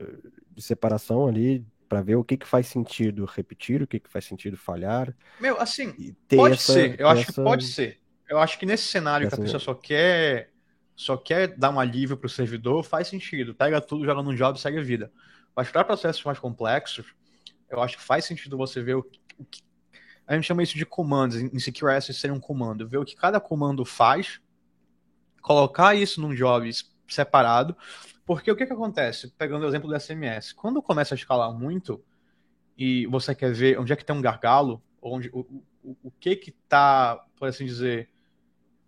de 0.50 0.62
separação 0.62 1.26
ali 1.26 1.64
para 1.88 2.02
ver 2.02 2.16
o 2.16 2.24
que, 2.24 2.36
que 2.36 2.46
faz 2.46 2.66
sentido 2.66 3.24
repetir, 3.24 3.82
o 3.82 3.86
que, 3.86 3.98
que 3.98 4.10
faz 4.10 4.24
sentido 4.24 4.56
falhar. 4.56 5.14
Meu, 5.40 5.60
assim, 5.60 6.14
pode 6.28 6.54
essa, 6.54 6.72
ser. 6.72 7.00
Eu 7.00 7.08
essa... 7.08 7.20
acho 7.20 7.26
que 7.26 7.32
pode 7.42 7.64
ser. 7.64 7.98
Eu 8.28 8.38
acho 8.38 8.58
que 8.58 8.66
nesse 8.66 8.84
cenário 8.84 9.26
essa... 9.26 9.36
que 9.36 9.42
a 9.42 9.44
pessoa 9.44 9.60
só 9.60 9.74
quer 9.74 10.50
só 10.94 11.16
quer 11.16 11.56
dar 11.56 11.70
um 11.70 11.80
alívio 11.80 12.16
para 12.16 12.26
o 12.26 12.30
servidor, 12.30 12.84
faz 12.84 13.08
sentido. 13.08 13.54
Pega 13.54 13.80
tudo, 13.80 14.04
joga 14.04 14.22
num 14.22 14.34
job 14.34 14.58
e 14.58 14.60
segue 14.60 14.78
a 14.78 14.82
vida. 14.82 15.10
Mas 15.56 15.70
para 15.70 15.82
processos 15.82 16.22
mais 16.22 16.38
complexos, 16.38 17.06
eu 17.70 17.80
acho 17.80 17.96
que 17.96 18.02
faz 18.02 18.26
sentido 18.26 18.56
você 18.56 18.82
ver 18.82 18.96
o 18.96 19.02
que 19.02 19.62
a 20.30 20.36
gente 20.36 20.46
chama 20.46 20.62
isso 20.62 20.78
de 20.78 20.86
comandos, 20.86 21.36
em 21.38 21.58
Secure 21.58 21.92
Access 21.92 22.20
ser 22.20 22.30
um 22.30 22.38
comando, 22.38 22.86
ver 22.86 22.98
o 22.98 23.04
que 23.04 23.16
cada 23.16 23.40
comando 23.40 23.84
faz, 23.84 24.40
colocar 25.42 25.96
isso 25.96 26.20
num 26.20 26.32
job 26.32 26.70
separado, 27.08 27.76
porque 28.24 28.48
o 28.48 28.54
que, 28.54 28.64
que 28.64 28.72
acontece? 28.72 29.32
Pegando 29.36 29.64
o 29.64 29.68
exemplo 29.68 29.88
do 29.88 29.98
SMS, 29.98 30.52
quando 30.52 30.80
começa 30.80 31.14
a 31.14 31.16
escalar 31.16 31.52
muito 31.52 32.00
e 32.78 33.06
você 33.06 33.34
quer 33.34 33.52
ver 33.52 33.80
onde 33.80 33.92
é 33.92 33.96
que 33.96 34.04
tem 34.04 34.14
um 34.14 34.22
gargalo, 34.22 34.80
onde 35.02 35.28
o, 35.32 35.40
o, 35.82 35.96
o 36.04 36.10
que 36.12 36.36
que 36.36 36.52
tá, 36.68 37.16
por 37.34 37.48
assim 37.48 37.64
dizer, 37.64 38.08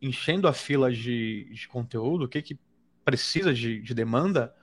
enchendo 0.01 0.47
a 0.47 0.53
fila 0.53 0.93
de, 0.93 1.51
de 1.53 1.67
conteúdo, 1.67 2.27
o 2.27 2.29
que 2.29 2.41
que 2.41 2.57
precisa 3.05 3.53
de, 3.53 3.83
de 3.83 3.93
demanda, 3.93 4.55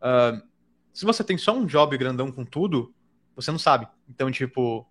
uh, 0.00 0.44
se 0.92 1.04
você 1.04 1.22
tem 1.22 1.38
só 1.38 1.56
um 1.56 1.64
job 1.64 1.96
grandão 1.96 2.32
com 2.32 2.44
tudo, 2.44 2.92
você 3.36 3.52
não 3.52 3.58
sabe. 3.58 3.86
Então, 4.08 4.32
tipo, 4.32 4.84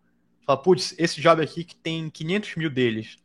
Fala, 0.45 0.62
putz, 0.62 0.93
esse 0.97 1.21
job 1.21 1.41
aqui 1.41 1.63
que 1.63 1.75
tem 1.75 2.10
500 2.10 2.56
mil 2.56 2.69
deles. 2.69 3.17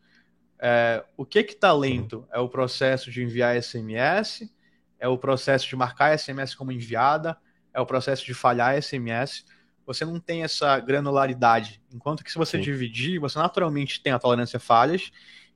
É, 0.59 1.05
o 1.17 1.25
que 1.25 1.43
que 1.43 1.55
tá 1.55 1.73
lento? 1.73 2.27
É 2.33 2.39
o 2.39 2.49
processo 2.49 3.11
de 3.11 3.23
enviar 3.23 3.61
SMS, 3.61 4.51
é 4.99 5.09
o 5.09 5.19
processo 5.19 5.69
de 5.69 5.77
marcar 5.77 6.17
SMS 6.19 6.55
como 6.55 6.73
enviada, 6.73 7.37
é 7.73 7.81
o 7.81 7.87
processo 7.87 8.25
de 8.25 8.35
falhar 8.35 8.81
SMS. 8.81 9.45
Você 9.87 10.05
não 10.05 10.21
tem 10.21 10.43
essa 10.43 10.79
granularidade. 10.81 11.81
Enquanto 11.93 12.23
que 12.23 12.31
se 12.31 12.39
você 12.39 12.59
Sim. 12.59 12.65
dividir, 12.65 13.19
você 13.19 13.39
naturalmente 13.39 14.03
tem 14.03 14.13
a 14.13 14.19
tolerância 14.19 14.59
a 14.59 14.61
falhas 14.61 15.11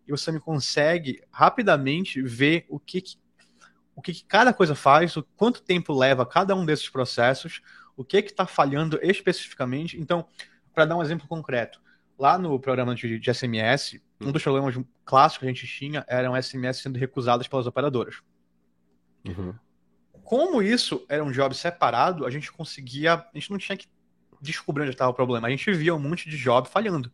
e 0.07 0.11
você 0.11 0.33
me 0.33 0.41
consegue 0.41 1.23
rapidamente 1.31 2.23
ver 2.23 2.65
o 2.69 2.79
que, 2.79 3.01
que 3.01 3.23
o 3.95 4.01
que, 4.01 4.15
que, 4.15 4.25
cada 4.25 4.55
coisa 4.55 4.75
faz, 4.75 5.17
o 5.17 5.23
quanto 5.37 5.63
tempo 5.63 5.93
leva 5.93 6.25
cada 6.25 6.55
um 6.55 6.65
desses 6.65 6.89
processos, 6.89 7.61
o 7.95 8.03
que 8.03 8.17
está 8.17 8.47
falhando 8.47 8.99
especificamente. 9.03 10.01
Então, 10.01 10.27
para 10.75 10.85
dar 10.85 10.97
um 10.97 11.03
exemplo 11.03 11.27
concreto, 11.29 11.81
lá 12.19 12.39
no 12.39 12.59
programa 12.59 12.95
de, 12.95 13.19
de, 13.19 13.35
SMS, 13.35 14.01
um 14.21 14.31
dos 14.31 14.43
problemas 14.43 14.79
clássicos 15.05 15.41
que 15.41 15.47
a 15.47 15.53
gente 15.53 15.67
tinha 15.67 16.05
eram 16.09 16.41
SMS 16.41 16.79
sendo 16.79 16.99
recusadas 16.99 17.49
pelas 17.49 17.67
operadoras. 17.67 18.23
Uhum. 19.27 19.55
Como 20.23 20.63
isso 20.63 21.05
era 21.09 21.23
um 21.23 21.33
job 21.33 21.55
separado, 21.55 22.25
a 22.25 22.31
gente 22.31 22.51
conseguia. 22.53 23.15
A 23.15 23.31
gente 23.35 23.51
não 23.51 23.59
tinha 23.59 23.77
que 23.77 23.87
descobrir 24.41 24.83
onde 24.83 24.93
estava 24.93 25.11
o 25.11 25.15
problema. 25.15 25.47
A 25.47 25.51
gente 25.51 25.71
via 25.73 25.95
um 25.95 25.99
monte 25.99 26.29
de 26.29 26.37
job 26.37 26.69
falhando. 26.69 27.13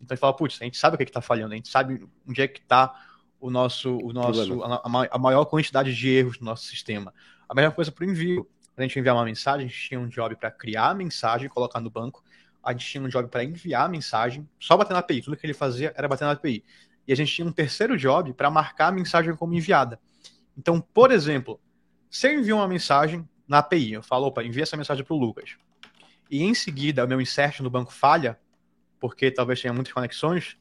Então 0.00 0.12
a 0.12 0.14
gente 0.14 0.20
fala, 0.20 0.36
putz, 0.36 0.60
a 0.60 0.64
gente 0.64 0.76
sabe 0.76 0.94
o 0.94 0.98
que 0.98 1.04
está 1.04 1.20
falhando, 1.20 1.54
a 1.54 1.56
gente 1.56 1.68
sabe 1.68 2.06
onde 2.28 2.42
é 2.42 2.48
que 2.48 2.60
está 2.60 2.94
o 3.40 3.50
nosso, 3.50 3.96
o 3.98 4.12
nosso, 4.12 4.62
a, 4.62 4.82
a, 5.10 5.18
maior 5.18 5.44
quantidade 5.44 5.94
de 5.94 6.08
erros 6.08 6.38
do 6.38 6.44
nosso 6.44 6.66
sistema. 6.66 7.12
A 7.48 7.54
mesma 7.54 7.70
coisa 7.72 7.92
para 7.92 8.04
o 8.04 8.10
envio. 8.10 8.44
Quando 8.74 8.80
a 8.80 8.88
gente 8.88 8.98
enviar 8.98 9.14
uma 9.14 9.24
mensagem, 9.24 9.66
a 9.66 9.68
gente 9.68 9.88
tinha 9.88 9.98
um 9.98 10.08
job 10.08 10.36
para 10.36 10.50
criar 10.50 10.90
a 10.90 10.94
mensagem, 10.94 11.48
colocar 11.48 11.80
no 11.80 11.88
banco, 11.88 12.22
a 12.66 12.72
gente 12.72 12.84
tinha 12.84 13.02
um 13.02 13.08
job 13.08 13.28
para 13.28 13.44
enviar 13.44 13.86
a 13.86 13.88
mensagem, 13.88 14.46
só 14.58 14.76
bater 14.76 14.92
na 14.92 14.98
API. 14.98 15.22
Tudo 15.22 15.36
que 15.36 15.46
ele 15.46 15.54
fazia 15.54 15.94
era 15.96 16.08
bater 16.08 16.24
na 16.24 16.32
API. 16.32 16.64
E 17.06 17.12
a 17.12 17.16
gente 17.16 17.32
tinha 17.32 17.46
um 17.46 17.52
terceiro 17.52 17.96
job 17.96 18.32
para 18.32 18.50
marcar 18.50 18.88
a 18.88 18.92
mensagem 18.92 19.36
como 19.36 19.54
enviada. 19.54 20.00
Então, 20.58 20.80
por 20.80 21.12
exemplo, 21.12 21.60
se 22.10 22.26
eu 22.26 22.40
envio 22.40 22.56
uma 22.56 22.66
mensagem 22.66 23.26
na 23.46 23.58
API, 23.58 23.92
eu 23.92 24.02
falo, 24.02 24.26
opa, 24.26 24.42
envia 24.42 24.64
essa 24.64 24.76
mensagem 24.76 25.04
para 25.04 25.14
o 25.14 25.16
Lucas. 25.16 25.56
E 26.28 26.42
em 26.42 26.54
seguida 26.54 27.04
o 27.04 27.08
meu 27.08 27.20
insert 27.20 27.60
no 27.60 27.70
banco 27.70 27.92
falha, 27.92 28.36
porque 28.98 29.30
talvez 29.30 29.62
tenha 29.62 29.72
muitas 29.72 29.92
conexões, 29.92 30.56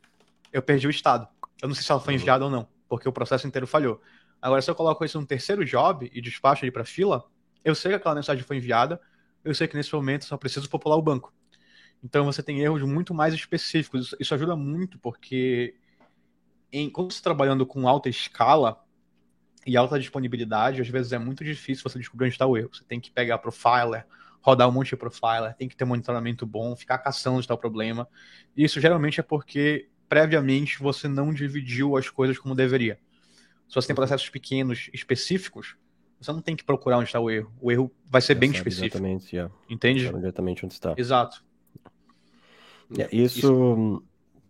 eu 0.53 0.61
perdi 0.61 0.85
o 0.85 0.91
estado. 0.91 1.27
Eu 1.59 1.67
não 1.67 1.73
sei 1.73 1.83
se 1.83 1.91
ela 1.91 1.99
foi 1.99 2.13
uhum. 2.13 2.19
enviada 2.19 2.45
ou 2.45 2.51
não, 2.51 2.67
porque 2.87 3.09
o 3.09 3.11
processo 3.11 3.47
inteiro 3.47 3.65
falhou. 3.65 3.99
Agora, 4.39 4.61
se 4.61 4.69
eu 4.69 4.75
coloco 4.75 5.03
isso 5.03 5.19
no 5.19 5.25
terceiro 5.25 5.65
job 5.65 6.07
e 6.13 6.21
despacho 6.21 6.63
ele 6.63 6.71
para 6.71 6.85
fila, 6.85 7.25
eu 7.63 7.73
sei 7.73 7.89
que 7.89 7.95
aquela 7.95 8.13
mensagem 8.13 8.43
foi 8.43 8.57
enviada, 8.57 9.01
eu 9.43 9.55
sei 9.55 9.67
que 9.67 9.75
nesse 9.75 9.91
momento 9.95 10.25
só 10.25 10.37
preciso 10.37 10.69
popular 10.69 10.97
o 10.97 11.01
banco. 11.01 11.33
Então 12.05 12.23
você 12.23 12.43
tem 12.43 12.61
erros 12.61 12.83
muito 12.83 13.15
mais 13.15 13.33
específicos. 13.33 14.13
Isso 14.19 14.35
ajuda 14.35 14.55
muito 14.55 14.99
porque 14.99 15.73
em, 16.71 16.87
quando 16.87 17.11
você 17.11 17.17
está 17.17 17.31
trabalhando 17.31 17.65
com 17.65 17.87
alta 17.87 18.07
escala 18.07 18.79
e 19.65 19.75
alta 19.75 19.99
disponibilidade, 19.99 20.79
às 20.79 20.87
vezes 20.87 21.13
é 21.13 21.17
muito 21.17 21.43
difícil 21.43 21.81
você 21.81 21.97
descobrir 21.97 22.27
onde 22.27 22.35
está 22.35 22.45
o 22.45 22.55
erro. 22.55 22.69
Você 22.71 22.83
tem 22.83 22.99
que 22.99 23.09
pegar 23.09 23.39
profiler, 23.39 24.05
rodar 24.39 24.69
um 24.69 24.71
monte 24.71 24.89
de 24.89 24.97
profiler, 24.97 25.55
tem 25.55 25.67
que 25.67 25.75
ter 25.75 25.83
monitoramento 25.83 26.45
bom, 26.45 26.75
ficar 26.75 26.99
caçando 26.99 27.37
onde 27.37 27.45
está 27.45 27.55
o 27.55 27.57
problema. 27.57 28.07
Isso 28.55 28.79
geralmente 28.79 29.19
é 29.19 29.23
porque 29.23 29.89
previamente 30.07 30.77
você 30.77 31.07
não 31.07 31.33
dividiu 31.33 31.97
as 31.97 32.07
coisas 32.07 32.37
como 32.37 32.53
deveria. 32.53 32.99
Se 33.67 33.73
você 33.73 33.87
tem 33.87 33.95
processos 33.95 34.29
pequenos, 34.29 34.91
específicos, 34.93 35.75
você 36.21 36.31
não 36.31 36.39
tem 36.39 36.55
que 36.55 36.63
procurar 36.63 36.97
onde 36.97 37.07
está 37.07 37.19
o 37.19 37.31
erro. 37.31 37.51
O 37.59 37.71
erro 37.71 37.91
vai 38.05 38.21
ser 38.21 38.35
Já 38.35 38.39
bem 38.41 38.51
específico. 38.51 38.97
Exatamente, 38.97 39.35
yeah. 39.35 39.51
Entende? 39.67 40.05
Exatamente 40.05 40.65
onde 40.65 40.75
está. 40.75 40.93
Exato. 40.95 41.44
É, 42.97 43.07
isso... 43.15 43.39
isso... 43.39 44.03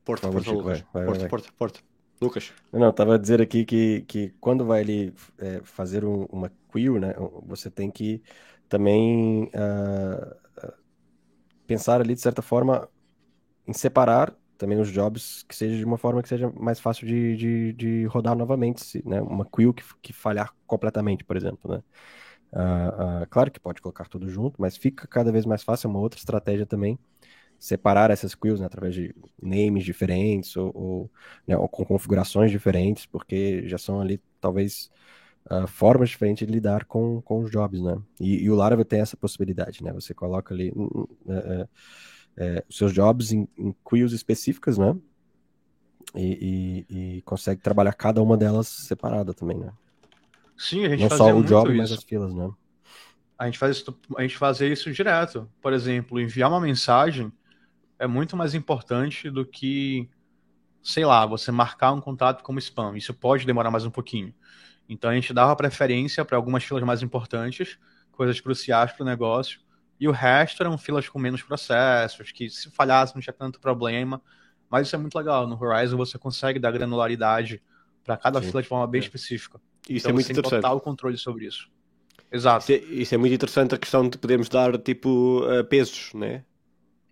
Porta, 0.04 0.30
porta, 0.30 0.52
Lucas. 0.52 0.84
Vai, 0.94 1.04
vai, 1.04 1.06
porta, 1.06 1.20
vai. 1.20 1.30
porta, 1.30 1.50
porta. 1.58 1.80
Lucas. 2.22 2.54
Não, 2.72 2.92
tava 2.92 3.16
a 3.16 3.18
dizer 3.18 3.42
aqui 3.42 3.66
que, 3.66 4.02
que 4.08 4.34
quando 4.40 4.66
vai 4.66 4.82
ali 4.82 5.14
é, 5.38 5.62
fazer 5.64 6.06
um, 6.06 6.26
uma 6.26 6.52
queue, 6.72 7.00
né, 7.00 7.14
você 7.46 7.70
tem 7.70 7.92
que 7.92 8.22
também 8.70 9.46
uh, 9.46 10.36
pensar 11.68 12.02
ali, 12.02 12.16
de 12.16 12.22
certa 12.22 12.42
forma, 12.42 12.88
em 13.68 13.74
separar 13.74 14.36
também 14.58 14.80
os 14.80 14.90
jobs 14.90 15.44
que 15.44 15.56
seja 15.56 15.76
de 15.76 15.84
uma 15.84 15.98
forma 15.98 16.22
que 16.24 16.30
seja 16.30 16.50
mais 16.52 16.80
fácil 16.80 17.06
de, 17.06 17.36
de, 17.36 17.74
de 17.74 18.06
rodar 18.06 18.36
novamente, 18.36 19.02
né? 19.06 19.22
Uma 19.22 19.46
queue 19.46 19.74
que, 19.74 19.84
que 20.02 20.14
falhar 20.14 20.54
completamente, 20.66 21.24
por 21.24 21.36
exemplo, 21.36 21.72
né? 21.72 21.84
Uh, 22.54 23.24
uh, 23.24 23.28
claro 23.30 23.52
que 23.52 23.60
pode 23.60 23.82
colocar 23.82 24.08
tudo 24.08 24.30
junto, 24.30 24.62
mas 24.62 24.78
fica 24.78 25.06
cada 25.08 25.32
vez 25.32 25.46
mais 25.46 25.62
fácil, 25.62 25.88
é 25.88 25.90
uma 25.90 26.00
outra 26.00 26.18
estratégia 26.18 26.66
também 26.66 26.98
separar 27.60 28.12
essas 28.12 28.36
queues 28.36 28.60
né, 28.60 28.66
através 28.66 28.94
de 28.94 29.16
names 29.42 29.84
diferentes 29.84 30.56
ou, 30.56 30.72
ou, 30.76 31.12
né, 31.48 31.58
ou, 31.58 31.68
com 31.68 31.86
configurações 31.86 32.52
diferentes, 32.52 33.06
porque 33.06 33.68
já 33.68 33.78
são 33.78 34.00
ali 34.02 34.22
talvez 34.40 34.90
uh, 35.50 35.68
formas 35.68 36.10
diferentes 36.10 36.46
de 36.46 36.54
lidar 36.54 36.86
com, 36.86 37.22
com 37.22 37.42
os 37.42 37.52
jobs, 37.52 37.82
né? 37.82 37.98
E, 38.20 38.44
e 38.44 38.50
o 38.50 38.56
Laravel 38.56 38.86
tem 38.86 39.00
essa 39.00 39.18
possibilidade, 39.18 39.84
né? 39.84 39.92
Você 39.94 40.14
coloca 40.14 40.54
ali 40.54 40.72
uh, 40.76 41.10
uh, 41.26 41.70
os 42.70 42.78
seus 42.78 42.94
jobs 42.94 43.32
em, 43.32 43.48
em 43.58 43.76
queues 43.88 44.12
específicas, 44.12 44.78
né? 44.78 44.96
E, 46.14 46.86
e, 46.90 47.18
e, 47.18 47.22
consegue 47.24 47.62
trabalhar 47.62 47.94
cada 47.94 48.22
uma 48.22 48.38
delas 48.38 48.68
separada 48.68 49.34
também, 49.34 49.58
né? 49.58 49.72
Sim, 50.58 50.86
a 50.86 50.90
gente 50.90 51.02
Não 51.02 51.10
fazia 51.10 51.34
só 51.34 51.38
o 51.38 51.44
job, 51.44 51.70
isso. 51.70 51.78
mas 51.78 51.92
as 51.92 52.04
filas, 52.04 52.34
né? 52.34 52.50
A 53.38 53.46
gente, 53.46 53.58
faz 53.58 53.78
isso, 53.78 54.00
a 54.16 54.22
gente 54.22 54.38
fazia 54.38 54.68
isso 54.68 54.92
direto. 54.94 55.50
Por 55.62 55.74
exemplo, 55.74 56.20
enviar 56.20 56.50
uma 56.50 56.62
mensagem 56.62 57.34
é 58.00 58.08
muito 58.08 58.36
mais 58.36 58.54
importante 58.54 59.30
do 59.30 59.46
que, 59.46 60.10
sei 60.82 61.06
lá, 61.06 61.26
você 61.26 61.52
marcar 61.52 61.92
um 61.94 62.02
contato 62.02 62.44
como 62.44 62.60
spam. 62.60 62.96
Isso 62.98 63.14
pode 63.14 63.46
demorar 63.46 63.72
mais 63.72 63.86
um 63.86 63.92
pouquinho. 63.92 64.34
Então 64.88 65.10
a 65.10 65.16
gente 65.16 65.34
dava 65.34 65.56
preferência 65.56 66.24
para 66.24 66.38
algumas 66.38 66.64
filas 66.64 66.84
mais 66.84 67.02
importantes, 67.02 67.78
coisas 68.12 68.40
cruciais 68.40 68.92
para 68.92 69.04
o 69.04 69.06
negócio, 69.06 69.60
e 70.00 70.08
o 70.08 70.12
resto 70.12 70.62
eram 70.62 70.78
filas 70.78 71.08
com 71.10 71.18
menos 71.18 71.42
processos, 71.42 72.32
que 72.32 72.50
se 72.50 72.70
falhasse 72.70 73.16
não 73.16 73.22
tinha 73.22 73.34
tanto 73.34 73.60
problema. 73.60 74.22
Mas 74.70 74.88
isso 74.88 74.96
é 74.96 75.00
muito 75.00 75.16
legal. 75.18 75.48
No 75.48 75.58
Horizon 75.62 75.96
você 75.96 76.18
consegue 76.18 76.60
dar 76.60 76.72
granularidade 76.72 77.62
para 78.04 78.18
cada 78.18 78.42
Sim. 78.42 78.48
fila 78.48 78.62
de 78.62 78.68
forma 78.68 78.86
bem 78.88 79.00
É. 79.00 79.04
específica. 79.04 79.60
Isso 79.88 80.00
então 80.08 80.10
é 80.10 80.14
muito 80.14 80.26
você 80.28 80.34
tem 80.34 80.40
interessante. 80.40 80.62
total 80.62 80.82
controle 80.82 81.18
sobre 81.18 81.46
isso. 81.46 81.70
Exato. 82.32 82.64
Isso 82.64 82.72
é, 82.74 82.76
isso 82.94 83.16
é 83.16 83.18
muito 83.18 83.34
interessante 83.34 83.74
a 83.74 83.78
questão 83.78 84.08
de 84.10 84.18
podermos 84.18 84.50
dar 84.50 84.78
tipo 84.78 85.44
uh, 85.48 85.64
pesos, 85.64 86.12
né? 86.14 86.44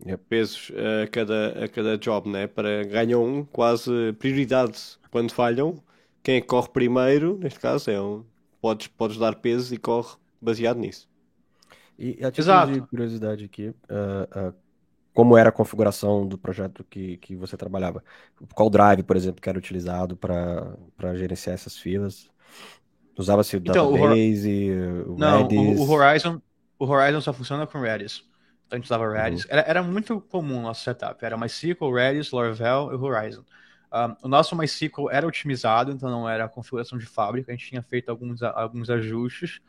Yep. 0.05 0.21
Pesos 0.29 0.71
a 1.03 1.07
cada, 1.07 1.65
a 1.65 1.69
cada 1.69 1.97
job, 1.97 2.29
né? 2.29 2.47
Para 2.47 2.83
ganham 2.85 3.45
quase 3.51 4.13
prioridade 4.19 4.97
quando 5.11 5.31
falham. 5.31 5.83
Quem 6.23 6.37
é 6.37 6.41
que 6.41 6.47
corre 6.47 6.69
primeiro, 6.69 7.37
neste 7.37 7.59
caso, 7.59 7.89
é 7.91 8.01
um. 8.01 8.25
Podes, 8.61 8.87
podes 8.87 9.17
dar 9.17 9.35
pesos 9.35 9.71
e 9.71 9.77
corre 9.77 10.15
baseado 10.41 10.77
nisso. 10.79 11.09
E 11.97 12.23
a 12.25 12.31
título 12.31 12.59
Exato. 12.61 12.71
de 12.81 12.81
curiosidade 12.81 13.45
aqui, 13.45 13.73
ah, 13.89 14.27
ah, 14.49 14.53
como 15.13 15.37
era 15.37 15.49
a 15.49 15.51
configuração 15.51 16.27
do 16.27 16.37
projeto 16.37 16.83
que, 16.85 17.17
que 17.17 17.35
você 17.35 17.57
trabalhava? 17.57 18.03
Qual 18.55 18.69
drive, 18.69 19.03
por 19.03 19.15
exemplo, 19.17 19.41
que 19.41 19.49
era 19.49 19.57
utilizado 19.59 20.17
para 20.17 20.77
para 20.97 21.15
gerenciar 21.15 21.55
essas 21.55 21.77
filas? 21.77 22.29
Usava-se 23.17 23.57
o 23.57 23.61
Então, 23.63 23.91
o 23.91 23.97
Hor- 23.97 24.19
database, 24.19 24.71
o 25.07 25.17
Não, 25.17 25.47
Redis? 25.47 25.53
o, 25.55 25.83
o 25.85 25.89
Horizon, 25.91 26.41
o 26.79 26.85
Horizon 26.85 27.21
só 27.21 27.33
funciona 27.33 27.67
com 27.67 27.79
Redis. 27.81 28.23
Então 28.73 28.77
a 28.77 28.81
gente 28.81 28.85
usava 28.85 29.03
Uhum. 29.05 29.13
Redis. 29.13 29.45
Era, 29.49 29.61
era 29.61 29.83
muito 29.83 30.19
comum 30.19 30.59
o 30.59 30.61
nosso 30.63 30.83
setup. 30.83 31.23
Era 31.23 31.37
MySQL, 31.37 31.93
Redis, 31.93 32.31
Laravel 32.31 32.89
e 32.91 32.95
Horizon. 32.95 33.43
Um, 33.93 34.15
o 34.23 34.27
nosso 34.27 34.55
MySQL 34.55 35.09
era 35.11 35.27
otimizado, 35.27 35.91
então 35.91 36.09
não 36.09 36.27
era 36.27 36.45
a 36.45 36.49
configuração 36.49 36.97
de 36.97 37.05
fábrica. 37.05 37.51
A 37.51 37.55
gente 37.55 37.67
tinha 37.69 37.83
feito 37.83 38.09
alguns, 38.09 38.41
alguns 38.41 38.89
ajustes, 38.89 39.59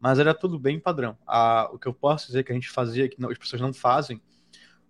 mas 0.00 0.18
era 0.18 0.34
tudo 0.34 0.58
bem 0.58 0.80
padrão. 0.80 1.16
Ah, 1.26 1.68
o 1.72 1.78
que 1.78 1.86
eu 1.86 1.94
posso 1.94 2.26
dizer 2.26 2.42
que 2.44 2.50
a 2.50 2.54
gente 2.54 2.68
fazia, 2.70 3.08
que 3.08 3.20
não- 3.20 3.30
as 3.30 3.38
pessoas 3.38 3.62
não 3.62 3.72
fazem, 3.72 4.20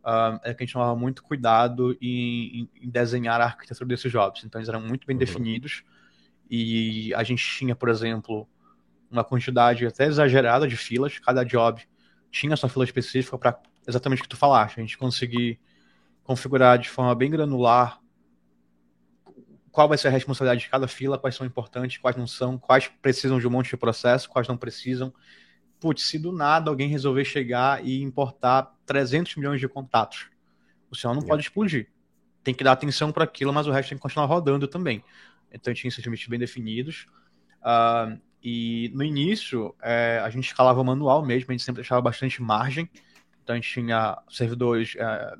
ah, 0.04 0.40
é 0.44 0.54
que 0.54 0.62
a 0.62 0.66
gente 0.66 0.72
tomava 0.72 0.96
muito 0.96 1.22
cuidado 1.22 1.96
em, 2.00 2.60
em- 2.62 2.70
em 2.82 2.90
desenhar 2.90 3.40
a 3.40 3.44
arquitetura 3.46 3.86
desses 3.88 4.10
jobs. 4.10 4.44
Então 4.44 4.58
eles 4.60 4.68
eram 4.68 4.80
muito 4.80 5.06
bem 5.06 5.14
Uhum. 5.16 5.20
definidos 5.20 5.82
e 6.50 7.12
a 7.14 7.22
gente 7.22 7.44
tinha, 7.44 7.76
por 7.76 7.88
exemplo, 7.90 8.48
uma 9.10 9.24
quantidade 9.24 9.86
até 9.86 10.06
exagerada 10.06 10.68
de 10.68 10.76
filas. 10.76 11.18
Cada 11.18 11.44
job 11.44 11.82
tinha 12.30 12.56
sua 12.56 12.68
fila 12.68 12.84
específica 12.84 13.36
para 13.36 13.60
exatamente 13.86 14.20
o 14.20 14.22
que 14.22 14.28
tu 14.28 14.36
falaste. 14.36 14.78
A 14.78 14.82
gente 14.82 14.96
conseguir 14.96 15.58
configurar 16.22 16.78
de 16.78 16.88
forma 16.88 17.14
bem 17.14 17.30
granular 17.30 18.00
qual 19.70 19.88
vai 19.88 19.96
ser 19.96 20.08
a 20.08 20.10
responsabilidade 20.10 20.62
de 20.62 20.68
cada 20.68 20.88
fila, 20.88 21.18
quais 21.18 21.34
são 21.34 21.46
importantes, 21.46 21.98
quais 21.98 22.16
não 22.16 22.26
são, 22.26 22.58
quais 22.58 22.88
precisam 23.00 23.38
de 23.38 23.46
um 23.46 23.50
monte 23.50 23.70
de 23.70 23.76
processo, 23.76 24.28
quais 24.28 24.48
não 24.48 24.56
precisam. 24.56 25.12
Putz, 25.78 26.02
se 26.02 26.18
do 26.18 26.32
nada 26.32 26.70
alguém 26.70 26.88
resolver 26.88 27.24
chegar 27.24 27.84
e 27.84 28.02
importar 28.02 28.74
300 28.84 29.36
milhões 29.36 29.60
de 29.60 29.68
contatos, 29.68 30.28
o 30.90 30.96
sinal 30.96 31.14
não 31.14 31.22
Yeah. 31.22 31.32
pode 31.32 31.42
explodir. 31.42 31.88
Tem 32.42 32.52
que 32.52 32.64
dar 32.64 32.72
atenção 32.72 33.12
para 33.12 33.24
aquilo, 33.24 33.52
mas 33.52 33.66
o 33.66 33.70
resto 33.70 33.90
tem 33.90 33.98
que 33.98 34.02
continuar 34.02 34.26
rodando 34.26 34.66
também. 34.66 35.04
Então 35.52 35.72
tinha 35.72 35.88
esses 35.88 36.04
limites 36.04 36.26
bem 36.28 36.38
definidos. 36.38 37.06
Ah, 37.62 38.16
e 38.42 38.90
no 38.94 39.02
início, 39.02 39.74
é, 39.82 40.20
a 40.24 40.30
gente 40.30 40.46
escalava 40.46 40.82
manual 40.82 41.24
mesmo, 41.24 41.50
a 41.50 41.52
gente 41.52 41.62
sempre 41.62 41.82
deixava 41.82 42.00
bastante 42.00 42.40
margem. 42.42 42.88
Então 43.42 43.54
a 43.54 43.58
gente 43.58 43.70
tinha 43.70 44.18
servidores 44.30 44.94
é, 44.96 45.36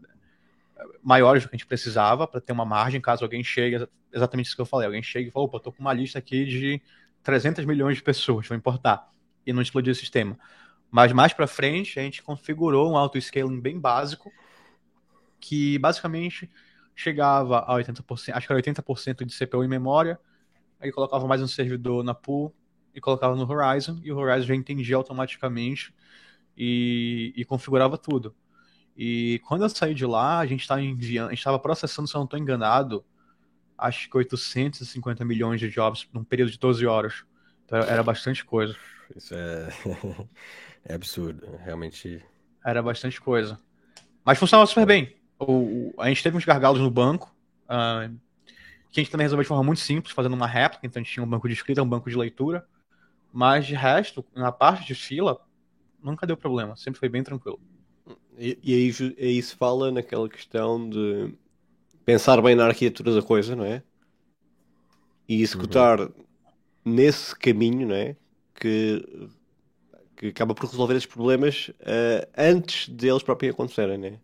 maiores 1.03 1.43
do 1.43 1.49
que 1.49 1.55
a 1.55 1.59
gente 1.59 1.67
precisava 1.67 2.27
para 2.27 2.41
ter 2.41 2.53
uma 2.53 2.65
margem 2.65 3.01
caso 3.01 3.25
alguém 3.25 3.43
chegue, 3.43 3.77
exa- 3.77 3.89
exatamente 4.13 4.47
isso 4.47 4.57
que 4.57 4.63
eu 4.63 4.67
falei, 4.67 4.87
alguém 4.87 5.03
chegue 5.03 5.29
e 5.29 5.31
fale, 5.31 5.45
opa, 5.45 5.61
tô 5.61 5.73
com 5.73 5.81
uma 5.81 5.93
lista 5.93 6.19
aqui 6.19 6.45
de 6.45 6.81
300 7.23 7.65
milhões 7.65 7.97
de 7.97 8.03
pessoas, 8.03 8.47
vou 8.47 8.57
importar, 8.57 9.11
e 9.47 9.53
não 9.53 9.63
explodir 9.63 9.93
o 9.93 9.95
sistema. 9.95 10.39
Mas 10.91 11.13
mais 11.13 11.33
para 11.33 11.47
frente, 11.47 11.99
a 11.99 12.03
gente 12.03 12.23
configurou 12.23 12.91
um 12.91 12.97
auto-scaling 12.97 13.61
bem 13.61 13.79
básico, 13.79 14.33
que 15.39 15.79
basicamente 15.79 16.51
chegava 16.95 17.61
a 17.61 17.75
80%, 17.75 18.37
acho 18.37 18.47
que 18.47 18.53
era 18.53 18.59
80% 18.59 19.25
de 19.25 19.33
CPU 19.33 19.65
em 19.65 19.69
memória, 19.69 20.19
aí 20.79 20.91
colocava 20.91 21.27
mais 21.27 21.41
um 21.41 21.47
servidor 21.47 22.03
na 22.03 22.15
pool 22.15 22.55
e 22.95 23.01
colocava 23.01 23.35
no 23.37 23.51
Horizon, 23.51 23.99
e 24.03 24.13
o 24.13 24.17
Horizon 24.19 24.47
já 24.49 24.55
entendia 24.55 24.97
automaticamente 24.97 25.95
e, 26.57 27.33
e 27.37 27.45
configurava 27.45 27.97
tudo. 27.97 28.35
E 28.97 29.41
quando 29.47 29.63
eu 29.63 29.69
saí 29.69 29.95
de 29.95 30.05
lá, 30.05 30.39
a 30.39 30.47
gente 30.47 30.61
estava 30.61 30.83
enviando, 30.83 31.29
a 31.29 31.31
gente 31.31 31.39
estava 31.39 31.59
processando, 31.59 32.09
se 32.09 32.15
eu 32.15 32.19
não 32.19 32.25
estou 32.25 32.39
enganado, 32.39 33.05
acho 33.79 34.11
que 34.11 34.17
850 34.17 35.25
milhões 35.25 35.59
de 35.59 35.71
jobs 35.71 36.07
num 36.13 36.23
período 36.23 36.51
de 36.51 36.59
12 36.59 36.87
horas. 36.87 37.25
Então 37.65 37.79
era- 37.79 38.03
bastante 38.03 38.45
coisa. 38.45 38.77
Isso 39.17 39.35
é... 39.35 39.69
é 40.85 40.95
absurdo, 40.95 41.47
realmente. 41.65 42.23
Era 42.65 42.83
bastante 42.83 43.21
coisa. 43.21 43.59
Mas 44.25 44.39
funcionava 44.39 44.67
super 44.67 44.87
bem. 44.87 45.17
O, 45.39 45.95
a 45.99 46.09
gente 46.09 46.23
teve 46.23 46.37
uns 46.37 46.45
gargalos 46.45 46.81
no 46.81 46.91
banco, 46.91 47.35
ah, 47.67 48.11
que 48.91 49.01
a 49.01 49.03
gente 49.03 49.11
também 49.11 49.25
resolveu 49.25 49.45
de 49.45 49.49
forma 49.49 49.65
muito 49.65 49.81
simples, 49.81 50.15
fazendo 50.15 50.35
uma 50.35 50.47
réplica. 50.47 50.87
Então 50.87 51.01
a 51.01 51.03
gente 51.03 51.13
tinha 51.13 51.25
um 51.25 51.29
banco 51.29 51.49
de 51.49 51.55
escrita, 51.55 51.83
um 51.83 51.89
banco 51.89 52.11
de 52.11 52.17
leitura. 52.17 52.67
Mas 53.33 53.67
de 53.67 53.75
resto, 53.75 54.25
na 54.35 54.51
parte 54.51 54.87
de 54.87 54.95
fila, 54.95 55.41
nunca 56.03 56.27
deu 56.27 56.37
problema. 56.37 56.77
Sempre 56.77 56.99
foi 57.01 57.09
bem 57.09 57.23
tranquilo. 57.23 57.61
E, 58.39 58.59
e 58.63 58.75
aí, 58.75 59.17
aí 59.19 59.43
se 59.43 59.55
fala 59.55 59.91
naquela 59.91 60.29
questão 60.29 60.89
de 60.89 61.35
pensar 62.05 62.41
bem 62.43 62.55
na 62.55 62.67
arquitetura 62.67 63.15
da 63.15 63.23
coisa, 63.23 63.55
não 63.55 63.65
é? 63.65 63.83
E 65.29 65.43
executar 65.43 66.11
nesse 66.85 67.37
caminho, 67.37 67.87
não 67.87 67.95
é? 67.95 68.17
Que, 68.55 69.29
que 70.17 70.27
acaba 70.29 70.55
por 70.55 70.67
resolver 70.69 70.95
esses 70.95 71.07
problemas 71.07 71.71
eh, 71.81 72.29
antes 72.37 72.89
deles 72.89 73.23
próprios 73.23 73.55
acontecerem, 73.55 73.99
não 73.99 74.09
é? 74.09 74.21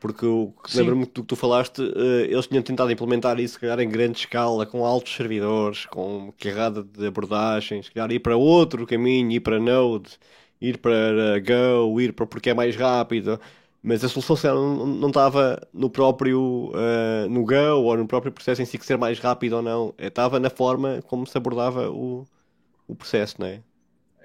Porque 0.00 0.26
lembro-me 0.74 1.04
do 1.06 1.22
que 1.22 1.22
tu 1.28 1.36
falaste, 1.36 1.82
eh, 1.82 2.26
eles 2.32 2.46
tinham 2.48 2.62
tentado 2.62 2.90
implementar 2.92 3.38
isso, 3.40 3.54
se 3.54 3.60
calhar 3.60 3.80
em 3.80 3.88
grande 3.90 4.18
escala, 4.20 4.66
com 4.66 4.84
altos 4.86 5.14
servidores, 5.14 5.86
com 5.86 6.32
carrada 6.38 6.82
de 6.82 7.06
abordagens, 7.06 7.86
se 7.86 7.92
calhar 7.92 8.10
ir 8.12 8.20
para 8.20 8.36
outro 8.36 8.86
caminho, 8.86 9.30
ir 9.32 9.40
para 9.40 9.60
Node, 9.60 10.18
ir 10.60 10.78
para 10.78 11.38
Go, 11.40 12.00
ir 12.00 12.14
para 12.14 12.26
porque 12.26 12.50
é 12.50 12.54
mais 12.54 12.76
rápido. 12.76 13.40
Mas 13.82 14.04
a 14.04 14.08
solução 14.08 14.36
se 14.36 14.42
calhar, 14.42 14.56
não 14.56 14.86
não 14.86 15.08
estava 15.08 15.60
no 15.72 15.90
próprio 15.90 16.72
eh, 16.74 17.28
no 17.28 17.44
Go 17.44 17.54
ou 17.84 17.96
no 17.96 18.06
próprio 18.06 18.32
processo 18.32 18.62
em 18.62 18.66
si 18.66 18.78
que 18.78 18.86
ser 18.86 18.98
mais 18.98 19.18
rápido 19.18 19.54
ou 19.56 19.62
não. 19.62 19.94
Eh, 19.98 20.06
Estava 20.08 20.40
na 20.40 20.50
forma 20.50 21.02
como 21.06 21.26
se 21.26 21.36
abordava 21.36 21.90
o, 21.90 22.26
o 22.88 22.96
processo, 22.96 23.36
não 23.40 23.46
é? 23.48 23.62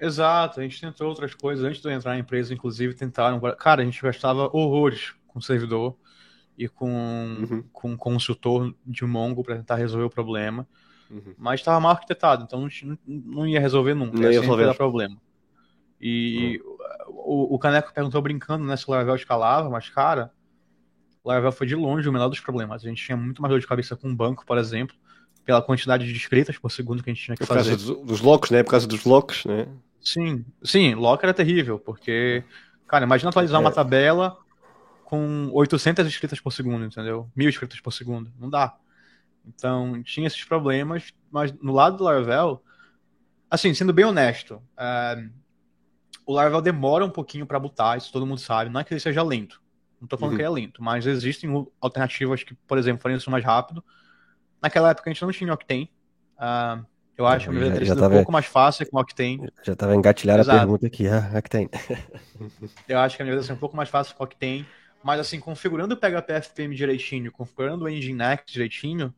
Exato, 0.00 0.60
a 0.60 0.62
gente 0.62 0.80
tentou 0.80 1.08
outras 1.08 1.34
coisas 1.34 1.64
antes 1.64 1.80
de 1.80 1.88
eu 1.88 1.92
entrar 1.92 2.12
na 2.12 2.18
empresa, 2.18 2.52
inclusive 2.52 2.94
tentaram. 2.94 3.40
Cara, 3.56 3.80
a 3.82 3.84
gente 3.84 4.02
gastava 4.02 4.42
horrores 4.52 5.14
com 5.36 5.40
servidor 5.42 5.94
e 6.56 6.66
com, 6.66 6.86
Uhum. 6.88 7.62
com 7.70 7.90
um 7.92 7.96
consultor 7.98 8.74
de 8.86 9.04
Mongo 9.04 9.44
para 9.44 9.56
tentar 9.56 9.74
resolver 9.76 10.06
o 10.06 10.10
problema, 10.10 10.66
Uhum. 11.10 11.34
mas 11.36 11.60
estava 11.60 11.78
mal 11.78 11.92
arquitetado, 11.92 12.44
então 12.44 12.66
não, 12.82 12.98
não 13.06 13.46
ia 13.46 13.60
resolver 13.60 13.92
nunca, 13.92 14.16
Não 14.16 14.32
ia 14.32 14.40
resolver. 14.40 14.74
problema. 14.74 15.16
E 16.00 16.58
o, 17.08 17.54
o 17.54 17.58
Caneco 17.58 17.92
perguntou 17.92 18.20
brincando, 18.22 18.64
né, 18.64 18.76
se 18.76 18.88
o 18.88 18.90
Laravel 18.90 19.14
escalava, 19.14 19.68
mas 19.68 19.88
cara, 19.90 20.32
o 21.22 21.28
Laravel 21.28 21.52
foi 21.52 21.66
de 21.66 21.74
longe 21.74 22.08
o 22.08 22.12
menor 22.12 22.28
dos 22.28 22.40
problemas. 22.40 22.82
A 22.84 22.88
gente 22.88 23.04
tinha 23.04 23.16
muito 23.16 23.42
mais 23.42 23.50
dor 23.52 23.60
de 23.60 23.66
cabeça 23.66 23.94
com 23.94 24.10
o 24.10 24.14
banco, 24.16 24.44
por 24.46 24.56
exemplo, 24.56 24.96
pela 25.44 25.60
quantidade 25.62 26.06
de 26.06 26.12
escritas 26.16 26.56
por 26.58 26.70
segundo 26.70 27.02
que 27.02 27.10
a 27.10 27.12
gente 27.14 27.22
tinha 27.24 27.36
que 27.36 27.46
Por 27.46 27.52
causa 27.54 27.70
fazer. 27.70 27.76
dos, 27.94 28.06
dos 28.06 28.20
locks, 28.22 28.50
né? 28.50 28.62
Por 28.62 28.70
causa 28.70 28.86
dos 28.86 29.04
locks, 29.04 29.44
né? 29.44 29.68
Sim, 30.00 30.44
sim, 30.62 30.94
lock 30.94 31.22
era 31.22 31.34
terrível, 31.34 31.78
porque, 31.78 32.42
cara, 32.86 33.04
imagina 33.04 33.28
atualizar 33.30 33.60
uma 33.60 33.70
É. 33.70 33.72
tabela 33.72 34.38
com 35.06 35.48
800 35.52 36.04
escritas 36.06 36.40
por 36.40 36.52
segundo, 36.52 36.84
entendeu? 36.84 37.30
Mil 37.34 37.48
escritas 37.48 37.80
por 37.80 37.92
segundo, 37.92 38.30
não 38.38 38.50
dá. 38.50 38.76
Então, 39.46 40.02
tinha 40.02 40.26
esses 40.26 40.42
problemas, 40.44 41.12
mas 41.30 41.52
no 41.62 41.72
lado 41.72 41.96
do 41.96 42.02
Laravel, 42.04 42.60
assim, 43.48 43.72
sendo 43.72 43.92
bem 43.92 44.04
honesto, 44.04 44.60
é, 44.76 45.24
o 46.26 46.32
Laravel 46.32 46.60
demora 46.60 47.04
um 47.04 47.10
pouquinho 47.10 47.46
para 47.46 47.58
botar, 47.60 47.96
isso 47.96 48.12
todo 48.12 48.26
mundo 48.26 48.40
sabe, 48.40 48.68
não 48.68 48.80
é 48.80 48.84
que 48.84 48.92
ele 48.92 48.98
seja 49.00 49.22
lento, 49.22 49.62
não 50.00 50.08
tô 50.08 50.18
falando 50.18 50.32
Uhum. 50.32 50.36
que 50.38 50.42
ele 50.42 50.48
é 50.48 50.62
lento, 50.66 50.82
mas 50.82 51.06
existem 51.06 51.48
alternativas 51.80 52.42
que, 52.42 52.54
por 52.66 52.76
exemplo, 52.76 53.00
fariam 53.00 53.18
isso 53.18 53.30
mais 53.30 53.44
rápido. 53.44 53.84
Naquela 54.60 54.90
época 54.90 55.08
a 55.08 55.12
gente 55.12 55.22
não 55.22 55.30
tinha 55.30 55.54
Octane, 55.54 55.88
ah, 56.36 56.80
Eu 57.16 57.26
acho 57.26 57.48
que 57.48 57.54
teria 57.56 57.86
sido 57.86 58.00
tava- 58.00 58.14
um 58.14 58.18
pouco 58.18 58.32
mais 58.32 58.44
fácil 58.46 58.86
com 58.90 58.98
o 58.98 59.00
Octane. 59.00 59.48
Já 59.62 59.74
tava 59.76 59.94
engatilhada 59.94 60.42
a 60.42 60.58
pergunta 60.58 60.86
aqui, 60.88 61.06
ah, 61.08 61.40
que 61.40 61.48
tem. 61.48 61.70
Eu 62.88 62.98
acho 62.98 63.16
que 63.16 63.22
a 63.22 63.24
minha 63.24 63.34
vida 63.34 63.42
seria 63.42 63.56
um 63.56 63.60
pouco 63.60 63.74
mais 63.76 63.88
fácil 63.88 64.14
com 64.16 64.22
o 64.24 64.26
Octane. 64.26 64.66
Mas 65.06 65.20
assim, 65.20 65.38
configurando 65.38 65.94
o 65.94 65.96
PHP 65.96 66.32
FPM 66.32 66.74
direitinho, 66.74 67.30
configurando 67.30 67.84
o 67.84 67.88
Nginx 67.88 68.42
direitinho, 68.44 69.14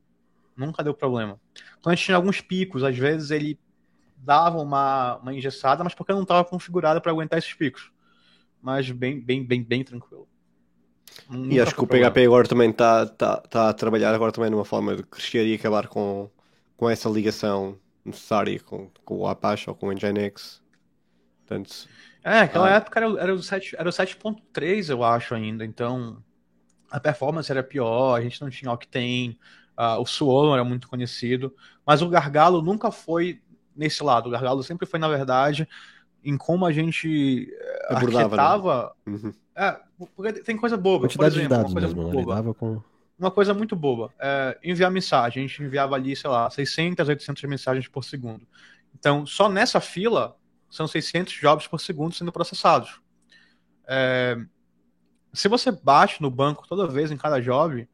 nunca 0.54 0.84
deu 0.84 0.92
problema. 0.92 1.40
Quando 1.80 1.94
a 1.94 1.96
gente 1.96 2.04
tinha 2.04 2.16
alguns 2.18 2.42
picos, 2.42 2.84
às 2.84 2.94
vezes 2.94 3.30
ele 3.30 3.58
dava 4.18 4.58
uma, 4.58 5.16
uma 5.16 5.32
engessada, 5.32 5.82
mas 5.82 5.94
porque 5.94 6.12
não 6.12 6.24
estava 6.24 6.44
configurado 6.44 7.00
para 7.00 7.10
aguentar 7.10 7.38
esses 7.38 7.54
picos. 7.54 7.90
Mas 8.60 8.90
bem, 8.90 9.18
bem, 9.18 9.42
bem, 9.42 9.62
bem 9.62 9.82
tranquilo. 9.82 10.28
E 11.30 11.34
Nunca 11.34 11.62
acho 11.62 11.74
que 11.74 11.80
o 11.80 11.86
PHP 11.86 11.96
problema. 11.96 12.26
agora 12.26 12.48
também 12.48 12.68
está 12.68 13.06
tá, 13.06 13.36
tá 13.38 13.68
a 13.70 13.72
trabalhar 13.72 14.14
agora 14.14 14.30
também 14.30 14.50
numa 14.50 14.66
forma 14.66 14.94
de 14.94 15.02
crescer 15.04 15.46
e 15.46 15.54
acabar 15.54 15.88
com, 15.88 16.28
com 16.76 16.90
essa 16.90 17.08
ligação 17.08 17.78
necessária 18.04 18.60
com, 18.60 18.90
com 19.06 19.20
o 19.20 19.26
Apache 19.26 19.70
ou 19.70 19.74
com 19.74 19.86
o 19.86 19.92
Nginx. 19.92 20.60
Portanto, 21.46 21.88
É, 22.24 22.40
aquela 22.40 22.68
Ah. 22.68 22.76
época 22.76 22.98
era, 22.98 23.08
o- 23.10 23.18
era 23.18 23.34
o 23.34 23.42
7 23.42 23.74
era 23.78 23.88
o 23.88 23.92
7.3, 23.92 24.88
eu 24.90 25.02
acho, 25.04 25.34
ainda. 25.34 25.64
Então, 25.64 26.22
a 26.90 26.98
performance 27.00 27.50
era 27.50 27.62
pior, 27.62 28.16
a 28.16 28.20
gente 28.20 28.40
não 28.40 28.50
tinha 28.50 28.72
Octane, 28.72 29.38
ah, 29.76 29.98
o 29.98 30.06
Suolo 30.06 30.54
era 30.54 30.64
muito 30.64 30.88
conhecido, 30.88 31.54
mas 31.86 32.02
o 32.02 32.08
Gargalo 32.08 32.60
nunca 32.62 32.90
foi 32.90 33.40
nesse 33.74 34.02
lado. 34.02 34.26
O 34.28 34.30
Gargalo 34.30 34.62
sempre 34.62 34.86
foi, 34.86 34.98
na 34.98 35.08
verdade, 35.08 35.68
em 36.24 36.36
como 36.36 36.66
a 36.66 36.72
gente 36.72 37.48
eh, 37.52 37.86
Abordava, 37.94 38.94
né? 39.06 39.12
uhum. 39.14 39.32
É, 39.54 39.80
porque 40.14 40.32
tem 40.42 40.56
coisa 40.56 40.76
boba. 40.76 41.06
Por 41.06 41.06
Quantidade 41.08 41.34
de 41.34 41.40
exemplo, 41.40 41.56
dados 41.56 41.72
uma 41.72 41.80
coisa 41.80 41.94
mesmo, 41.94 42.02
muito 42.02 42.16
né? 42.18 42.24
Boba 42.36 42.54
com. 42.54 42.82
uma 43.18 43.30
coisa 43.30 43.54
muito 43.54 43.74
boba. 43.76 44.12
É, 44.18 44.58
enviar 44.62 44.90
mensagem. 44.90 45.44
A 45.44 45.46
gente 45.46 45.62
enviava 45.62 45.94
ali, 45.94 46.14
sei 46.16 46.28
lá, 46.30 46.48
600, 46.50 47.08
800 47.08 47.42
mensagens 47.44 47.86
por 47.88 48.04
segundo. 48.04 48.46
Então, 48.96 49.24
só 49.26 49.48
nessa 49.48 49.80
fila, 49.80 50.36
são 50.70 50.86
600 50.86 51.32
jobs 51.34 51.66
por 51.66 51.80
segundo 51.80 52.14
sendo 52.14 52.32
processados. 52.32 53.00
É, 53.86 54.36
se 55.32 55.48
você 55.48 55.70
bate 55.70 56.20
no 56.20 56.30
banco 56.30 56.66
toda 56.68 56.86
vez 56.86 57.10
em 57.10 57.16
cada 57.16 57.40
job, 57.40 57.88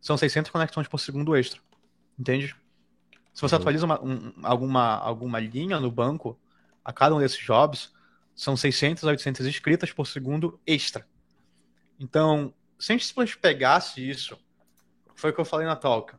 são 0.00 0.16
600 0.16 0.50
conexões 0.50 0.88
por 0.88 0.98
segundo 0.98 1.34
extra. 1.36 1.60
Entende? 2.18 2.54
Se 3.32 3.40
você 3.42 3.54
Uhum. 3.56 3.60
atualiza 3.60 3.84
uma- 3.86 4.02
um- 4.02 4.32
alguma, 4.42 4.96
alguma 4.98 5.40
linha 5.40 5.80
no 5.80 5.90
banco, 5.90 6.38
a 6.84 6.92
cada 6.92 7.14
um 7.14 7.18
desses 7.18 7.38
jobs, 7.38 7.92
são 8.34 8.56
600 8.56 9.04
a 9.04 9.08
800 9.08 9.46
escritas 9.46 9.92
por 9.92 10.06
segundo 10.06 10.60
extra. 10.66 11.06
Então, 11.98 12.52
se 12.78 12.92
a 12.92 12.96
gente 12.96 13.38
pegasse 13.38 14.08
isso, 14.08 14.38
foi 15.14 15.30
o 15.30 15.32
que 15.32 15.40
eu 15.40 15.44
falei 15.44 15.66
na 15.66 15.76
talk. 15.76 16.14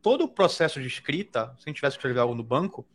Todo 0.00 0.24
o 0.24 0.28
processo 0.28 0.80
de 0.80 0.86
escrita, 0.86 1.54
se 1.58 1.64
a 1.66 1.70
gente 1.70 1.76
tivesse 1.76 1.96
que 1.96 2.00
escrever 2.00 2.20
algo 2.20 2.34
no 2.34 2.42
banco, 2.42 2.86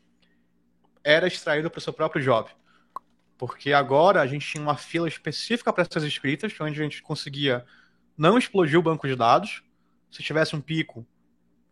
era 1.08 1.26
extraído 1.26 1.72
para 1.72 1.78
o 1.78 1.82
seu 1.82 1.94
próprio 1.94 2.22
job. 2.22 2.50
Porque 3.38 3.72
agora 3.72 4.22
a 4.22 4.28
gente 4.28 4.46
tinha 4.46 4.62
uma 4.62 4.76
fila 4.76 5.08
específica 5.08 5.72
para 5.72 5.84
essas 5.84 6.04
escritas, 6.04 6.54
onde 6.60 6.82
a 6.82 6.84
gente 6.84 7.02
conseguia 7.02 7.66
não 8.18 8.38
explodir 8.38 8.78
o 8.78 8.82
banco 8.82 9.08
de 9.08 9.16
dados. 9.16 9.64
Se 10.12 10.22
tivesse 10.22 10.54
um 10.54 10.60
pico, 10.60 11.08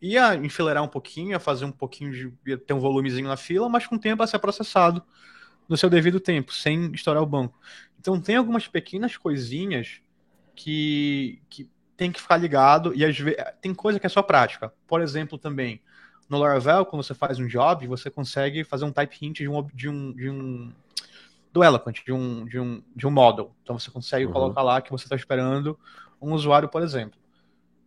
ia 0.01 0.35
enfileirar 0.35 0.81
um 0.81 0.87
pouquinho, 0.87 1.31
ia 1.31 1.39
fazer 1.39 1.65
um 1.65 1.71
pouquinho 1.71 2.11
de. 2.45 2.57
ter 2.57 2.73
um 2.73 2.79
volumezinho 2.79 3.27
na 3.27 3.35
fila, 3.35 3.67
mas 3.67 3.85
com 3.85 3.95
o 3.95 3.99
tempo 3.99 4.23
ia 4.23 4.27
ser 4.27 4.39
processado 4.39 5.03
no 5.67 5.75
seu 5.75 5.89
devido 5.89 6.19
tempo, 6.19 6.53
sem 6.53 6.91
estourar 6.93 7.21
o 7.21 7.25
banco. 7.25 7.59
Então 7.99 8.21
tem 8.21 8.37
algumas 8.37 8.69
pequenas 8.69 9.17
coisinhas 9.17 9.99
que, 10.55 11.41
que 11.49 11.69
tem 11.97 12.09
que 12.09 12.21
ficar 12.21 12.37
ligado 12.37 12.93
e 12.95 13.03
às 13.03 13.19
vezes 13.19 13.43
tem 13.61 13.73
coisa 13.73 13.99
que 13.99 14.05
é 14.05 14.09
só 14.09 14.21
prática. 14.21 14.71
Por 14.87 15.01
exemplo, 15.01 15.37
também 15.37 15.81
no 16.29 16.39
Laravel, 16.39 16.85
quando 16.85 17.03
você 17.03 17.13
faz 17.13 17.39
um 17.39 17.47
job, 17.47 17.87
você 17.87 18.09
consegue 18.09 18.63
fazer 18.63 18.85
um 18.85 18.91
type 18.91 19.17
hint 19.21 19.37
de 19.37 19.47
um 19.47 19.63
de 19.73 19.89
um, 19.89 20.11
de 20.13 20.29
um 20.29 20.73
do 21.51 21.63
Eloquent, 21.63 22.03
de 22.05 22.11
um, 22.11 22.45
de 22.45 22.59
um, 22.59 22.81
de 22.95 23.07
um 23.07 23.11
model. 23.11 23.55
Então 23.63 23.77
você 23.79 23.89
consegue 23.91 24.25
Uhum. 24.25 24.31
colocar 24.33 24.61
lá 24.61 24.81
que 24.81 24.91
você 24.91 25.05
está 25.05 25.15
esperando 25.15 25.77
um 26.21 26.33
usuário, 26.33 26.67
por 26.67 26.81
exemplo. 26.81 27.17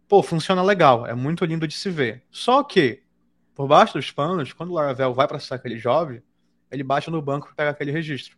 Pô, 0.08 0.22
funciona 0.22 0.62
legal, 0.62 1.06
é 1.06 1.14
muito 1.14 1.44
lindo 1.44 1.68
de 1.68 1.74
se 1.74 1.90
ver. 1.90 2.24
Só 2.30 2.62
que, 2.62 3.02
por 3.54 3.66
baixo 3.68 3.94
dos 3.94 4.10
panos, 4.10 4.52
quando 4.52 4.70
o 4.70 4.74
Laravel 4.74 5.12
vai 5.12 5.28
processar 5.28 5.56
aquele 5.56 5.76
job, 5.76 6.22
ele 6.70 6.82
baixa 6.82 7.10
no 7.10 7.20
banco 7.20 7.46
para 7.48 7.54
pegar 7.56 7.70
aquele 7.70 7.90
registro. 7.92 8.36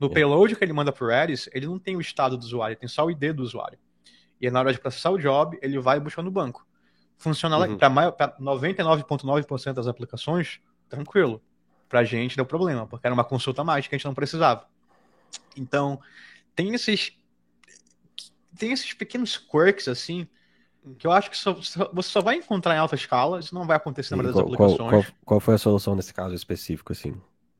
No 0.00 0.06
É. 0.08 0.10
payload 0.10 0.56
que 0.56 0.64
ele 0.64 0.72
manda 0.72 0.92
para 0.92 1.04
o 1.04 1.08
Redis, 1.08 1.48
ele 1.52 1.66
não 1.66 1.78
tem 1.78 1.96
o 1.96 2.00
estado 2.00 2.36
do 2.38 2.42
usuário, 2.42 2.72
ele 2.72 2.80
tem 2.80 2.88
só 2.88 3.04
o 3.04 3.10
ID 3.10 3.32
do 3.34 3.42
usuário. 3.42 3.78
E 4.40 4.50
na 4.50 4.60
hora 4.60 4.72
de 4.72 4.80
processar 4.80 5.10
o 5.10 5.18
job, 5.18 5.58
ele 5.62 5.78
vai 5.78 6.00
buscar 6.00 6.22
no 6.22 6.30
banco. 6.30 6.66
Funciona 7.18 7.56
Uhum. 7.58 7.78
para 7.78 8.36
99,9% 8.38 9.76
das 9.76 9.86
aplicações, 9.86 10.60
tranquilo. 10.88 11.42
Pra 11.88 12.04
gente 12.04 12.36
deu 12.36 12.44
problema, 12.46 12.86
porque 12.86 13.06
era 13.06 13.14
uma 13.14 13.24
consulta 13.24 13.62
a 13.62 13.64
mais 13.64 13.86
que 13.86 13.94
a 13.94 13.98
gente 13.98 14.06
não 14.06 14.14
precisava. 14.14 14.66
Então, 15.56 16.00
tem 16.54 16.74
esses 16.74 17.12
tem 18.56 18.72
esses 18.72 18.92
pequenos 18.94 19.36
quirks 19.36 19.88
assim 19.88 20.28
que 20.98 21.06
eu 21.06 21.12
acho 21.12 21.30
que 21.30 21.36
só- 21.36 21.54
você 21.54 22.10
só 22.10 22.20
vai 22.20 22.36
encontrar 22.36 22.74
em 22.74 22.78
alta 22.78 22.94
escala, 22.94 23.40
isso 23.40 23.54
não 23.54 23.66
vai 23.66 23.76
acontecer 23.76 24.14
na 24.14 24.22
maioria 24.22 24.42
das 24.42 24.54
qual, 24.54 24.68
aplicações. 24.68 25.06
qual, 25.06 25.16
qual 25.24 25.40
foi 25.40 25.54
a 25.54 25.58
solução 25.58 25.96
nesse 25.96 26.12
caso 26.12 26.34
específico, 26.34 26.92
assim? 26.92 27.14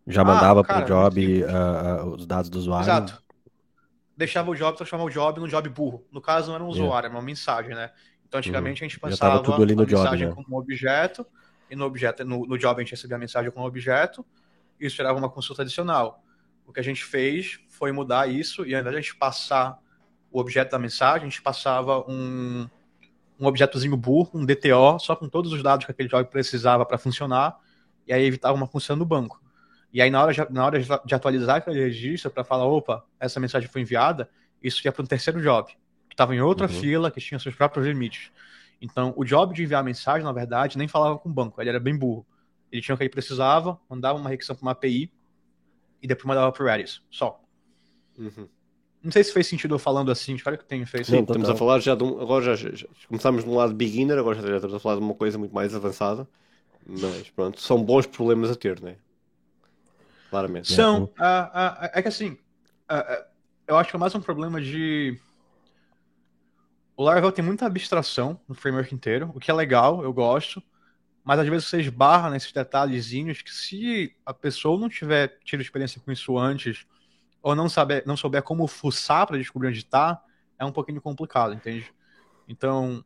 Já 0.06 0.20
Ah, 0.20 0.24
mandava 0.24 0.62
cara, 0.62 0.84
pro 0.84 0.88
job 0.88 1.44
ah, 1.44 2.00
ah, 2.00 2.04
os 2.06 2.26
dados 2.26 2.50
do 2.50 2.58
usuário? 2.58 2.84
Exato. 2.84 3.22
Deixava 4.16 4.50
o 4.50 4.54
job, 4.54 4.76
transformava 4.76 5.08
o 5.08 5.12
job 5.12 5.40
num 5.40 5.48
job 5.48 5.68
burro. 5.70 6.04
No 6.12 6.20
caso, 6.20 6.48
não 6.48 6.54
era 6.54 6.64
um 6.64 6.68
Yeah. 6.68 6.84
usuário, 6.84 7.06
era 7.06 7.14
uma 7.16 7.22
mensagem, 7.22 7.74
né? 7.74 7.90
Então, 8.34 8.40
antigamente, 8.40 8.82
a 8.82 8.88
gente 8.88 8.98
pensava 8.98 9.34
tava 9.34 9.44
tudo 9.44 9.62
ali 9.62 9.76
no 9.76 9.82
a 9.82 9.86
job, 9.86 10.02
mensagem 10.02 10.28
né? 10.28 10.34
como 10.34 10.56
um 10.56 10.58
objeto, 10.58 11.24
e 11.70 11.76
no, 11.76 11.84
objeto, 11.84 12.24
no, 12.24 12.44
no 12.44 12.58
job 12.58 12.80
a 12.80 12.82
gente 12.82 12.90
recebia 12.90 13.16
a 13.16 13.20
mensagem 13.20 13.48
como 13.52 13.64
objeto, 13.64 14.26
e 14.80 14.86
isso 14.86 14.96
gerava 14.96 15.16
uma 15.16 15.30
consulta 15.30 15.62
adicional. 15.62 16.20
O 16.66 16.72
que 16.72 16.80
a 16.80 16.82
gente 16.82 17.04
fez 17.04 17.60
foi 17.68 17.92
mudar 17.92 18.28
isso, 18.28 18.66
e 18.66 18.74
ao 18.74 18.80
invés 18.80 18.92
de 18.92 18.98
a 18.98 19.00
gente 19.02 19.14
passar 19.14 19.78
o 20.32 20.40
objeto 20.40 20.72
da 20.72 20.80
mensagem, 20.80 21.28
a 21.28 21.30
gente 21.30 21.40
passava 21.40 22.00
um, 22.10 22.68
um 23.38 23.46
objetozinho 23.46 23.96
burro, 23.96 24.32
um 24.34 24.44
DTO, 24.44 24.98
só 24.98 25.14
com 25.14 25.28
todos 25.28 25.52
os 25.52 25.62
dados 25.62 25.86
que 25.86 25.92
aquele 25.92 26.08
job 26.08 26.28
precisava 26.28 26.84
para 26.84 26.98
funcionar, 26.98 27.56
e 28.04 28.12
aí 28.12 28.24
evitava 28.24 28.54
uma 28.54 28.66
função 28.66 28.96
no 28.96 29.04
banco. 29.04 29.40
E 29.92 30.02
aí, 30.02 30.10
na 30.10 30.20
hora 30.20 30.32
de, 30.32 30.44
na 30.50 30.66
hora 30.66 30.80
de 30.80 31.14
atualizar 31.14 31.58
aquele 31.58 31.78
registro 31.78 32.32
para 32.32 32.42
falar, 32.42 32.66
opa, 32.66 33.04
essa 33.20 33.38
mensagem 33.38 33.68
foi 33.68 33.82
enviada, 33.82 34.28
isso 34.60 34.84
ia 34.84 34.90
para 34.90 35.04
um 35.04 35.06
terceiro 35.06 35.40
job, 35.40 35.72
que 36.14 36.22
estava 36.22 36.34
em 36.34 36.40
outra 36.40 36.68
Uhum. 36.68 36.72
fila, 36.72 37.10
que 37.10 37.20
tinha 37.20 37.38
seus 37.40 37.54
próprios 37.56 37.86
limites. 37.86 38.30
Então, 38.80 39.12
o 39.16 39.24
job 39.24 39.52
de 39.52 39.64
enviar 39.64 39.80
a 39.80 39.84
mensagem, 39.84 40.22
na 40.24 40.32
verdade, 40.32 40.78
nem 40.78 40.86
falava 40.86 41.18
com 41.18 41.28
o 41.28 41.32
banco, 41.32 41.60
ele 41.60 41.70
era 41.70 41.80
bem 41.80 41.96
burro. 41.96 42.24
Ele 42.70 42.80
tinha 42.80 42.94
o 42.94 42.98
que 42.98 43.02
ele 43.04 43.10
precisava, 43.10 43.78
mandava 43.88 44.18
uma 44.18 44.30
requisição 44.30 44.54
para 44.54 44.62
uma 44.62 44.72
API 44.72 45.10
e 46.00 46.06
depois 46.06 46.24
mandava 46.26 46.52
para 46.52 46.62
o 46.62 46.66
Redis, 46.66 47.02
só. 47.10 47.40
Uhum. 48.16 48.48
Não 49.02 49.10
sei 49.12 49.24
se 49.24 49.32
fez 49.32 49.46
sentido 49.46 49.74
eu 49.74 49.78
falando 49.78 50.10
assim, 50.10 50.34
espero 50.34 50.56
que 50.56 50.64
tenha 50.64 50.86
feito. 50.86 51.06
Sim, 51.06 51.18
estamos 51.20 51.42
total. 51.42 51.54
a 51.54 51.58
falar 51.58 51.80
já 51.80 51.94
de 51.94 52.04
um. 52.04 52.20
Agora 52.20 52.44
já, 52.44 52.54
já- 52.54 52.70
já 52.76 52.86
começámos 53.08 53.44
no 53.44 53.54
lado 53.54 53.74
beginner, 53.74 54.18
agora 54.18 54.36
já, 54.36 54.46
já 54.46 54.54
estamos 54.56 54.76
a 54.76 54.80
falar 54.80 54.96
de 54.96 55.02
uma 55.02 55.14
coisa 55.14 55.36
muito 55.36 55.54
mais 55.54 55.74
avançada. 55.74 56.26
Mas 56.86 57.28
pronto, 57.30 57.60
são 57.60 57.82
bons 57.82 58.06
problemas 58.06 58.50
a 58.50 58.54
ter, 58.54 58.80
né? 58.80 58.96
Claramente. 60.30 60.68
São. 60.68 61.10
ah, 61.18 61.50
ah, 61.82 61.90
é 61.94 62.02
que 62.02 62.08
assim, 62.08 62.36
ah, 62.88 63.24
eu 63.66 63.76
acho 63.76 63.90
que 63.90 63.96
é 63.96 63.98
mais 63.98 64.14
um 64.14 64.20
problema 64.20 64.60
de. 64.60 65.18
O 66.96 67.02
Laravel 67.02 67.32
tem 67.32 67.44
muita 67.44 67.66
abstração 67.66 68.40
no 68.48 68.54
framework 68.54 68.94
inteiro, 68.94 69.30
o 69.34 69.40
que 69.40 69.50
é 69.50 69.54
legal, 69.54 70.02
eu 70.04 70.12
gosto, 70.12 70.62
mas 71.24 71.38
às 71.40 71.48
vezes 71.48 71.66
você 71.68 71.80
esbarra 71.80 72.30
nesses 72.30 72.52
detalhezinhos 72.52 73.42
que 73.42 73.50
se 73.52 74.14
a 74.26 74.32
pessoa 74.34 74.78
não 74.78 74.88
tiver 74.88 75.38
tido 75.44 75.60
experiência 75.62 76.00
com 76.00 76.12
isso 76.12 76.38
antes, 76.38 76.86
ou 77.42 77.54
não, 77.56 77.68
saber, 77.68 78.04
não 78.06 78.16
souber 78.16 78.42
como 78.42 78.66
fuçar 78.68 79.26
para 79.26 79.38
descobrir 79.38 79.68
onde 79.68 79.78
está, 79.80 80.22
é 80.58 80.64
um 80.64 80.72
pouquinho 80.72 81.00
complicado, 81.00 81.52
entende? 81.54 81.92
Então, 82.48 83.04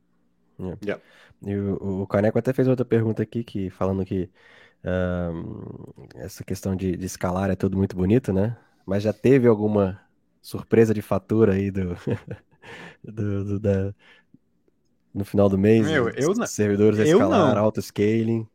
E 1.46 1.56
o, 1.56 2.02
o 2.04 2.08
Caneco 2.08 2.40
até 2.40 2.54
fez 2.54 2.68
outra 2.68 2.86
pergunta 2.86 3.24
aqui, 3.24 3.44
que 3.44 3.70
falando 3.70 4.06
que 4.06 4.30
essa 6.16 6.44
questão 6.44 6.76
de, 6.76 6.96
de 6.96 7.06
escalar 7.06 7.50
é 7.50 7.56
tudo 7.56 7.78
muito 7.78 7.96
bonito, 7.96 8.32
né? 8.34 8.58
Mas 8.86 9.04
já 9.04 9.14
teve 9.14 9.48
alguma 9.48 10.00
surpresa 10.42 10.94
de 10.94 11.02
fatura 11.02 11.54
aí 11.54 11.72
do, 11.72 11.96
do, 13.04 13.46
do- 13.46 13.60
da, 13.60 13.94
no 15.14 15.26
final 15.26 15.50
do 15.50 15.58
mês? 15.58 15.88
Meu, 15.88 16.10
eu 16.10 16.34
não- 16.34 16.48
servidores 16.48 17.00
eu 17.00 17.20
escalar, 17.20 17.58
não. 17.58 17.58
auto-scaling. 17.58 18.48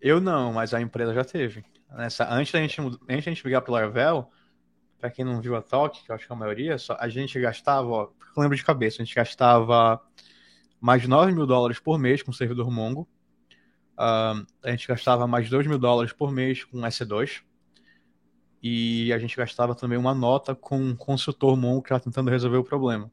Eu 0.00 0.20
não, 0.20 0.52
mas 0.52 0.72
a 0.74 0.80
empresa 0.80 1.12
já 1.14 1.24
teve. 1.24 1.64
Nessa, 1.90 2.28
antes 2.32 2.52
da 2.52 2.60
gente, 2.60 2.80
antes 2.80 3.24
da 3.24 3.30
gente 3.32 3.44
ligar 3.44 3.62
pro 3.62 3.72
Laravel, 3.72 4.30
para 4.98 5.10
quem 5.10 5.24
não 5.24 5.40
viu 5.40 5.56
a 5.56 5.62
talk, 5.62 6.04
que 6.04 6.10
eu 6.10 6.16
acho 6.16 6.26
que 6.26 6.32
é 6.32 6.36
a 6.36 6.38
maioria, 6.38 6.78
só, 6.78 6.96
a 7.00 7.08
gente 7.08 7.40
gastava, 7.40 7.88
ó, 7.88 8.02
eu 8.04 8.42
lembro 8.42 8.56
de 8.56 8.64
cabeça, 8.64 9.02
a 9.02 9.04
gente 9.04 9.14
gastava 9.16 10.00
mais 10.80 11.02
de 11.02 11.08
9 11.08 11.32
mil 11.32 11.46
dólares 11.46 11.78
por 11.78 11.98
mês 11.98 12.22
com 12.22 12.30
o 12.30 12.34
servidor 12.34 12.70
Mongo. 12.70 13.08
Ah, 13.96 14.40
a 14.62 14.70
gente 14.70 14.86
gastava 14.86 15.26
mais 15.26 15.46
de 15.46 15.50
2 15.50 15.66
mil 15.66 15.78
dólares 15.78 16.12
por 16.12 16.30
mês 16.30 16.62
com 16.64 16.78
S2. 16.78 17.42
e 18.62 19.12
a 19.12 19.18
gente 19.18 19.36
gastava 19.36 19.74
também 19.74 19.98
uma 19.98 20.14
nota 20.14 20.54
com 20.54 20.78
um 20.78 20.94
consultor 20.94 21.56
Mon 21.56 21.80
que 21.80 21.88
estava 21.88 22.02
tentando 22.02 22.30
resolver 22.30 22.58
o 22.58 22.64
problema. 22.64 23.10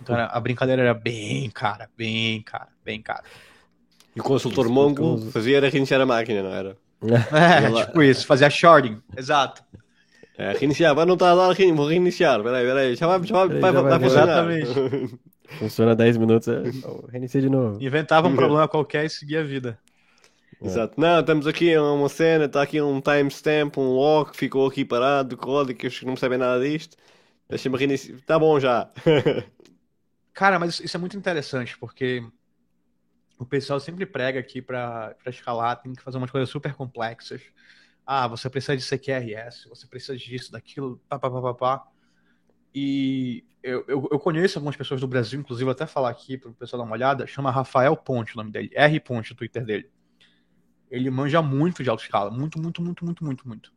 Então 0.00 0.16
a 0.16 0.40
brincadeira 0.40 0.82
era 0.82 0.94
bem 0.94 1.50
cara, 1.50 1.88
bem 1.96 2.42
cara, 2.42 2.68
bem 2.84 3.00
cara. 3.00 3.24
E 4.14 4.20
o 4.20 4.24
consultor 4.24 4.68
Mongo 4.68 5.18
fazia 5.30 5.56
era 5.58 5.68
reiniciar 5.68 6.00
a 6.00 6.06
máquina, 6.06 6.42
não 6.42 6.52
era? 6.52 6.76
É, 7.32 7.64
Ela... 7.64 7.86
tipo 7.86 8.00
isso, 8.00 8.24
fazia 8.24 8.48
sharding, 8.48 9.02
exato. 9.16 9.64
É, 10.38 10.52
reiniciar, 10.52 10.94
mas 10.94 11.06
não 11.06 11.14
está 11.14 11.32
a 11.32 11.34
dar, 11.34 11.54
vou 11.74 11.88
reiniciar, 11.88 12.42
peraí, 12.42 12.64
peraí, 12.64 12.94
já 12.94 13.06
vai, 13.06 13.22
já 13.24 13.34
vai, 13.34 13.48
vai, 13.60 13.72
vai, 13.72 13.82
vai 13.82 14.00
funcionar. 14.00 14.50
Exatamente. 14.50 15.18
Funciona 15.58 15.94
10 15.94 16.16
minutos, 16.16 16.48
é, 16.48 16.62
reinicia 17.10 17.40
de 17.40 17.48
novo. 17.48 17.82
Inventava 17.82 18.28
um 18.28 18.36
problema 18.36 18.66
qualquer 18.68 19.04
e 19.04 19.10
seguia 19.10 19.40
a 19.40 19.44
vida. 19.44 19.78
É. 20.60 20.66
Exato. 20.66 21.00
Não, 21.00 21.20
estamos 21.20 21.46
aqui 21.46 21.76
uma 21.76 22.08
cena, 22.08 22.44
está 22.44 22.62
aqui 22.62 22.80
um 22.80 23.00
timestamp, 23.00 23.76
um 23.78 23.90
lock, 23.90 24.36
ficou 24.36 24.66
aqui 24.66 24.84
parado, 24.84 25.36
código, 25.36 25.78
que 25.78 26.04
não 26.04 26.14
percebem 26.14 26.38
nada 26.38 26.62
disto. 26.62 26.96
Deixa-me 27.48 27.76
reiniciar. 27.76 28.18
Está 28.18 28.38
bom 28.38 28.58
já. 28.58 28.90
Cara, 30.32 30.58
mas 30.58 30.80
isso 30.80 30.96
é 30.96 31.00
muito 31.00 31.16
interessante, 31.16 31.76
porque 31.78 32.24
o 33.38 33.44
pessoal 33.44 33.78
sempre 33.80 34.06
prega 34.06 34.40
aqui 34.40 34.62
para 34.62 35.14
escalar, 35.26 35.82
tem 35.82 35.92
que 35.92 36.02
fazer 36.02 36.16
umas 36.16 36.30
coisas 36.30 36.48
super 36.48 36.74
complexas. 36.74 37.42
Ah, 38.06 38.26
você 38.26 38.48
precisa 38.48 38.76
de 38.76 38.82
CQRS, 38.82 39.68
você 39.68 39.86
precisa 39.86 40.16
disso, 40.16 40.50
daquilo, 40.50 41.00
pá, 41.08 41.18
pá, 41.18 41.30
pá, 41.30 41.42
pá, 41.42 41.54
pá. 41.54 41.91
E 42.74 43.44
eu, 43.62 43.84
eu, 43.86 44.08
eu, 44.10 44.18
conheço 44.18 44.58
algumas 44.58 44.76
pessoas 44.76 45.00
do 45.00 45.06
Brasil, 45.06 45.38
inclusive 45.38 45.70
até 45.70 45.86
falar 45.86 46.10
aqui 46.10 46.36
para 46.36 46.50
o 46.50 46.54
pessoal 46.54 46.82
dar 46.82 46.86
uma 46.86 46.94
olhada, 46.94 47.26
chama 47.26 47.50
Rafael 47.50 47.96
Ponte 47.96 48.34
o 48.34 48.36
nome 48.38 48.50
dele, 48.50 48.70
R 48.74 49.00
Ponte 49.00 49.32
o 49.32 49.34
Twitter 49.34 49.64
dele. 49.64 49.90
Ele 50.90 51.10
manja 51.10 51.40
muito 51.40 51.82
de 51.82 51.88
autoescala, 51.88 52.30
muito, 52.30 52.60
muito, 52.60 52.82
muito, 52.82 53.04
muito, 53.04 53.24
muito, 53.24 53.48
muito. 53.48 53.72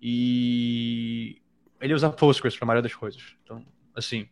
E 0.00 1.40
ele 1.80 1.94
usa 1.94 2.10
Postgres 2.10 2.56
para 2.56 2.64
a 2.64 2.68
maioria 2.68 2.82
das 2.82 2.94
coisas. 2.94 3.36
Então, 3.42 3.64
assim, 3.94 4.28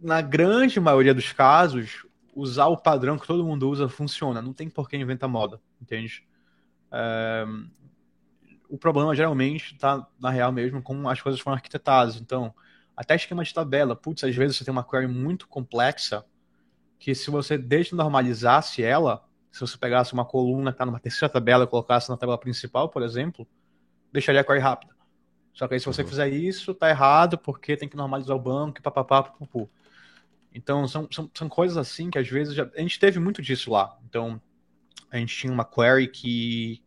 na 0.00 0.20
grande 0.20 0.78
maioria 0.78 1.14
dos 1.14 1.32
casos, 1.32 2.06
usar 2.34 2.66
o 2.66 2.76
padrão 2.76 3.18
que 3.18 3.26
todo 3.26 3.44
mundo 3.44 3.68
usa 3.68 3.88
funciona. 3.88 4.42
Não 4.42 4.52
tem 4.52 4.68
por 4.68 4.88
que 4.88 4.96
inventar 4.96 5.28
moda, 5.28 5.60
entende? 5.80 6.22
É... 6.92 7.46
O 8.68 8.76
problema 8.78 9.14
geralmente 9.14 9.74
está 9.74 10.06
na 10.20 10.30
real 10.30 10.52
mesmo 10.52 10.82
como 10.82 11.08
as 11.08 11.20
coisas 11.20 11.40
foram 11.40 11.56
arquitetadas. 11.56 12.16
Então, 12.16 12.54
até 12.96 13.14
esquema 13.14 13.44
de 13.44 13.52
tabela, 13.52 13.94
putz, 13.94 14.24
às 14.24 14.34
vezes 14.34 14.56
você 14.56 14.64
tem 14.64 14.72
uma 14.72 14.84
query 14.84 15.06
muito 15.06 15.46
complexa 15.48 16.24
que 16.98 17.14
se 17.14 17.30
você 17.30 17.58
desnormalizasse 17.58 18.82
ela, 18.82 19.24
se 19.52 19.60
você 19.60 19.76
pegasse 19.76 20.12
uma 20.12 20.24
coluna 20.24 20.70
que 20.70 20.74
está 20.74 20.86
numa 20.86 20.98
terceira 20.98 21.32
tabela 21.32 21.64
e 21.64 21.66
colocasse 21.66 22.08
na 22.08 22.16
tabela 22.16 22.38
principal, 22.38 22.88
por 22.88 23.02
exemplo, 23.02 23.46
deixaria 24.12 24.40
a 24.40 24.44
query 24.44 24.60
rápida. 24.60 24.94
Só 25.52 25.66
que 25.66 25.74
aí 25.74 25.80
se 25.80 25.86
você 25.86 26.02
uhum. 26.02 26.08
fizer 26.08 26.28
isso, 26.28 26.74
tá 26.74 26.90
errado, 26.90 27.38
porque 27.38 27.76
tem 27.76 27.88
que 27.88 27.96
normalizar 27.96 28.36
o 28.36 28.40
banco 28.40 28.82
papapá, 28.82 29.22
pupu. 29.22 29.70
Então, 30.52 30.88
são, 30.88 31.06
são, 31.10 31.30
são 31.34 31.48
coisas 31.48 31.76
assim 31.76 32.10
que 32.10 32.18
às 32.18 32.28
vezes 32.28 32.54
já, 32.54 32.70
a 32.74 32.80
gente 32.80 32.98
teve 32.98 33.18
muito 33.18 33.42
disso 33.42 33.70
lá. 33.70 33.98
Então, 34.06 34.40
a 35.10 35.18
gente 35.18 35.36
tinha 35.36 35.52
uma 35.52 35.64
query 35.64 36.08
que. 36.08 36.82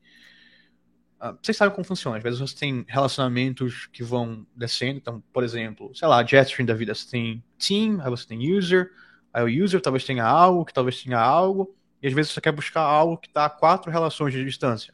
Uh, 1.22 1.38
vocês 1.42 1.58
sabem 1.58 1.74
como 1.74 1.86
funciona. 1.86 2.18
Às 2.18 2.24
vezes 2.24 2.40
você 2.40 2.56
tem 2.56 2.86
relacionamentos 2.88 3.88
que 3.88 4.04
vão 4.04 4.46
descendo. 4.56 4.98
Então, 4.98 5.24
por 5.34 5.44
exemplo, 5.44 5.92
sei 5.94 6.08
lá, 6.08 6.24
JetStream 6.24 6.66
da 6.66 6.74
vida. 6.74 6.96
Você 6.96 7.10
tem 7.10 7.44
team, 7.58 8.00
aí 8.02 8.10
você 8.10 8.26
tem 8.26 8.56
user. 8.56 8.92
Aí 9.34 9.44
o 9.44 9.64
user 9.64 9.82
talvez 9.82 10.04
tenha 10.06 10.26
algo, 10.26 10.66
que 10.66 10.74
talvez 10.74 11.02
tenha 11.04 11.20
algo. 11.20 11.76
E 12.02 12.08
às 12.08 12.14
vezes 12.14 12.32
você 12.32 12.40
quer 12.40 12.52
buscar 12.52 12.82
algo 12.82 13.18
que 13.18 13.28
está 13.28 13.46
a 13.46 13.50
quatro 13.50 13.92
relações 13.92 14.34
de 14.34 14.44
distância. 14.46 14.94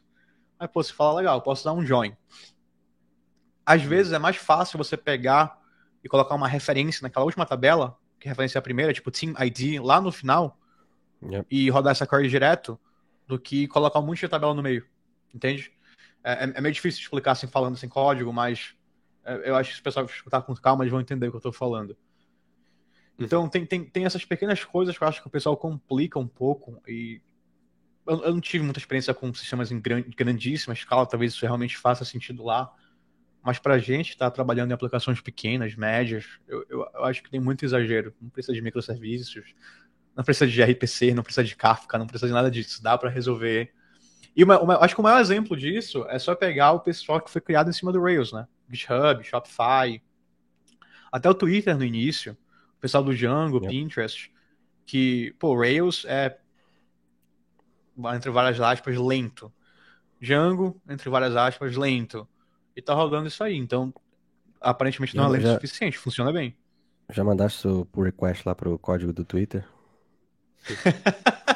Aí, 0.58 0.66
pô, 0.66 0.82
você 0.82 0.92
fala, 0.92 1.18
legal, 1.18 1.40
posso 1.42 1.64
dar 1.64 1.72
um 1.72 1.84
join 1.84 2.16
às 3.66 3.82
vezes 3.82 4.12
é 4.12 4.18
mais 4.18 4.36
fácil 4.36 4.78
você 4.78 4.96
pegar 4.96 5.60
e 6.04 6.08
colocar 6.08 6.36
uma 6.36 6.46
referência 6.46 7.02
naquela 7.02 7.24
última 7.24 7.44
tabela, 7.44 7.98
que 8.20 8.28
referência 8.28 8.56
é 8.56 8.60
a 8.60 8.62
primeira, 8.62 8.92
tipo 8.92 9.10
Team 9.10 9.34
ID, 9.40 9.80
lá 9.82 10.00
no 10.00 10.12
final, 10.12 10.56
yep. 11.20 11.44
e 11.50 11.68
rodar 11.68 11.90
essa 11.90 12.06
query 12.06 12.28
direto, 12.28 12.78
do 13.26 13.40
que 13.40 13.66
colocar 13.66 13.98
um 13.98 14.06
monte 14.06 14.20
de 14.20 14.28
tabela 14.28 14.54
no 14.54 14.62
meio. 14.62 14.86
Entende? 15.34 15.72
É, 16.26 16.44
é, 16.44 16.52
é 16.56 16.60
meio 16.60 16.74
difícil 16.74 17.00
explicar 17.00 17.32
assim, 17.32 17.46
falando 17.46 17.76
sem 17.76 17.88
código, 17.88 18.32
mas 18.32 18.74
é, 19.24 19.48
eu 19.48 19.54
acho 19.54 19.70
que 19.70 19.76
se 19.76 19.80
o 19.80 19.84
pessoal 19.84 20.04
escutar 20.06 20.42
com 20.42 20.52
calma, 20.56 20.82
eles 20.82 20.90
vão 20.90 21.00
entender 21.00 21.28
o 21.28 21.30
que 21.30 21.36
eu 21.36 21.38
estou 21.38 21.52
falando. 21.52 21.96
Então, 23.16 23.44
uhum. 23.44 23.48
tem, 23.48 23.64
tem, 23.64 23.84
tem 23.84 24.04
essas 24.04 24.24
pequenas 24.24 24.64
coisas 24.64 24.98
que 24.98 25.04
eu 25.04 25.06
acho 25.06 25.22
que 25.22 25.28
o 25.28 25.30
pessoal 25.30 25.56
complica 25.56 26.18
um 26.18 26.26
pouco, 26.26 26.82
e 26.86 27.22
eu, 28.04 28.24
eu 28.24 28.32
não 28.34 28.40
tive 28.40 28.64
muita 28.64 28.80
experiência 28.80 29.14
com 29.14 29.32
sistemas 29.32 29.70
em 29.70 29.80
grandíssima 29.80 30.74
escala, 30.74 31.06
talvez 31.06 31.32
isso 31.32 31.46
realmente 31.46 31.78
faça 31.78 32.04
sentido 32.04 32.42
lá, 32.42 32.74
mas 33.46 33.60
para 33.60 33.74
a 33.74 33.78
gente 33.78 34.10
estar 34.10 34.26
tá 34.26 34.30
trabalhando 34.32 34.72
em 34.72 34.74
aplicações 34.74 35.20
pequenas, 35.20 35.76
médias, 35.76 36.26
eu, 36.48 36.66
eu, 36.68 36.90
eu, 36.92 37.04
acho 37.04 37.22
que 37.22 37.30
tem 37.30 37.38
muito 37.38 37.64
exagero. 37.64 38.12
Não 38.20 38.28
precisa 38.28 38.52
de 38.52 38.60
microserviços, 38.60 39.54
não 40.16 40.24
precisa 40.24 40.50
de 40.50 40.60
RPC, 40.60 41.14
não 41.14 41.22
precisa 41.22 41.44
de 41.44 41.54
Kafka, 41.54 41.96
não 41.96 42.08
precisa 42.08 42.26
de 42.26 42.32
nada 42.32 42.50
disso. 42.50 42.82
Dá 42.82 42.98
para 42.98 43.08
resolver. 43.08 43.72
E 44.36 44.44
uma, 44.44 44.60
uma, 44.60 44.84
acho 44.84 44.94
que 44.94 45.00
o 45.00 45.04
maior 45.04 45.18
exemplo 45.18 45.56
disso 45.56 46.04
é 46.08 46.18
só 46.18 46.34
pegar 46.34 46.72
o 46.72 46.80
pessoal 46.80 47.20
que 47.20 47.30
foi 47.30 47.40
criado 47.40 47.70
em 47.70 47.72
cima 47.72 47.90
do 47.90 48.02
Rails, 48.02 48.32
né? 48.32 48.46
GitHub, 48.70 49.24
Shopify, 49.24 50.02
até 51.10 51.30
o 51.30 51.34
Twitter 51.34 51.76
no 51.76 51.84
início, 51.84 52.36
o 52.76 52.80
pessoal 52.80 53.02
do 53.02 53.14
Django, 53.14 53.56
yeah. 53.56 53.70
Pinterest, 53.70 54.30
que, 54.84 55.34
pô, 55.38 55.58
Rails 55.58 56.04
é, 56.06 56.36
entre 58.14 58.30
várias 58.30 58.60
aspas, 58.60 58.98
lento. 58.98 59.50
Django, 60.20 60.80
entre 60.88 61.08
várias 61.08 61.34
aspas, 61.34 61.76
lento 61.76 62.28
e 62.76 62.82
tá 62.82 62.92
rodando 62.92 63.26
isso 63.26 63.42
aí. 63.42 63.56
Então, 63.56 63.92
aparentemente 64.60 65.16
não 65.16 65.24
é 65.24 65.28
lento 65.28 65.46
já... 65.46 65.54
suficiente, 65.54 65.96
funciona 65.96 66.30
bem. 66.30 66.54
Já 67.10 67.24
mandaste 67.24 67.66
o 67.66 67.86
pull 67.86 68.04
request 68.04 68.46
lá 68.46 68.54
pro 68.54 68.78
código 68.78 69.12
do 69.12 69.24
Twitter? 69.24 69.66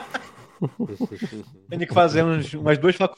Tem 1.68 1.78
que 1.78 1.94
fazer 1.94 2.24
uns, 2.24 2.52
umas 2.54 2.78
duas 2.78 2.96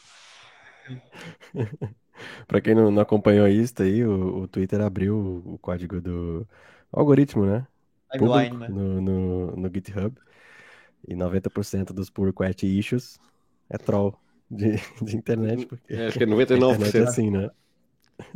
Para 2.47 2.61
quem 2.61 2.75
não, 2.75 2.91
não, 2.91 3.03
acompanhou 3.03 3.49
isso 3.49 3.83
aí, 3.83 4.05
o, 4.05 4.43
o 4.43 4.49
Twitter 4.49 4.81
abriu 4.81 5.17
o, 5.17 5.55
o 5.55 5.59
código 5.59 6.01
do 6.01 6.47
algoritmo, 6.93 7.45
né? 7.47 7.67
Timeline, 8.13 8.57
né? 8.57 8.69
No, 8.69 9.01
no, 9.01 9.57
no, 9.57 9.71
GitHub. 9.73 10.15
E 11.09 11.15
90% 11.15 11.93
dos 11.93 12.11
pull 12.11 12.27
request 12.27 12.65
issues 12.65 13.19
é 13.69 13.79
troll 13.79 14.15
de, 14.51 14.77
de 15.03 15.17
internet. 15.17 15.67
Porque 15.67 15.95
é, 15.95 16.07
acho 16.07 16.19
que 16.19 16.25
é 16.25 16.27
99%. 16.27 16.95
é 16.95 17.03
assim, 17.03 17.31
né? 17.31 17.51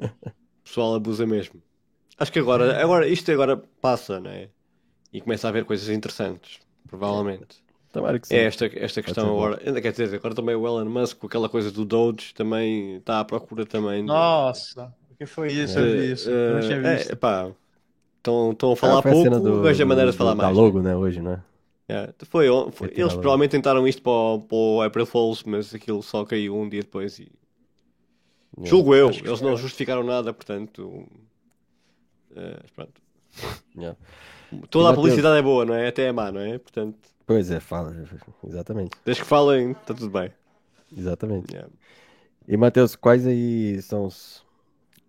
O 0.01 0.65
pessoal 0.65 0.95
abusa 0.95 1.27
mesmo. 1.27 1.63
Acho 2.19 2.33
que 2.33 2.39
agora, 2.39 2.83
agora 2.83 3.07
isto 3.07 3.31
agora 3.31 3.57
passa, 3.81 4.19
né? 4.19 4.49
E 5.13 5.21
começa 5.21 5.47
a 5.47 5.51
haver 5.51 5.65
coisas 5.65 5.89
interessantes, 5.91 6.59
provavelmente. 6.89 7.63
Tomara 7.97 8.19
que 8.19 8.29
sim. 8.29 8.35
É 8.35 8.45
esta, 8.45 8.67
esta 8.67 9.03
questão 9.03 9.31
agora. 9.31 9.61
Ainda 9.65 9.81
quer 9.81 9.93
dizer, 9.93 10.15
agora 10.15 10.35
também 10.35 10.55
o 10.55 10.67
Elon 10.67 10.85
Musk 10.85 11.19
com 11.19 11.27
aquela 11.27 11.49
coisa 11.49 11.71
do 11.71 11.85
Doge 11.85 12.35
também 12.35 12.97
está 12.97 13.21
à 13.21 13.25
procura 13.25 13.65
também. 13.65 14.01
De... 14.01 14.07
Nossa, 14.07 14.93
o 15.11 15.15
que 15.17 15.27
foi 15.27 15.53
isso? 15.53 15.79
Eu 15.79 15.85
vi 15.85 16.13
isso. 16.13 16.29
Uh, 16.29 16.33
eu 16.33 16.55
não 16.55 16.61
tinha 16.61 16.97
visto. 16.97 17.13
É, 17.13 17.15
pá, 17.15 17.51
estão, 18.19 18.73
a 18.73 18.77
falar 18.77 18.99
ah, 18.99 19.03
pouco, 19.03 19.41
do, 19.41 19.63
mas 19.63 19.81
a 19.81 19.85
maneira 19.85 20.11
de 20.11 20.17
falar 20.17 20.35
mais. 20.35 20.57
Logo, 20.57 20.83
né, 20.83 20.95
hoje, 20.95 21.21
né? 21.21 21.41
Yeah. 21.89 22.13
Foi, 22.25 22.49
foi 22.73 22.93
eles 22.97 23.13
provavelmente 23.13 23.53
tentaram 23.53 23.87
isto 23.87 24.03
para 24.03 24.11
o, 24.11 24.41
para 24.41 24.57
o 24.57 24.83
April 24.83 25.07
Fools, 25.07 25.45
mas 25.45 25.73
aquilo 25.75 26.03
só 26.03 26.25
caiu 26.25 26.57
um 26.57 26.69
dia 26.69 26.81
depois 26.81 27.19
e 27.19 27.31
Yeah. 28.59 28.71
Julgo 28.71 28.95
eu, 28.95 29.11
eles 29.11 29.41
não 29.43 29.55
justificaram 29.55 30.03
nada, 30.03 30.33
portanto. 30.33 31.07
Uh, 32.31 32.73
pronto. 32.75 33.03
Yeah. 33.77 33.99
Toda 34.71 34.89
a 34.89 34.95
publicidade 34.95 35.39
é 35.39 35.43
boa, 35.43 35.67
não 35.67 35.75
é? 35.75 35.89
Até 35.89 36.05
é 36.05 36.13
má, 36.13 36.33
não 36.33 36.41
é? 36.41 36.57
Portanto. 36.57 36.97
Pois 37.27 37.51
é, 37.51 37.59
fala, 37.59 37.93
exatamente. 38.47 38.97
Desde 39.05 39.23
que 39.23 39.29
falem, 39.29 39.73
está 39.73 39.93
tudo 39.93 40.11
bem. 40.11 40.33
Exatamente. 40.97 41.53
Yeah. 41.53 41.73
E 42.47 42.57
Matheus, 42.57 42.95
quais 42.95 43.27
aí 43.27 43.83
são 43.83 44.05
os, 44.05 44.45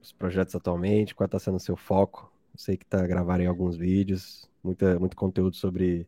os 0.02 0.12
projetos 0.12 0.56
atualmente? 0.56 1.14
Qual 1.14 1.26
está 1.26 1.38
sendo 1.38 1.58
o 1.58 1.60
seu 1.60 1.78
foco? 1.78 2.34
Sei 2.56 2.76
que 2.76 2.84
está 2.86 3.06
gravando 3.06 3.44
em 3.44 3.46
alguns 3.46 3.78
vídeos, 3.78 4.50
muita, 4.64 5.00
muito 5.00 5.16
conteúdo 5.16 5.56
sobre 5.56 6.08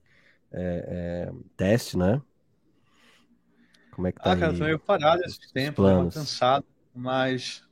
é, 0.51 1.29
é, 1.29 1.33
teste, 1.55 1.95
né? 1.95 2.19
Como 3.91 4.07
é 4.07 4.11
que 4.11 4.19
tá? 4.19 4.31
Ah, 4.31 4.37
cara, 4.37 4.53
tô 4.53 4.63
meio 4.63 4.79
parado 4.79 5.21
esse 5.23 5.53
tempo, 5.53 5.83
tô 5.83 6.09
cansado. 6.09 6.65
Mas 6.95 7.63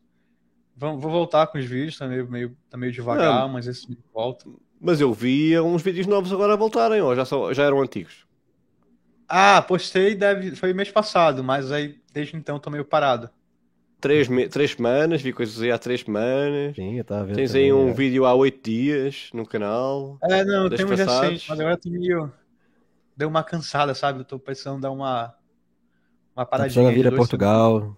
vou 0.75 0.99
voltar 0.99 1.47
com 1.47 1.57
os 1.57 1.65
vídeos, 1.65 1.97
tá 1.97 2.07
meio, 2.07 2.29
meio, 2.29 2.55
tá 2.69 2.77
meio 2.77 2.91
devagar, 2.91 3.41
não, 3.41 3.49
mas 3.49 3.65
esse 3.65 3.97
volta. 4.13 4.47
Mas 4.79 5.01
eu 5.01 5.11
vi 5.11 5.59
uns 5.59 5.81
vídeos 5.81 6.05
novos 6.05 6.31
agora 6.31 6.55
voltarem, 6.55 7.01
ou 7.01 7.15
já, 7.15 7.25
são, 7.25 7.51
já 7.51 7.63
eram 7.63 7.81
antigos? 7.81 8.26
Ah, 9.28 9.61
postei, 9.61 10.15
deve, 10.15 10.55
foi 10.55 10.73
mês 10.73 10.89
passado, 10.91 11.43
mas 11.43 11.71
aí 11.71 11.99
desde 12.13 12.36
então 12.38 12.59
tô 12.59 12.69
meio 12.69 12.86
parado. 12.86 13.30
Três, 13.99 14.28
me... 14.28 14.47
três 14.47 14.71
semanas, 14.71 15.21
vi 15.21 15.34
coisas 15.34 15.61
aí 15.61 15.71
há 15.71 15.78
três 15.78 16.01
semanas. 16.01 16.75
Sim, 16.75 16.97
eu 16.97 17.03
tava 17.03 17.25
vendo. 17.25 17.36
Tens 17.38 17.55
aí 17.55 17.73
um 17.73 17.89
é. 17.89 17.93
vídeo 17.93 18.25
há 18.25 18.34
oito 18.34 18.69
dias 18.69 19.30
no 19.34 19.45
canal. 19.45 20.19
É, 20.23 20.43
não, 20.43 20.69
tem 20.69 20.86
um 20.86 20.89
recente, 20.89 21.49
mas 21.49 21.59
agora 21.59 21.78
tô 21.78 21.89
meio. 21.89 22.32
Deu 23.17 23.30
uma 23.30 23.43
cansada, 23.43 23.95
sabe? 23.95 24.19
Eu 24.21 24.25
tô 24.25 24.39
pensando 24.39 24.80
em 24.80 24.82
dar 24.82 24.91
uma. 24.91 25.36
Uma 26.36 26.45
paradinha. 26.45 26.86
Tá 26.86 26.91
vir 26.91 27.07
a 27.07 27.11
Portugal. 27.11 27.95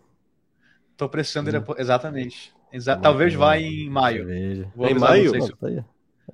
Tô 0.98 1.08
precisando 1.10 1.50
ir 1.50 1.56
Hum. 1.56 1.64
a- 1.70 1.82
Exatamente. 1.82 2.54
Exa- 2.72 2.96
Talvez 2.98 3.34
vá 3.34 3.58
em 3.58 3.90
maio. 3.90 4.30
Em 4.82 4.94
maio? 4.96 5.34
Não, 5.34 5.50
tá 5.50 5.68
aí, 5.68 5.84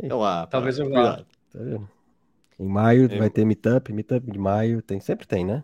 É 0.01 0.13
lá, 0.13 0.47
Talvez 0.47 0.77
pá, 0.77 0.79
eu 0.79 0.89
vá. 0.91 0.91
cuidado. 0.93 1.25
tá 1.51 1.59
vendo? 1.59 1.89
Em 2.59 2.67
maio 2.67 3.05
É. 3.11 3.17
vai 3.17 3.29
ter 3.29 3.45
meetup, 3.45 3.91
meetup 3.93 4.31
de 4.31 4.39
maio, 4.39 4.81
tem, 4.81 4.99
sempre 4.99 5.27
tem, 5.27 5.45
né? 5.45 5.63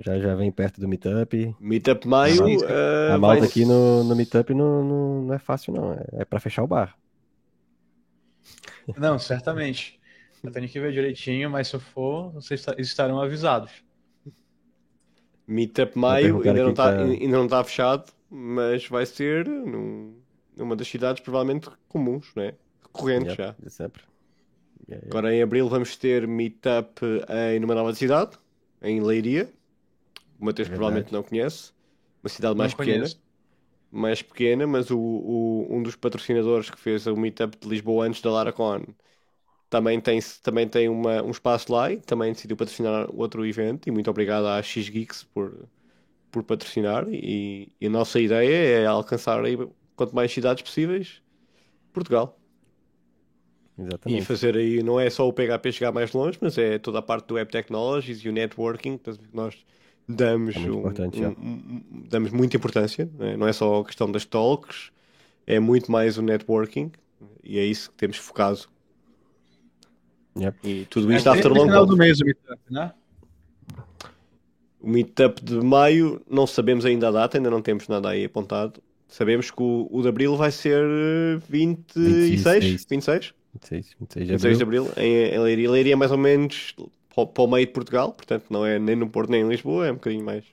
Já, 0.00 0.18
já 0.18 0.34
vem 0.34 0.52
perto 0.52 0.80
do 0.80 0.86
meetup. 0.86 1.56
Meetup 1.58 2.06
maio. 2.06 2.36
Sim, 2.36 2.58
eh, 2.64 3.12
A 3.12 3.18
malta 3.18 3.40
vai- 3.40 3.48
aqui 3.48 3.64
no, 3.64 4.04
no 4.04 4.14
meetup 4.14 4.52
não, 4.54 4.84
não, 4.84 5.22
não 5.22 5.34
é 5.34 5.38
fácil, 5.38 5.72
não. 5.72 5.92
É, 5.94 6.04
é 6.20 6.24
pra 6.24 6.38
fechar 6.38 6.62
o 6.62 6.66
bar. 6.66 6.96
Não, 8.96 9.18
certamente. 9.18 9.98
Eu 10.42 10.52
tenho 10.52 10.68
que 10.68 10.78
ver 10.78 10.92
direitinho, 10.92 11.50
mas 11.50 11.68
se 11.68 11.76
eu 11.76 11.80
for, 11.80 12.30
vocês 12.32 12.60
esta- 12.60 12.80
estarão 12.80 13.20
avisados. 13.20 13.72
Meetup 15.46 15.98
maio 15.98 16.40
perguntar 16.40 16.50
ainda 16.50 16.62
não 16.62 16.70
está 16.70 16.92
pra- 16.92 17.02
ainda 17.04 17.36
não 17.38 17.48
tá 17.48 17.64
fechado, 17.64 18.12
mas 18.30 18.86
vai 18.86 19.06
ser 19.06 19.46
num- 19.48 20.14
numa 20.56 20.76
das 20.76 20.86
cidades 20.86 21.22
provavelmente 21.22 21.68
comuns, 21.88 22.32
né? 22.36 22.52
Recorrentes 22.82 23.30
Yep, 23.36 23.42
já. 23.42 23.54
de 23.58 23.70
sempre. 23.70 24.02
Yeah, 24.86 25.00
yeah. 25.06 25.18
Agora 25.18 25.34
em 25.34 25.42
abril 25.42 25.68
vamos 25.68 25.96
ter 25.96 26.26
meetup 26.26 27.00
em 27.30 27.60
numa 27.60 27.74
nova 27.74 27.94
cidade, 27.94 28.38
em 28.82 29.00
Leiria. 29.00 29.52
O 30.40 30.44
Mateus 30.46 30.68
Verdade. 30.68 30.70
provavelmente 30.70 31.12
não 31.12 31.22
conhece. 31.22 31.72
Uma 32.22 32.30
cidade 32.30 32.56
mais 32.56 32.72
Não 32.72 32.74
pequena. 32.74 33.08
conheço. 33.08 33.20
mais 33.90 34.22
pequena, 34.22 34.66
mas 34.66 34.90
o, 34.90 34.98
o- 34.98 35.68
um 35.76 35.82
dos 35.82 35.96
patrocinadores 35.96 36.70
que 36.70 36.78
fez 36.80 37.06
o 37.06 37.16
meetup 37.16 37.58
de 37.58 37.68
Lisboa 37.68 38.06
antes 38.06 38.20
da 38.22 38.30
LaraCon 38.30 38.84
também 39.70 40.00
tem, 40.00 40.20
também 40.42 40.68
tem 40.68 40.88
uma, 40.88 41.22
um 41.22 41.30
espaço 41.30 41.72
lá 41.72 41.92
e 41.92 41.98
também 42.00 42.32
decidiu 42.32 42.56
patrocinar 42.56 43.08
outro 43.14 43.46
evento. 43.46 43.88
E 43.88 43.92
muito 43.92 44.10
obrigado 44.10 44.46
à 44.46 44.62
X-Geeks 44.62 45.24
por, 45.24 45.68
por 46.30 46.44
patrocinar. 46.44 47.06
E, 47.10 47.72
e 47.80 47.86
a 47.88 47.90
nossa 47.90 48.20
ideia 48.20 48.82
é 48.82 48.86
alcançar 48.86 49.44
aí, 49.44 49.56
quanto 49.96 50.14
mais 50.16 50.32
cidades 50.32 50.62
possíveis, 50.62 51.22
Portugal. 51.92 52.38
E 53.78 53.82
Exatamente. 53.82 54.24
fazer 54.24 54.56
aí, 54.56 54.82
não 54.82 54.98
é 54.98 55.08
só 55.08 55.28
o 55.28 55.32
PHP 55.32 55.70
chegar 55.70 55.92
mais 55.92 56.12
longe, 56.12 56.36
mas 56.40 56.58
é 56.58 56.78
toda 56.78 56.98
a 56.98 57.02
parte 57.02 57.26
do 57.28 57.34
Web 57.34 57.50
Technologies 57.52 58.18
e 58.24 58.28
o 58.28 58.32
networking 58.32 58.98
que 58.98 59.10
nós 59.32 59.54
damos, 60.08 60.56
É 60.56 60.58
muito 60.58 61.02
um- 61.22 61.26
um- 61.28 61.46
um- 61.46 61.82
damos 62.08 62.32
muita 62.32 62.56
importância. 62.56 63.08
né? 63.18 63.36
Não 63.36 63.46
é 63.46 63.52
só 63.52 63.80
a 63.80 63.84
questão 63.84 64.10
das 64.10 64.24
talks, 64.24 64.90
é 65.46 65.60
muito 65.60 65.92
mais 65.92 66.18
o 66.18 66.22
networking 66.22 66.90
e 67.44 67.58
é 67.58 67.64
isso 67.64 67.90
que 67.90 67.96
temos 67.96 68.16
focado. 68.16 68.60
Yep. 70.36 70.56
E 70.64 70.84
tudo 70.86 71.12
É 71.12 71.16
isto 71.16 71.28
after 71.28 71.42
sempre 71.44 71.58
no 71.58 71.64
long 71.64 71.70
final 71.70 71.86
do 71.86 71.96
mês 71.96 72.20
o 72.20 72.24
meetup, 72.24 72.60
né? 72.70 72.92
O 74.80 74.88
meetup 74.88 75.44
de 75.44 75.54
maio, 75.54 76.20
não 76.30 76.46
sabemos 76.46 76.84
ainda 76.84 77.08
a 77.08 77.10
data, 77.12 77.36
ainda 77.36 77.50
não 77.50 77.60
temos 77.60 77.86
nada 77.88 78.08
aí 78.10 78.24
apontado. 78.24 78.80
Sabemos 79.08 79.50
que 79.50 79.60
o, 79.62 79.88
o 79.90 80.02
de 80.02 80.08
abril 80.08 80.36
vai 80.36 80.50
ser 80.52 80.84
eh, 80.84 81.38
26, 81.48 82.64
26. 82.64 82.84
26? 82.88 83.34
26, 83.60 83.96
26 84.00 84.26
de 84.26 84.32
26 84.32 84.56
de 84.58 84.62
abril. 84.64 84.86
Abril, 84.88 84.92
em, 84.96 85.34
em 85.34 85.38
Leiria. 85.38 85.70
Leiria 85.70 85.92
é 85.94 85.96
mais 85.96 86.10
ou 86.12 86.18
menos 86.18 86.72
para, 87.14 87.22
o- 87.22 87.26
para 87.26 87.44
o 87.44 87.46
meio 87.48 87.66
de 87.66 87.72
Portugal, 87.72 88.12
portanto 88.12 88.46
não 88.50 88.64
é 88.64 88.78
nem 88.78 88.96
no 88.96 89.08
Porto 89.08 89.30
nem 89.30 89.42
em 89.42 89.48
Lisboa, 89.48 89.86
é 89.86 89.92
um 89.92 89.94
bocadinho 89.94 90.24
mais. 90.24 90.44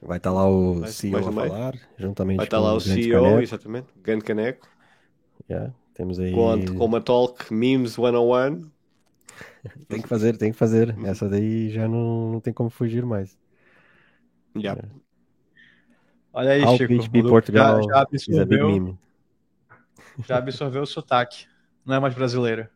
Vai 0.00 0.18
estar 0.18 0.32
lá 0.32 0.46
o 0.48 0.74
Mais- 0.76 0.94
CEO 0.94 1.12
mais 1.12 1.26
a 1.26 1.32
meio. 1.32 1.48
falar, 1.48 1.74
juntamente 1.98 2.36
Vai 2.36 2.46
estar 2.46 2.58
com 2.58 2.64
lá 2.64 2.74
o 2.74 2.80
CEO, 2.80 3.22
Caneco. 3.22 3.42
exatamente, 3.42 3.86
o 3.96 4.00
grande 4.00 4.24
caneco, 4.24 4.68
Yeah, 5.50 5.72
Temos 5.94 6.18
aí. 6.20 6.32
com, 6.32 6.76
com 6.76 6.84
uma 6.84 7.00
talk 7.00 7.52
Memes 7.52 7.92
101. 7.94 8.70
Tem 9.88 10.00
que 10.02 10.08
fazer, 10.08 10.36
tem 10.36 10.52
que 10.52 10.58
fazer. 10.58 10.94
Essa 11.04 11.28
daí 11.28 11.70
já 11.70 11.88
não, 11.88 12.32
não 12.32 12.40
tem 12.40 12.52
como 12.52 12.70
fugir 12.70 13.04
mais. 13.04 13.36
Yeah. 14.56 14.82
Olha 16.32 16.52
aí, 16.52 16.62
Chico. 16.76 17.28
Portugal 17.28 17.82
já, 17.82 17.88
já 17.88 18.00
absorveu, 18.02 18.98
já 20.26 20.36
absorveu 20.38 20.82
o 20.82 20.86
sotaque. 20.86 21.46
Não 21.88 21.96
é 21.96 22.00
mais 22.00 22.14
brasileiro. 22.14 22.68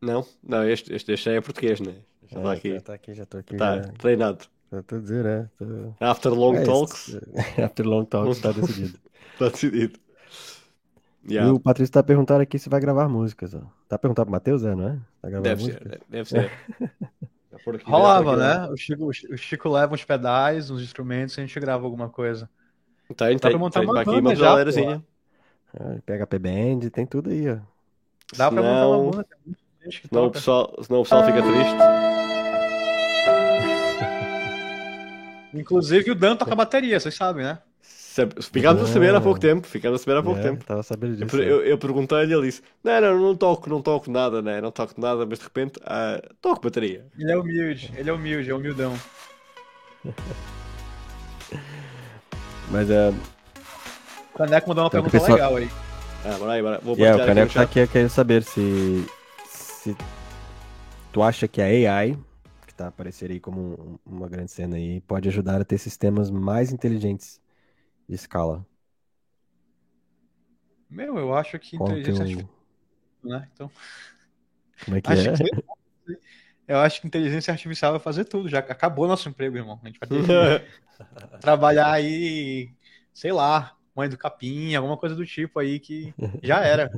Não, 0.00 0.26
não, 0.42 0.64
este, 0.68 0.92
este, 0.94 1.12
este 1.12 1.30
é 1.30 1.40
português, 1.40 1.80
né? 1.80 2.04
Já 2.28 2.38
está 2.38 2.52
É, 2.52 2.52
aqui, 2.52 2.74
já 2.74 2.80
tá 2.80 2.94
aqui, 2.94 3.14
já 3.14 3.26
tô 3.26 3.38
aqui. 3.38 3.54
está 3.54 3.80
já, 3.82 3.92
treinado. 3.98 4.46
já 4.72 4.82
tô 4.82 4.98
dizendo, 5.00 5.28
é. 5.28 5.50
Tô... 5.58 5.94
After 6.00 6.30
long 6.34 6.58
é, 6.58 6.62
talks, 6.62 7.08
esse- 7.08 7.20
After 7.64 7.86
long 7.86 8.04
talks, 8.04 8.40
tá 8.40 8.52
decidido. 8.52 8.98
está 9.34 9.48
decidido. 9.50 9.98
E 11.38 11.44
Yeah. 11.44 11.48
o 11.48 11.58
Patrício 11.60 11.92
tá 11.92 12.02
perguntando 12.02 12.42
aqui 12.42 12.58
se 12.58 12.68
vai 12.68 12.80
gravar 12.80 13.08
músicas, 13.08 13.54
ó. 13.54 13.62
Tá 13.88 13.98
perguntando 13.98 14.26
pro 14.26 14.32
Matheus, 14.32 14.64
é, 14.64 14.74
não 14.74 14.88
é? 14.88 15.00
Tá 15.20 15.30
gravando 15.30 15.42
Deve 15.42 15.60
música? 15.60 15.90
ser, 15.90 16.02
deve 16.08 16.28
ser. 16.28 16.52
Aqui 17.74 17.90
Rolava, 17.90 18.20
aqui, 18.20 18.36
né? 18.36 18.66
O 18.68 18.76
Chico, 18.76 19.06
o 19.08 19.36
Chico 19.36 19.68
leva 19.68 19.94
uns 19.94 20.04
pedais, 20.04 20.70
uns 20.70 20.82
instrumentos 20.82 21.36
e 21.36 21.40
a 21.40 21.46
gente 21.46 21.58
grava 21.60 21.84
alguma 21.84 22.08
coisa. 22.08 22.48
Tem, 23.16 23.38
pra 23.38 23.50
tem, 23.50 23.58
montar 23.58 23.80
tem 23.80 23.88
uma 23.88 24.02
aqui 24.02 24.04
banda 24.04 24.20
uma 24.20 24.34
já, 24.34 24.46
galerazinha. 24.46 25.04
Ah, 25.74 26.00
PHP 26.04 26.38
Band, 26.38 26.90
tem 26.90 27.06
tudo 27.06 27.30
aí, 27.30 27.48
ó. 27.50 27.60
Dá 28.36 28.50
pra 28.50 28.62
montar 28.62 28.86
uma 28.88 28.96
Senão- 28.96 29.10
banda. 29.10 29.26
Que 29.82 30.08
Senão 30.08 30.26
o 30.26 30.30
pessoal, 30.30 30.74
senão 30.82 31.00
o 31.00 31.02
pessoal 31.02 31.24
fica 31.26 31.42
triste. 31.42 31.74
Inclusive 35.54 36.10
o 36.10 36.14
Dan 36.14 36.36
toca 36.36 36.54
bateria, 36.54 36.98
vocês 36.98 37.14
sabem, 37.14 37.44
né? 37.44 37.58
Ficámos 38.52 38.82
a 38.82 38.86
saber 38.86 39.14
há 39.14 39.20
pouco 39.20 39.38
Ah. 39.38 39.40
tempo, 39.40 39.66
ficámos 39.66 40.00
a 40.00 40.04
saber 40.04 40.18
há 40.18 40.22
pouco 40.22 40.38
É, 40.38 40.42
tempo. 40.42 40.64
Tava 40.64 40.82
sabendo 40.82 41.14
Eu, 41.14 41.24
disso. 41.26 41.36
per- 41.36 41.46
eu, 41.48 41.64
eu 41.64 41.78
perguntei-lhe, 41.78 42.32
ele 42.34 42.46
disse: 42.46 42.62
Não, 42.84 43.00
não, 43.00 43.18
não 43.20 43.36
toco, 43.36 43.68
não 43.70 43.80
toco 43.82 44.10
nada, 44.10 44.42
né? 44.42 44.60
Não 44.60 44.70
toco 44.70 44.98
nada, 45.00 45.24
mas 45.26 45.38
de 45.38 45.44
repente, 45.44 45.80
ah, 45.84 46.20
toco 46.40 46.60
bateria. 46.62 47.06
Ele 47.18 47.32
é 47.32 47.36
humilde, 47.36 47.92
ele 47.96 48.10
é 48.10 48.12
humilde, 48.12 48.50
é 48.50 48.54
humildão. 48.54 48.94
Mas 52.70 52.90
é. 52.90 53.10
O 54.34 54.38
Caneco 54.38 54.68
mandou 54.68 54.84
uma 54.84 54.88
Então, 54.88 55.02
pergunta 55.02 55.10
pessoal- 55.10 55.32
legal 55.32 55.56
aí. 55.56 55.68
Ah, 56.24 56.38
bora 56.38 56.52
aí, 56.52 56.62
bora. 56.62 56.78
Vou 56.78 56.96
Yeah, 56.96 57.16
o 57.16 57.18
aqui 57.20 57.28
Caneco 57.28 57.52
tá 57.52 57.62
chat. 57.62 57.70
aqui 57.80 57.86
querendo 57.92 58.10
saber 58.10 58.42
se, 58.44 59.04
se 59.46 59.96
tu 61.12 61.22
acha 61.22 61.48
que 61.48 61.60
a 61.60 61.64
AI, 61.64 62.16
que 62.66 62.74
tá 62.74 62.88
aparecendo 62.88 63.32
aí 63.32 63.40
como 63.40 63.60
um- 63.60 63.98
uma 64.16 64.28
grande 64.28 64.50
cena 64.50 64.76
aí, 64.76 65.00
pode 65.02 65.28
ajudar 65.28 65.60
a 65.60 65.64
ter 65.64 65.78
sistemas 65.78 66.30
mais 66.30 66.72
inteligentes 66.72 67.40
de 68.08 68.14
escala. 68.14 68.64
Meu, 70.88 71.18
eu 71.18 71.34
acho 71.34 71.58
que 71.58 71.76
Qual 71.78 71.90
inteligência 71.90 72.22
artificial, 72.22 72.50
né? 73.24 73.48
Então, 73.54 73.70
Como 74.84 74.96
é 74.96 75.00
que 75.00 75.08
acho 75.10 75.28
é? 75.30 75.36
que 75.36 75.62
eu 76.68 76.78
acho 76.78 77.00
que 77.00 77.06
inteligência 77.06 77.52
artificial 77.52 77.92
vai 77.92 78.00
fazer 78.00 78.24
tudo. 78.24 78.48
Já 78.48 78.60
acabou 78.60 79.08
nosso 79.08 79.28
emprego, 79.28 79.56
irmão. 79.56 79.80
A 79.82 79.86
gente 79.86 79.98
vai 79.98 80.08
ter 80.08 80.22
que 80.22 80.66
trabalhar 81.40 81.90
aí, 81.92 82.72
sei 83.12 83.32
lá, 83.32 83.76
mãe 83.94 84.08
do 84.08 84.18
capim, 84.18 84.74
alguma 84.74 84.96
coisa 84.96 85.14
do 85.16 85.26
tipo 85.26 85.58
aí 85.58 85.80
que 85.80 86.16
já 86.42 86.60
era. 86.64 86.94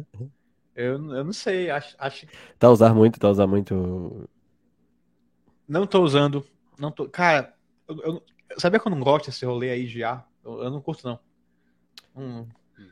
Eu, 0.74 0.94
eu 1.14 1.24
não 1.24 1.32
sei, 1.34 1.70
acho, 1.70 1.96
acho 1.98 2.28
Tá 2.58 2.66
a 2.68 2.70
usar 2.70 2.94
muito, 2.94 3.18
tá 3.20 3.28
a 3.28 3.30
usar 3.30 3.46
muito. 3.46 4.28
não 5.68 5.86
tô 5.86 6.02
usando, 6.02 6.46
não 6.78 6.90
tô, 6.90 7.08
cara, 7.08 7.54
eu, 7.88 7.96
eu- 8.02 8.24
sabia 8.58 8.78
que 8.80 8.86
eu 8.86 8.90
não 8.90 9.00
gosto 9.00 9.26
desse 9.26 9.44
rolê 9.44 9.70
aí 9.70 9.86
de 9.86 9.98
IA? 10.00 10.24
Eu, 10.44 10.62
eu 10.62 10.70
não 10.70 10.80
curto 10.80 11.06
não. 11.06 11.18
Hum, 12.16 12.46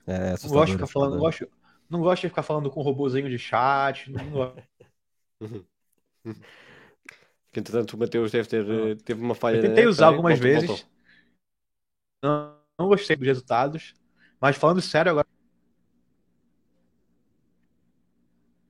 É 0.07 0.37
não 0.43 0.51
gosto 0.51 0.69
de 0.69 0.73
ficar 0.75 0.87
falando, 0.89 1.13
não 1.13 1.19
gosto, 1.21 1.49
não 1.91 2.01
gosto 2.01 2.23
de 2.23 2.29
ficar 2.29 2.43
falando 2.43 2.71
com 2.71 2.81
um 2.81 2.85
robozinho 2.85 3.29
de 3.31 3.39
chat, 3.39 4.11
não 4.11 4.31
gosto. 4.31 4.63
Que, 7.53 7.61
entretanto, 7.61 7.95
o 7.95 7.99
Mateus 7.99 8.33
deve 8.33 8.49
ter 8.49 8.65
eh, 8.71 8.95
teve 8.97 9.21
uma 9.23 9.35
falha. 9.35 9.57
Eu 9.57 9.61
tentei 9.61 9.87
usar 9.87 10.07
algumas 10.09 10.39
vezes. 10.39 10.69
voltou. 10.69 10.91
Não, 12.23 12.62
não 12.83 12.89
gostei 12.89 13.17
dos 13.17 13.27
resultados, 13.27 13.95
mas 14.41 14.57
falando 14.57 14.81
sério 14.83 15.11
agora. 15.13 15.27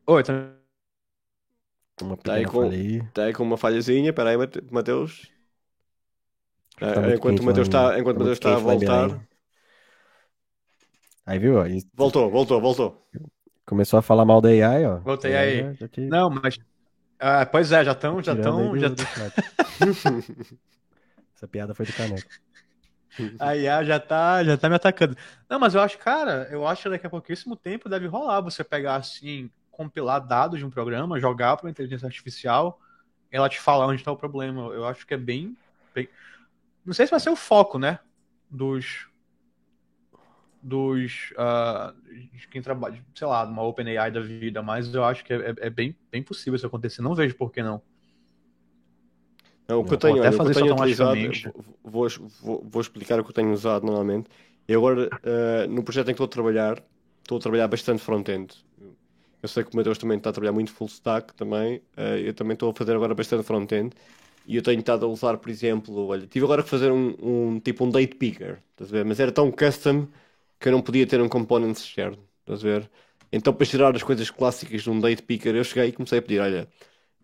Oi, 0.06 0.22
tá... 0.22 0.32
Uma 2.00 2.16
Tá 2.16 2.34
aí 2.34 2.44
com- 2.46 2.68
aí. 2.68 3.02
Tá 3.12 3.24
aí 3.24 3.32
com 3.32 3.42
uma 3.42 3.56
falhazinha. 3.56 4.12
Peraí, 4.12 4.36
Mateus. 4.70 5.30
Tá 6.78 7.00
muito 7.00 7.18
enquanto 7.18 7.40
o 7.40 7.60
em- 7.60 7.62
está, 7.62 7.98
enquanto 7.98 8.16
tá 8.16 8.24
Mateus 8.24 8.38
está 8.38 8.54
a 8.54 8.58
voltar. 8.58 9.28
Aí 11.26 11.38
viu? 11.38 11.64
e 11.66 11.82
Voltou, 11.94 12.30
voltou, 12.30 12.60
voltou. 12.60 13.06
começou 13.64 13.98
a 13.98 14.02
falar 14.02 14.24
mal 14.24 14.40
da 14.40 14.48
AI, 14.48 14.86
ó. 14.86 14.98
Voltei 14.98 15.36
aí. 15.36 15.60
já- 15.62 15.72
já 15.74 15.88
te 15.88 16.00
Não, 16.08 16.28
mas. 16.30 16.58
Ah, 17.20 17.46
pois 17.46 17.70
é, 17.70 17.84
já 17.84 17.92
estão, 17.92 18.20
já 18.22 18.32
aí 18.32 18.38
estão, 18.38 18.76
já. 18.76 18.88
Essa 21.36 21.48
piada 21.48 21.74
foi 21.74 21.86
do 21.86 21.92
Caneco. 21.92 22.28
A 23.38 23.56
IA 23.56 23.84
já 23.84 23.98
tá, 24.00 24.42
já 24.44 24.56
tá 24.56 24.68
me 24.68 24.76
atacando. 24.76 25.16
Não, 25.48 25.58
mas 25.58 25.74
eu 25.74 25.80
acho, 25.80 25.98
cara, 25.98 26.48
eu 26.50 26.66
acho 26.66 26.82
que 26.84 26.88
daqui 26.90 27.06
a 27.06 27.10
pouquíssimo 27.10 27.56
tempo 27.56 27.88
deve 27.88 28.06
rolar 28.06 28.40
você 28.40 28.62
pegar 28.64 28.96
assim, 28.96 29.50
compilar 29.70 30.20
dados 30.26 30.58
de 30.58 30.64
um 30.64 30.70
programa, 30.70 31.20
jogar 31.20 31.56
para 31.56 31.66
uma 31.66 31.70
inteligência 31.70 32.06
artificial, 32.06 32.80
ela 33.30 33.48
te 33.48 33.60
falar 33.60 33.86
onde 33.86 33.96
está 34.00 34.12
o 34.12 34.16
problema. 34.16 34.62
Eu 34.72 34.86
acho 34.86 35.06
que 35.06 35.14
é 35.14 35.18
bem, 35.18 35.56
bem- 35.94 36.08
Não 36.84 36.94
sei 36.94 37.06
se 37.06 37.10
vai 37.12 37.20
ser 37.20 37.30
o 37.30 37.36
foco, 37.36 37.78
né? 37.78 37.98
Dos. 38.50 39.08
Dos. 40.62 41.32
ah, 41.36 41.92
de 42.32 42.46
quem 42.48 42.62
trabalha, 42.62 43.04
sei 43.16 43.26
lá, 43.26 43.44
numa 43.44 43.62
OpenAI 43.64 44.12
da 44.12 44.20
vida, 44.20 44.62
mas 44.62 44.94
eu 44.94 45.04
acho 45.04 45.24
que 45.24 45.32
é, 45.32 45.36
é- 45.50 45.54
é 45.66 45.70
bem, 45.70 45.96
bem 46.10 46.22
possível 46.22 46.54
isso 46.56 46.66
acontecer. 46.66 47.02
Não 47.02 47.14
vejo 47.14 47.34
por 47.36 47.50
que 47.50 47.62
não. 47.62 47.82
Não, 49.72 49.80
o 49.80 49.84
que 49.84 49.94
eu 49.94 49.98
tenho, 49.98 50.22
olha, 50.22 50.34
eu 50.34 50.50
tenho 50.50 50.72
utilizado, 50.74 51.18
vou, 51.82 52.06
vou, 52.42 52.66
vou 52.68 52.82
explicar 52.82 53.18
o 53.18 53.24
que 53.24 53.30
eu 53.30 53.34
tenho 53.34 53.52
usado 53.52 53.86
normalmente. 53.86 54.28
E 54.68 54.74
agora, 54.74 55.08
uh, 55.08 55.68
no 55.68 55.82
projeto 55.82 56.08
em 56.08 56.14
que 56.14 56.22
estou 56.22 56.26
a 56.26 56.28
trabalhar, 56.28 56.82
estou 57.22 57.38
a 57.38 57.40
trabalhar 57.40 57.68
bastante 57.68 58.02
front-end. 58.02 58.54
Eu 59.42 59.48
sei 59.48 59.64
que 59.64 59.72
o 59.72 59.76
Mateus 59.76 59.98
também 59.98 60.18
está 60.18 60.30
a 60.30 60.32
trabalhar 60.32 60.52
muito 60.52 60.70
full 60.72 60.88
stack 60.88 61.34
também. 61.34 61.78
Uh, 61.96 62.18
eu 62.22 62.34
também 62.34 62.52
estou 62.52 62.70
a 62.70 62.74
fazer 62.74 62.94
agora 62.94 63.14
bastante 63.14 63.44
front-end. 63.44 63.94
E 64.46 64.56
eu 64.56 64.62
tenho 64.62 64.80
estado 64.80 65.06
a 65.06 65.08
usar, 65.08 65.38
por 65.38 65.48
exemplo, 65.50 66.06
olha, 66.08 66.26
tive 66.26 66.44
agora 66.44 66.62
que 66.62 66.68
fazer 66.68 66.90
um, 66.92 67.14
um 67.22 67.60
tipo 67.60 67.84
um 67.84 67.90
date 67.90 68.16
picker, 68.16 68.58
estás 68.72 68.92
a 68.92 68.96
ver? 68.96 69.04
Mas 69.04 69.20
era 69.20 69.32
tão 69.32 69.50
custom 69.50 70.06
que 70.60 70.68
eu 70.68 70.72
não 70.72 70.82
podia 70.82 71.06
ter 71.06 71.20
um 71.20 71.28
component 71.28 71.76
externo, 71.76 72.18
estás 72.40 72.60
a 72.60 72.62
ver? 72.62 72.90
Então, 73.32 73.54
para 73.54 73.66
tirar 73.66 73.96
as 73.96 74.02
coisas 74.02 74.30
clássicas 74.30 74.82
de 74.82 74.90
um 74.90 75.00
date 75.00 75.22
picker, 75.22 75.54
eu 75.56 75.64
cheguei 75.64 75.88
e 75.88 75.92
comecei 75.92 76.18
a 76.18 76.22
pedir: 76.22 76.40
olha, 76.40 76.68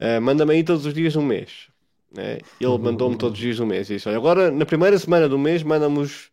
uh, 0.00 0.20
manda-me 0.22 0.54
aí 0.54 0.64
todos 0.64 0.86
os 0.86 0.94
dias 0.94 1.16
um 1.16 1.22
mês. 1.22 1.68
Né? 2.12 2.38
Ele 2.60 2.78
mandou-me 2.78 3.16
todos 3.16 3.38
os 3.38 3.42
dias 3.42 3.56
do 3.58 3.66
mês. 3.66 3.90
E 3.90 3.94
disse: 3.94 4.08
olha, 4.08 4.16
agora 4.16 4.50
na 4.50 4.64
primeira 4.64 4.98
semana 4.98 5.28
do 5.28 5.38
mês, 5.38 5.62
manda-nos 5.62 6.30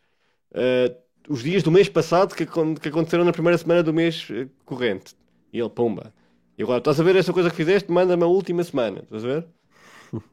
uh, 0.51 0.95
os 1.28 1.43
dias 1.43 1.63
do 1.63 1.71
mês 1.71 1.89
passado 1.89 2.36
que, 2.36 2.45
que, 2.45 2.89
aconteceram 2.89 3.23
na 3.23 3.34
primeira 3.34 3.57
semana 3.57 3.84
do 3.84 3.93
mês 3.93 4.30
uh, 4.30 4.49
corrente. 4.65 5.15
E 5.51 5.59
ele, 5.59 5.69
pumba. 5.69 6.13
E 6.57 6.63
agora, 6.63 6.80
estás 6.80 6.99
a 6.99 7.03
ver 7.03 7.15
essa 7.15 7.34
coisa 7.34 7.49
que 7.49 7.55
fizeste? 7.55 7.91
Manda-me 7.91 8.23
a 8.23 8.28
última 8.28 8.63
semana, 8.63 9.01
estás 9.03 9.23
a 9.23 9.28
ver? 9.28 9.45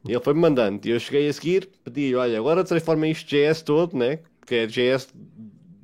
E 0.07 0.11
ele 0.11 0.19
foi-me 0.21 0.39
mandando. 0.39 0.87
E 0.87 0.91
eu 0.91 0.99
cheguei 0.99 1.27
a 1.27 1.33
seguir, 1.33 1.69
pedi, 1.83 2.15
olha, 2.15 2.37
agora 2.37 2.63
transforma 2.63 3.07
isto 3.07 3.27
JS 3.27 3.61
todo, 3.61 3.97
né? 3.97 4.19
Que 4.45 4.55
é 4.55 4.65
JS 4.65 5.13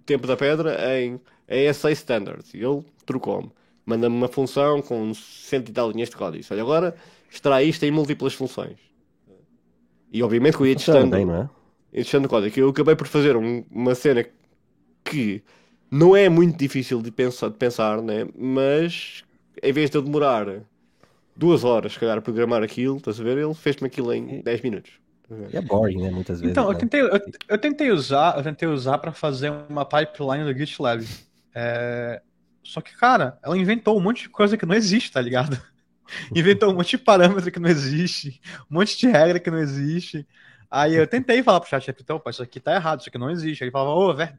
tempo 0.05 0.25
da 0.25 0.37
pedra, 0.37 0.77
em 0.97 1.19
ASA 1.49 1.91
Standards. 1.91 2.53
E 2.53 2.57
ele 2.57 2.83
trocou-me. 3.05 3.51
Manda-me 3.85 4.15
uma 4.15 4.27
função 4.27 4.81
com 4.81 5.13
cento 5.13 5.69
e 5.69 5.71
tal 5.73 5.91
linhas 5.91 6.09
de 6.09 6.15
código. 6.15 6.45
Olha, 6.51 6.61
agora 6.61 6.95
extrai 7.29 7.65
isto 7.65 7.83
em 7.83 7.91
múltiplas 7.91 8.33
funções. 8.33 8.88
E 10.11 10.23
obviamente 10.23 10.57
que 10.57 10.63
eu 10.63 10.67
ia 10.67 10.75
testando, 10.75 11.15
bem, 11.15 11.25
não 11.25 11.35
é? 11.35 11.49
ia 11.93 12.03
testando 12.03 12.27
o 12.27 12.29
código. 12.29 12.59
Eu 12.59 12.69
acabei 12.69 12.95
por 12.95 13.07
fazer 13.07 13.35
um, 13.35 13.63
uma 13.71 13.95
cena 13.95 14.25
que 15.03 15.43
não 15.91 16.15
é 16.15 16.29
muito 16.29 16.57
difícil 16.57 17.01
de 17.01 17.11
pensar, 17.11 17.49
de 17.49 17.55
pensar 17.55 18.01
né? 18.01 18.27
mas 18.37 19.23
em 19.61 19.73
vez 19.73 19.89
de 19.89 19.97
eu 19.97 20.01
demorar 20.01 20.45
duas 21.35 21.63
horas, 21.63 21.93
se 21.93 21.99
calhar, 21.99 22.17
a 22.17 22.21
programar 22.21 22.63
aquilo, 22.63 22.97
estás 22.97 23.19
a 23.19 23.23
ver? 23.23 23.37
Ele 23.37 23.53
fez-me 23.53 23.87
aquilo 23.87 24.13
em 24.13 24.41
10 24.41 24.61
minutos. 24.61 24.91
É 25.53 25.61
boring, 25.61 26.01
né? 26.01 26.09
Muitas 26.09 26.41
vezes. 26.41 26.51
Então, 26.51 26.67
né? 26.67 26.73
eu, 26.73 26.77
tentei, 26.77 27.01
eu, 27.01 27.21
eu, 27.47 27.57
tentei 27.57 27.91
usar, 27.91 28.37
eu 28.37 28.43
tentei 28.43 28.67
usar 28.67 28.97
para 28.97 29.11
fazer 29.11 29.51
uma 29.69 29.85
pipeline 29.85 30.43
do 30.43 30.57
GitLab. 30.57 31.05
É... 31.53 32.21
Só 32.63 32.81
que, 32.81 32.95
cara, 32.97 33.37
ela 33.43 33.57
inventou 33.57 33.97
um 33.97 34.01
monte 34.01 34.23
de 34.23 34.29
coisa 34.29 34.57
que 34.57 34.65
não 34.65 34.75
existe, 34.75 35.11
tá 35.11 35.21
ligado? 35.21 35.59
Inventou 36.35 36.71
um 36.71 36.75
monte 36.75 36.91
de 36.91 36.97
parâmetro 36.97 37.51
que 37.51 37.59
não 37.59 37.69
existe, 37.69 38.39
um 38.69 38.75
monte 38.75 38.97
de 38.97 39.07
regra 39.07 39.39
que 39.39 39.51
não 39.51 39.59
existe. 39.59 40.25
Aí 40.69 40.95
eu 40.95 41.07
tentei 41.07 41.41
falar 41.41 41.59
pro 41.59 41.69
chat, 41.69 41.89
então, 41.89 42.21
isso 42.27 42.43
aqui 42.43 42.59
tá 42.59 42.75
errado, 42.75 42.99
isso 42.99 43.09
aqui 43.09 43.17
não 43.17 43.29
existe. 43.29 43.63
Aí 43.63 43.67
ele 43.67 43.71
falava, 43.71 43.91
ô, 43.91 44.09
oh, 44.09 44.13
velho, 44.13 44.37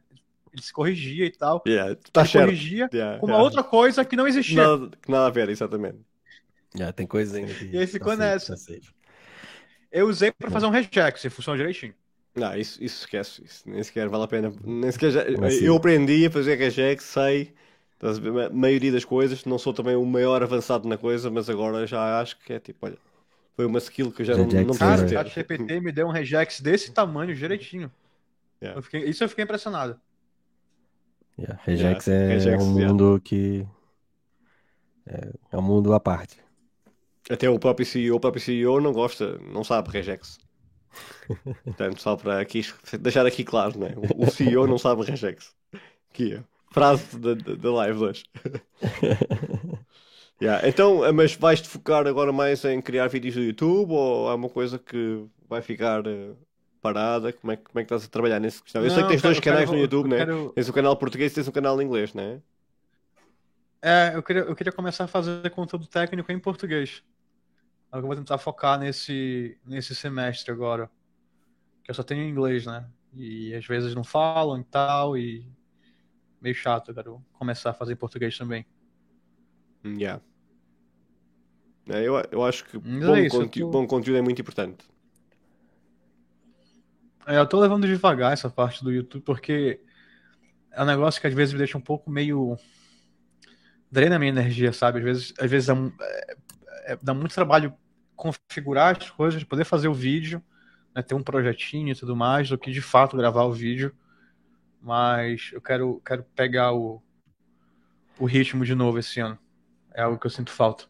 ele 0.53 0.61
se 0.61 0.71
corrigia 0.71 1.25
e 1.25 1.31
tal. 1.31 1.61
Yeah, 1.67 1.95
tá 2.11 2.21
ele 2.21 2.29
certo. 2.29 2.45
corrigia 2.45 2.89
yeah, 2.93 3.19
com 3.19 3.25
uma 3.25 3.33
yeah. 3.33 3.43
outra 3.43 3.63
coisa 3.63 4.05
que 4.05 4.15
não 4.15 4.27
existia. 4.27 4.65
Nada, 4.65 4.91
nada 5.07 5.27
a 5.27 5.29
ver, 5.29 5.49
exatamente. 5.49 5.99
Yeah, 6.73 6.93
tem 6.93 7.05
coisa 7.05 7.37
ainda 7.37 7.51
E 7.63 7.77
aí 7.77 7.87
ficou 7.87 8.15
nessa. 8.15 8.55
Eu 9.91 10.07
usei 10.07 10.31
para 10.31 10.49
fazer 10.49 10.65
um 10.65 10.69
regex, 10.69 11.25
e 11.25 11.29
funciona 11.29 11.57
direitinho. 11.57 11.93
Não, 12.33 12.55
isso, 12.55 12.81
isso 12.81 13.01
esquece, 13.01 13.43
isso 13.43 13.69
nem 13.69 13.83
sequer 13.83 14.07
vale 14.07 14.23
a 14.23 14.27
pena. 14.27 14.53
Nem 14.63 14.89
sequer 14.89 15.11
já, 15.11 15.21
assim? 15.23 15.65
Eu 15.65 15.75
aprendi 15.75 16.25
a 16.25 16.31
fazer 16.31 16.55
regex, 16.55 17.03
sei 17.03 17.53
a 18.01 18.49
maioria 18.49 18.91
das 18.91 19.05
coisas, 19.05 19.45
não 19.45 19.59
sou 19.59 19.73
também 19.73 19.95
o 19.95 20.05
maior 20.05 20.41
avançado 20.41 20.87
na 20.87 20.97
coisa, 20.97 21.29
mas 21.29 21.49
agora 21.49 21.85
já 21.85 22.19
acho 22.19 22.37
que 22.39 22.53
é 22.53 22.59
tipo, 22.59 22.85
olha, 22.85 22.97
foi 23.55 23.65
uma 23.65 23.77
skill 23.77 24.11
que 24.11 24.23
eu 24.23 24.25
já 24.25 24.35
não, 24.35 24.45
não 24.45 24.75
preciso 24.75 25.07
ter. 25.07 25.25
O 25.25 25.29
GPT 25.29 25.79
me 25.79 25.91
deu 25.91 26.07
um 26.07 26.11
regex 26.11 26.61
desse 26.61 26.91
tamanho 26.91 27.35
direitinho. 27.35 27.91
Yeah. 28.61 28.79
Eu 28.79 28.83
fiquei, 28.83 29.03
isso 29.05 29.23
eu 29.23 29.29
fiquei 29.29 29.43
impressionado. 29.43 29.99
Yeah. 31.37 31.61
Regex 31.63 32.07
yeah. 32.07 32.25
é 32.25 32.33
Regex, 32.35 32.63
um 32.63 32.67
mundo 32.67 33.03
yeah. 33.03 33.21
que 33.23 33.67
é, 35.05 35.31
é 35.51 35.57
um 35.57 35.61
mundo 35.61 35.93
à 35.93 35.99
parte. 35.99 36.37
Até 37.29 37.49
o 37.49 37.59
próprio 37.59 37.85
CEO, 37.85 38.17
o 38.17 38.19
próprio 38.19 38.43
CEO 38.43 38.81
não 38.81 38.91
gosta, 38.91 39.37
não 39.39 39.63
sabe 39.63 39.89
regex. 39.89 40.39
Portanto, 41.63 42.01
só 42.01 42.15
para 42.15 42.41
aqui, 42.41 42.61
deixar 42.99 43.25
aqui 43.25 43.43
claro, 43.43 43.79
né? 43.79 43.93
o 44.17 44.29
CEO 44.29 44.67
não 44.67 44.77
sabe 44.77 45.03
regex. 45.03 45.55
Que 46.11 46.35
é. 46.35 46.43
Frase 46.71 47.19
da 47.19 47.71
live 47.71 47.99
hoje. 47.99 48.23
yeah. 50.41 50.67
Então, 50.67 51.01
mas 51.13 51.35
vais-te 51.35 51.67
focar 51.67 52.07
agora 52.07 52.31
mais 52.31 52.63
em 52.63 52.81
criar 52.81 53.07
vídeos 53.07 53.35
do 53.35 53.41
YouTube 53.41 53.91
ou 53.91 54.29
há 54.29 54.35
uma 54.35 54.47
coisa 54.47 54.79
que 54.79 55.25
vai 55.49 55.61
ficar 55.61 56.07
uh, 56.07 56.37
parada? 56.81 57.33
Como 57.33 57.51
é, 57.51 57.57
como 57.57 57.79
é 57.79 57.83
que 57.83 57.93
estás 57.93 58.05
a 58.05 58.07
trabalhar 58.07 58.39
nesse 58.39 58.63
questão? 58.63 58.81
Eu 58.81 58.87
não, 58.87 58.95
sei 58.95 59.03
que 59.03 59.09
tens 59.09 59.21
dois 59.21 59.39
canais 59.41 59.65
quero, 59.65 59.73
no 59.73 59.83
YouTube, 59.83 60.09
né? 60.09 60.17
Quero... 60.19 60.53
Tens 60.55 60.69
um 60.69 60.71
canal 60.71 60.95
português 60.95 61.33
e 61.33 61.35
tens 61.35 61.47
um 61.49 61.51
canal 61.51 61.81
inglês, 61.81 62.13
né? 62.13 62.41
É, 63.81 64.11
eu 64.15 64.23
queria, 64.23 64.43
eu 64.43 64.55
queria 64.55 64.71
começar 64.71 65.03
a 65.03 65.07
fazer 65.07 65.51
conteúdo 65.51 65.87
técnico 65.87 66.31
em 66.31 66.39
português. 66.39 67.03
É 67.91 67.97
eu 67.97 68.01
vou 68.01 68.15
tentar 68.15 68.37
focar 68.37 68.79
nesse, 68.79 69.57
nesse 69.65 69.93
semestre 69.93 70.53
agora. 70.53 70.89
Que 71.83 71.91
eu 71.91 71.95
só 71.95 72.03
tenho 72.03 72.23
inglês, 72.23 72.65
né? 72.65 72.85
E 73.13 73.53
às 73.53 73.65
vezes 73.65 73.93
não 73.93 74.05
falam 74.05 74.57
e 74.57 74.63
tal, 74.63 75.17
e 75.17 75.45
meio 76.41 76.55
chato, 76.55 76.89
eu 76.89 76.95
quero 76.95 77.25
começar 77.33 77.69
a 77.69 77.73
fazer 77.73 77.93
em 77.93 77.97
português 77.97 78.37
também. 78.37 78.65
Yeah. 79.85 80.21
É, 81.87 82.01
eu, 82.01 82.15
eu 82.31 82.43
acho 82.43 82.65
que 82.65 82.77
bom, 82.77 83.15
é 83.15 83.25
isso, 83.25 83.37
conteúdo, 83.37 83.71
tô... 83.71 83.79
bom 83.79 83.87
conteúdo 83.87 84.17
é 84.17 84.21
muito 84.21 84.41
importante. 84.41 84.85
É, 87.25 87.37
eu 87.37 87.47
tô 87.47 87.59
levando 87.59 87.87
devagar 87.87 88.33
essa 88.33 88.49
parte 88.49 88.83
do 88.83 88.91
YouTube 88.91 89.23
porque 89.23 89.79
é 90.71 90.81
um 90.81 90.85
negócio 90.85 91.19
que 91.21 91.27
às 91.27 91.33
vezes 91.33 91.53
me 91.53 91.59
deixa 91.59 91.77
um 91.77 91.81
pouco 91.81 92.09
meio. 92.09 92.57
drena 93.91 94.15
a 94.15 94.19
minha 94.19 94.31
energia, 94.31 94.73
sabe? 94.73 94.99
Às 94.99 95.03
vezes, 95.03 95.33
às 95.39 95.49
vezes 95.49 95.69
é, 95.69 95.73
é, 96.85 96.97
dá 97.01 97.13
muito 97.13 97.33
trabalho 97.33 97.73
configurar 98.15 98.97
as 98.97 99.09
coisas, 99.09 99.43
poder 99.43 99.65
fazer 99.65 99.87
o 99.87 99.93
vídeo, 99.93 100.43
né, 100.95 101.01
ter 101.01 101.15
um 101.15 101.23
projetinho 101.23 101.91
e 101.91 101.95
tudo 101.95 102.15
mais, 102.15 102.49
do 102.49 102.57
que 102.57 102.71
de 102.71 102.81
fato 102.81 103.17
gravar 103.17 103.43
o 103.43 103.51
vídeo 103.51 103.95
mas 104.81 105.51
eu 105.53 105.61
quero, 105.61 106.01
quero 106.05 106.23
pegar 106.35 106.73
o, 106.73 107.01
o 108.19 108.25
ritmo 108.25 108.65
de 108.65 108.75
novo 108.75 108.99
esse 108.99 109.19
ano. 109.19 109.37
É 109.93 110.01
algo 110.01 110.17
que 110.17 110.25
eu 110.25 110.31
sinto 110.31 110.51
falta. 110.51 110.85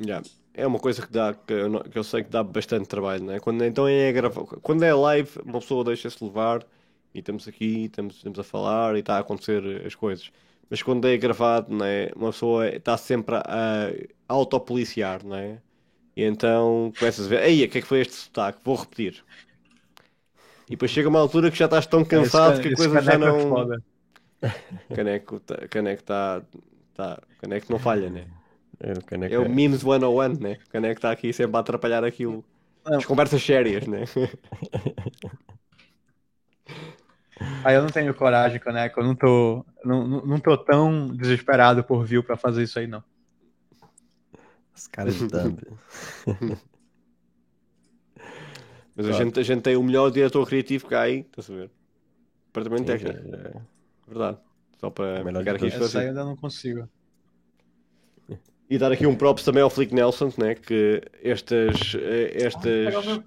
Yeah. 0.00 0.26
É 0.52 0.66
uma 0.66 0.78
coisa 0.78 1.04
que 1.04 1.12
dá 1.12 1.34
que 1.34 1.52
eu, 1.52 1.80
que 1.84 1.98
eu 1.98 2.04
sei 2.04 2.22
que 2.22 2.30
dá 2.30 2.42
bastante 2.42 2.86
trabalho, 2.86 3.24
né? 3.24 3.40
Quando 3.40 3.64
então 3.64 3.88
é 3.88 4.12
gravar, 4.12 4.44
quando 4.62 4.84
é 4.84 4.94
live, 4.94 5.30
uma 5.44 5.60
pessoa 5.60 5.82
deixa-se 5.84 6.22
levar 6.22 6.64
e 7.12 7.18
estamos 7.18 7.48
aqui, 7.48 7.86
estamos, 7.86 8.16
estamos 8.16 8.38
a 8.38 8.44
falar 8.44 8.94
e 8.96 9.00
está 9.00 9.16
a 9.16 9.20
acontecer 9.20 9.84
as 9.84 9.94
coisas. 9.94 10.30
Mas 10.70 10.82
quando 10.82 11.06
é 11.08 11.16
gravado, 11.16 11.74
né, 11.74 12.08
uma 12.16 12.30
pessoa 12.30 12.68
está 12.68 12.96
sempre 12.96 13.34
a, 13.36 13.42
a 14.28 14.32
autopoliciar, 14.32 15.24
né? 15.26 15.60
E 16.16 16.22
então 16.22 16.92
começas 16.98 17.26
a 17.26 17.28
ver, 17.28 17.42
ei, 17.44 17.64
o 17.64 17.68
que 17.68 17.78
é 17.78 17.80
que 17.80 17.86
foi 17.86 18.00
este 18.00 18.14
sotaque? 18.14 18.60
Vou 18.64 18.76
repetir. 18.76 19.24
E 20.66 20.70
depois 20.70 20.90
chega 20.90 21.08
uma 21.08 21.20
altura 21.20 21.50
que 21.50 21.58
já 21.58 21.66
estás 21.66 21.86
tão 21.86 22.04
cansado 22.04 22.54
esse, 22.54 22.62
que 22.62 22.68
a 22.68 22.76
coisa 22.76 23.02
já 23.02 23.12
é 23.12 23.18
não. 23.18 23.72
É 23.72 23.78
caneco, 24.94 25.40
tá, 25.40 25.68
caneco 25.68 26.02
está. 26.02 26.42
Tá, 26.94 27.20
caneco 27.40 27.66
não 27.70 27.78
falha, 27.78 28.08
né? 28.08 28.26
É, 28.80 28.92
o, 28.92 29.04
caneco 29.04 29.34
é 29.34 29.38
o 29.38 29.44
é... 29.44 29.48
Memes 29.48 29.80
101, 29.80 30.40
né? 30.40 30.58
O 30.66 30.70
caneco 30.70 30.98
está 30.98 31.10
aqui 31.10 31.32
sempre 31.32 31.56
a 31.56 31.60
atrapalhar 31.60 32.04
aquilo. 32.04 32.44
As 32.84 33.04
conversas 33.04 33.42
sérias, 33.42 33.86
né? 33.86 34.04
Aí 37.64 37.74
ah, 37.74 37.78
eu 37.78 37.82
não 37.82 37.88
tenho 37.88 38.14
coragem, 38.14 38.60
caneco. 38.60 39.00
Eu 39.00 39.04
não 39.04 39.14
tô, 39.14 39.64
não, 39.84 40.06
não 40.24 40.38
tô 40.38 40.56
tão 40.56 41.08
desesperado 41.08 41.82
por 41.82 42.04
view 42.04 42.22
pra 42.22 42.36
fazer 42.36 42.62
isso 42.62 42.78
aí, 42.78 42.86
não. 42.86 43.02
Os 44.74 44.86
caras 44.86 45.14
de. 45.14 45.26
Mas 48.96 49.06
claro. 49.06 49.22
a, 49.22 49.24
gente, 49.24 49.40
a 49.40 49.42
gente 49.42 49.62
tem 49.62 49.76
o 49.76 49.82
melhor 49.82 50.10
diretor 50.10 50.46
criativo 50.46 50.86
que 50.86 50.94
há 50.94 51.02
aí, 51.02 51.20
estás 51.20 51.50
a 51.50 51.54
ver? 51.54 51.70
Departamento 52.46 52.84
técnico. 52.84 53.34
É, 53.34 53.48
é 53.48 53.62
verdade. 54.06 54.38
Só 54.78 54.90
para 54.90 55.18
ficar 55.18 55.56
aqui 55.56 55.66
aí 55.66 56.06
ainda 56.06 56.24
não 56.24 56.36
consigo. 56.36 56.88
E 58.68 58.78
dar 58.78 58.92
aqui 58.92 59.06
um 59.06 59.14
props 59.14 59.44
também 59.44 59.62
ao 59.62 59.68
Flick 59.68 59.94
Nelson, 59.94 60.32
né? 60.38 60.54
que 60.54 61.02
estas, 61.22 61.94
eh, 61.94 62.32
estas, 62.34 63.22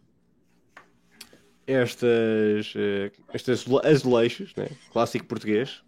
estas, 1.66 2.74
eh, 2.76 3.12
estas 3.34 3.66
azulejos, 3.84 4.56
né? 4.56 4.68
clássico 4.92 5.26
português, 5.26 5.84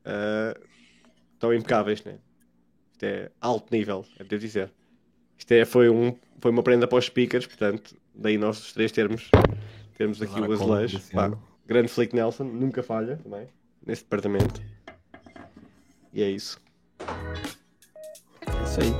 uh, 0.00 0.58
estão 1.34 1.54
impecáveis, 1.54 2.02
né? 2.04 2.18
Isto 2.92 3.04
é 3.04 3.30
alto 3.40 3.72
nível, 3.72 4.04
é 4.18 4.24
de 4.24 4.38
dizer. 4.38 4.72
Isto 5.38 5.52
é, 5.52 5.64
foi, 5.64 5.88
um, 5.88 6.14
foi 6.40 6.50
uma 6.50 6.62
prenda 6.62 6.86
para 6.86 6.98
os 6.98 7.06
speakers, 7.06 7.46
portanto, 7.46 7.96
daí 8.20 8.36
nós 8.38 8.58
os 8.58 8.72
três 8.72 8.92
termos, 8.92 9.28
termos 9.96 10.20
aqui 10.22 10.38
o 10.40 10.52
azulejo. 10.52 11.00
grande 11.66 11.88
Flick 11.88 12.14
Nelson, 12.14 12.44
nunca 12.44 12.82
falha 12.82 13.16
também, 13.22 13.48
nesse 13.84 14.02
departamento. 14.02 14.60
E 16.12 16.22
é 16.22 16.28
isso. 16.30 16.60
É 17.00 18.62
isso 18.64 18.80
aí. 18.80 18.92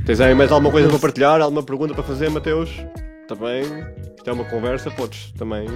Tens 0.04 0.20
aí 0.20 0.34
mais 0.34 0.50
alguma 0.50 0.70
coisa 0.72 0.88
para 0.88 0.98
partilhar? 0.98 1.40
Alguma 1.40 1.62
pergunta 1.62 1.94
para 1.94 2.02
fazer, 2.02 2.28
Mateus? 2.30 2.70
Também, 3.28 3.62
isto 4.16 4.28
é 4.28 4.32
uma 4.32 4.44
conversa, 4.44 4.90
podes 4.90 5.30
também 5.32 5.68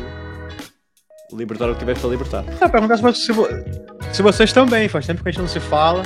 libertar 1.32 1.70
o 1.70 1.72
que 1.74 1.78
tivesse 1.80 2.04
a 2.04 2.08
libertar. 2.08 2.44
Ah, 2.60 2.68
perguntar 2.68 2.96
se, 2.96 3.02
vo- 3.02 3.14
se, 3.14 3.32
vo- 3.32 3.48
se 4.12 4.22
vocês 4.22 4.50
estão 4.50 4.66
bem. 4.66 4.88
Faz 4.88 5.06
tempo 5.06 5.22
que 5.22 5.28
a 5.28 5.32
gente 5.32 5.40
não 5.40 5.48
se 5.48 5.60
fala. 5.60 6.02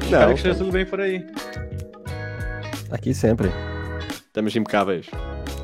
Espero 0.00 0.10
Não, 0.10 0.28
que 0.28 0.34
esteja 0.34 0.54
tudo 0.56 0.70
bem 0.70 0.86
por 0.86 1.00
aí. 1.00 1.26
Aqui 2.90 3.14
sempre. 3.14 3.50
estamos 4.26 4.54
impecáveis. 4.56 5.06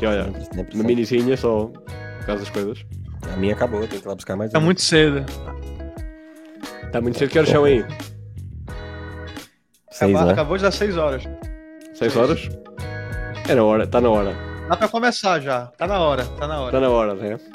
E 0.01 0.07
olha, 0.07 0.25
Sempre, 0.25 0.41
sempre, 0.45 0.59
uma 0.61 0.66
sempre. 0.66 0.87
minizinha 0.87 1.37
só 1.37 1.66
por 1.66 2.27
causa 2.27 2.43
das 2.45 2.51
coisas. 2.51 2.85
A 3.33 3.37
minha 3.37 3.53
acabou, 3.55 3.81
tem 3.87 4.01
que 4.01 4.07
ir 4.07 4.09
lá 4.09 4.14
buscar 4.14 4.37
mais 4.37 4.51
Tá 4.53 4.59
uma. 4.59 4.64
muito 4.64 4.81
cedo. 4.81 5.25
Está 6.87 7.01
muito 7.01 7.18
cedo 7.18 7.31
que 7.31 7.39
horas 7.39 7.51
são 7.51 7.64
aí? 7.64 7.85
Seis, 9.91 10.11
Acaba- 10.14 10.27
né? 10.27 10.33
Acabou 10.33 10.57
de 10.57 10.62
dar 10.62 10.71
6 10.71 10.97
horas. 10.97 11.23
6 11.95 12.16
horas? 12.16 12.49
É 13.49 13.55
na 13.55 13.62
hora, 13.64 13.85
está 13.85 14.01
na 14.01 14.09
hora. 14.11 14.35
Dá 14.68 14.77
pra 14.77 14.89
começar 14.89 15.41
já. 15.41 15.66
Tá 15.66 15.87
na 15.87 15.99
hora, 16.01 16.25
tá 16.25 16.47
na 16.49 16.61
hora. 16.61 16.66
Está 16.68 16.81
na 16.81 16.89
hora, 16.91 17.14
né? 17.14 17.39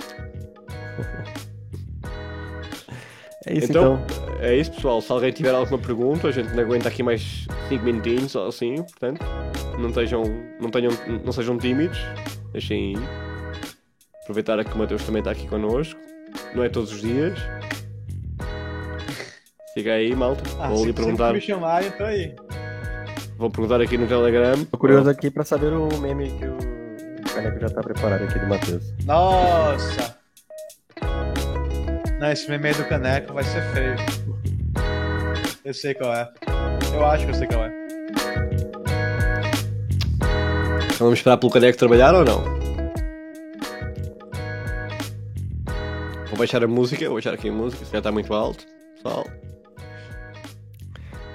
É 3.47 3.53
isso 3.53 3.69
Então, 3.69 4.01
então. 4.03 4.35
é 4.41 4.55
isso, 4.55 4.71
pessoal. 4.71 4.99
Se 5.01 5.11
alguém 5.11 5.31
tiver 5.31 5.53
alguma 5.53 5.77
pergunta, 5.77 6.27
a 6.27 6.31
gente 6.31 6.49
não 6.55 6.63
aguenta 6.63 6.89
aqui 6.89 7.03
mais 7.03 7.45
5 7.69 7.83
minutinhos 7.83 8.33
ou 8.33 8.47
assim, 8.47 8.75
portanto, 8.77 9.23
não, 9.77 9.89
estejam, 9.89 10.23
não, 10.59 10.69
tenham, 10.69 10.91
não 11.23 11.31
sejam 11.31 11.57
tímidos, 11.57 11.97
deixem. 12.51 12.95
Aproveitar 14.23 14.63
que 14.63 14.73
o 14.73 14.77
Mateus 14.77 15.03
também 15.03 15.19
está 15.19 15.31
aqui 15.31 15.47
connosco. 15.47 15.99
Não 16.53 16.63
é 16.63 16.69
todos 16.69 16.91
os 16.91 17.01
dias. 17.01 17.37
Siga 19.73 19.93
aí, 19.93 20.15
malta. 20.15 20.43
Ah, 20.59 20.69
vou 20.69 20.79
se, 20.79 20.85
lhe 20.85 20.93
perguntar, 20.93 21.33
me 21.33 21.41
chamarem, 21.41 21.89
eu 21.89 21.97
tô 21.97 22.03
aí. 22.05 22.35
vou 23.37 23.49
perguntar 23.51 23.81
aqui 23.81 23.97
no 23.97 24.07
Telegram. 24.07 24.65
Tô 24.65 24.77
curioso 24.77 25.09
aqui 25.09 25.29
pra 25.29 25.43
saber 25.43 25.73
o 25.73 25.87
meme 25.99 26.31
que 26.31 26.45
o 26.45 27.33
Caneco 27.33 27.59
já 27.59 27.69
tá 27.69 27.81
preparado 27.83 28.23
aqui 28.23 28.39
do 28.39 28.47
Matheus. 28.47 28.93
Nossa! 29.05 30.17
Não, 32.19 32.31
esse 32.31 32.49
meme 32.49 32.69
aí 32.69 32.73
do 32.73 32.85
caneco 32.85 33.33
vai 33.33 33.43
ser 33.43 33.61
feio. 33.73 33.95
Eu 35.65 35.73
sei 35.73 35.93
qual 35.93 36.13
é. 36.13 36.31
Eu 36.93 37.05
acho 37.05 37.25
que 37.25 37.31
eu 37.31 37.35
sei 37.35 37.47
qual 37.47 37.65
é. 37.65 37.84
Vamos 40.99 41.19
esperar 41.19 41.37
pelo 41.37 41.51
Caneco 41.51 41.77
trabalhar 41.77 42.13
ou 42.15 42.23
não? 42.23 42.43
Vou 46.29 46.37
baixar 46.37 46.63
a 46.63 46.67
música, 46.67 47.05
vou 47.05 47.15
baixar 47.15 47.33
aqui 47.33 47.49
a 47.49 47.51
música, 47.51 47.85
se 47.85 47.91
já 47.91 47.97
está 47.99 48.11
muito 48.11 48.33
alto. 48.33 48.65
Pessoal, 48.95 49.25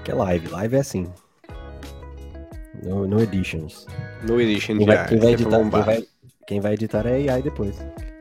Que 0.05 0.11
é 0.11 0.15
live. 0.15 0.49
Live 0.49 0.77
é 0.77 0.81
assim. 0.81 1.07
No, 2.83 3.07
no 3.07 3.21
editions. 3.21 3.87
no 4.27 4.41
Edition 4.41 4.79
Quem 4.79 4.87
já. 4.87 4.95
vai, 4.95 5.09
quem 5.09 5.19
vai 5.19 5.29
é 5.29 5.33
editar, 5.33 5.59
quem 5.61 5.71
vai, 5.83 6.05
quem 6.47 6.61
vai 6.61 6.73
editar 6.75 7.07
é 7.07 7.31
AI 7.31 7.43
depois. 7.43 7.77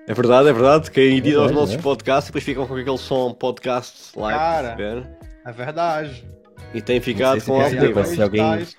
É 0.07 0.13
verdade, 0.13 0.49
é 0.49 0.53
verdade. 0.53 0.91
Quem 0.91 1.17
edita 1.17 1.27
os 1.27 1.33
verdade, 1.35 1.53
nossos 1.59 1.75
né? 1.77 1.81
podcasts 1.81 2.25
depois 2.27 2.43
ficam 2.43 2.67
com 2.67 2.75
aquele 2.75 2.97
som 2.97 3.33
podcast 3.33 4.17
live. 4.19 4.37
Cara. 4.37 5.17
É 5.45 5.51
verdade. 5.53 6.25
E 6.73 6.81
tem 6.81 6.99
ficado 6.99 7.39
se 7.39 7.45
com 7.45 7.57
mas 7.57 7.69
se 8.09 8.21
alguém- 8.21 8.61
isso. 8.61 8.75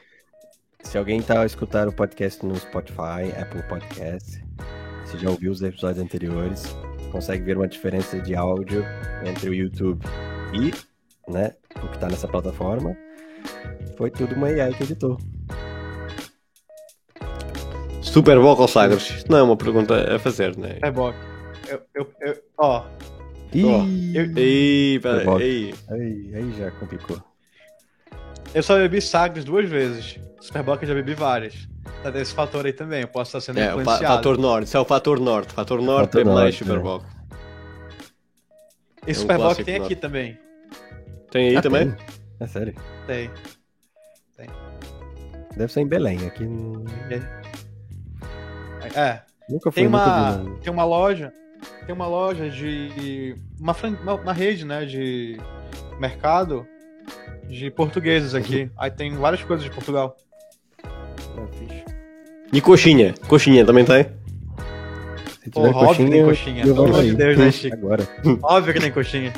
Se 0.82 0.98
alguém 0.98 1.22
tá 1.22 1.42
a 1.42 1.46
escutar 1.46 1.86
o 1.88 1.92
podcast 1.92 2.44
no 2.44 2.56
Spotify, 2.56 3.30
Apple 3.40 3.62
Podcast, 3.68 4.42
se 5.04 5.18
já 5.18 5.30
ouviu 5.30 5.52
os 5.52 5.62
episódios 5.62 6.02
anteriores, 6.02 6.64
consegue 7.12 7.44
ver 7.44 7.56
uma 7.56 7.68
diferença 7.68 8.18
de 8.20 8.34
áudio 8.34 8.84
entre 9.24 9.50
o 9.50 9.54
YouTube 9.54 10.04
e 10.52 10.72
né, 11.30 11.52
o 11.82 11.88
que 11.88 11.98
tá 11.98 12.08
nessa 12.08 12.26
plataforma. 12.26 12.96
Foi 13.96 14.10
tudo 14.10 14.34
uma 14.34 14.48
AI 14.48 14.74
que 14.74 14.82
editou. 14.82 15.16
Super 18.02 18.38
Vocal 18.40 18.66
Sagres. 18.66 19.08
Isto 19.10 19.30
não 19.30 19.38
é 19.38 19.42
uma 19.42 19.56
pergunta 19.56 20.16
a 20.16 20.18
fazer, 20.18 20.56
né? 20.56 20.78
É 20.82 20.90
bom. 20.90 21.12
Eu, 21.68 21.80
eu, 21.94 22.10
eu, 22.20 22.36
ó, 22.58 22.84
Ih, 23.52 23.64
Ó, 23.64 23.84
eu- 24.14 25.00
pera, 25.00 25.42
ei. 25.44 25.74
aí, 25.88 26.30
aí 26.34 26.52
já 26.58 26.70
complicou. 26.72 27.20
Eu 28.54 28.62
só 28.62 28.76
bebi 28.76 29.00
Sagres 29.00 29.44
duas 29.44 29.68
vezes. 29.68 30.18
Superbock 30.40 30.82
eu 30.82 30.88
já 30.88 30.94
bebi 30.94 31.14
várias. 31.14 31.68
Tá 32.02 32.10
desse 32.10 32.32
fator 32.34 32.64
aí 32.64 32.72
também, 32.72 33.02
eu 33.02 33.08
posso 33.08 33.36
estar 33.36 33.40
sendo 33.40 33.60
É, 33.60 33.68
influenciado. 33.68 34.04
fator 34.16 34.38
norte. 34.38 34.66
Isso 34.66 34.76
é 34.76 34.80
o 34.80 34.84
fator 34.84 35.20
norte. 35.20 35.52
Fator 35.52 35.82
norte 35.82 36.06
Fator 36.12 36.20
é 36.20 36.24
mais 36.24 36.36
norte, 36.36 36.58
Super 36.58 36.76
é. 36.76 36.78
Vocal. 36.78 37.06
E 39.06 39.08
é 39.08 39.10
um 39.10 39.14
Superbock 39.14 39.64
tem 39.64 39.74
aqui 39.74 39.80
norte. 39.80 39.96
também. 39.96 40.38
Tem 41.30 41.48
aí 41.50 41.56
Ah, 41.56 41.62
também? 41.62 41.90
tem? 41.90 42.06
É 42.40 42.46
sério. 42.46 42.74
Tem. 43.06 43.30
Deve 45.56 45.72
ser 45.72 45.80
em 45.80 45.86
Belém. 45.86 46.26
Aqui 46.26 46.44
não- 46.44 46.84
É, 48.94 49.22
nunca 49.48 49.70
fui, 49.70 49.82
tem 49.82 49.84
nunca 49.90 50.04
uma, 50.06 50.32
vi. 50.38 50.60
tem 50.60 50.72
uma 50.72 50.84
loja, 50.84 51.32
tem 51.84 51.94
uma 51.94 52.06
loja 52.06 52.48
de 52.48 53.36
uma, 53.60 53.74
fran- 53.74 53.96
uma, 54.02 54.14
uma 54.14 54.32
rede, 54.32 54.64
né, 54.64 54.84
de 54.86 55.38
mercado 55.98 56.66
de 57.50 57.70
portugueses 57.70 58.34
aqui. 58.34 58.70
Aí 58.76 58.90
tem 58.90 59.14
várias 59.14 59.42
coisas 59.42 59.64
de 59.64 59.70
Portugal. 59.70 60.16
Fixe. 61.52 61.84
E 62.52 62.60
coxinha? 62.60 63.14
Coxinha 63.28 63.64
também 63.64 63.84
tem? 63.84 64.06
Se 65.42 65.50
Porra, 65.50 65.68
tiver 65.68 65.84
óbvio 65.84 66.06
que 66.06 66.10
tem 66.12 66.24
coxinha. 66.24 66.64
eu 66.64 66.74
Pelo 66.74 66.86
amor 66.86 67.02
de 67.02 67.10
aí. 67.10 67.14
Deus, 67.14 67.38
né, 67.38 67.50
Chico? 67.52 67.76
Agora. 67.76 68.08
Óbvio 68.42 68.74
que 68.74 68.80
tem 68.80 68.92
coxinha. 68.92 69.32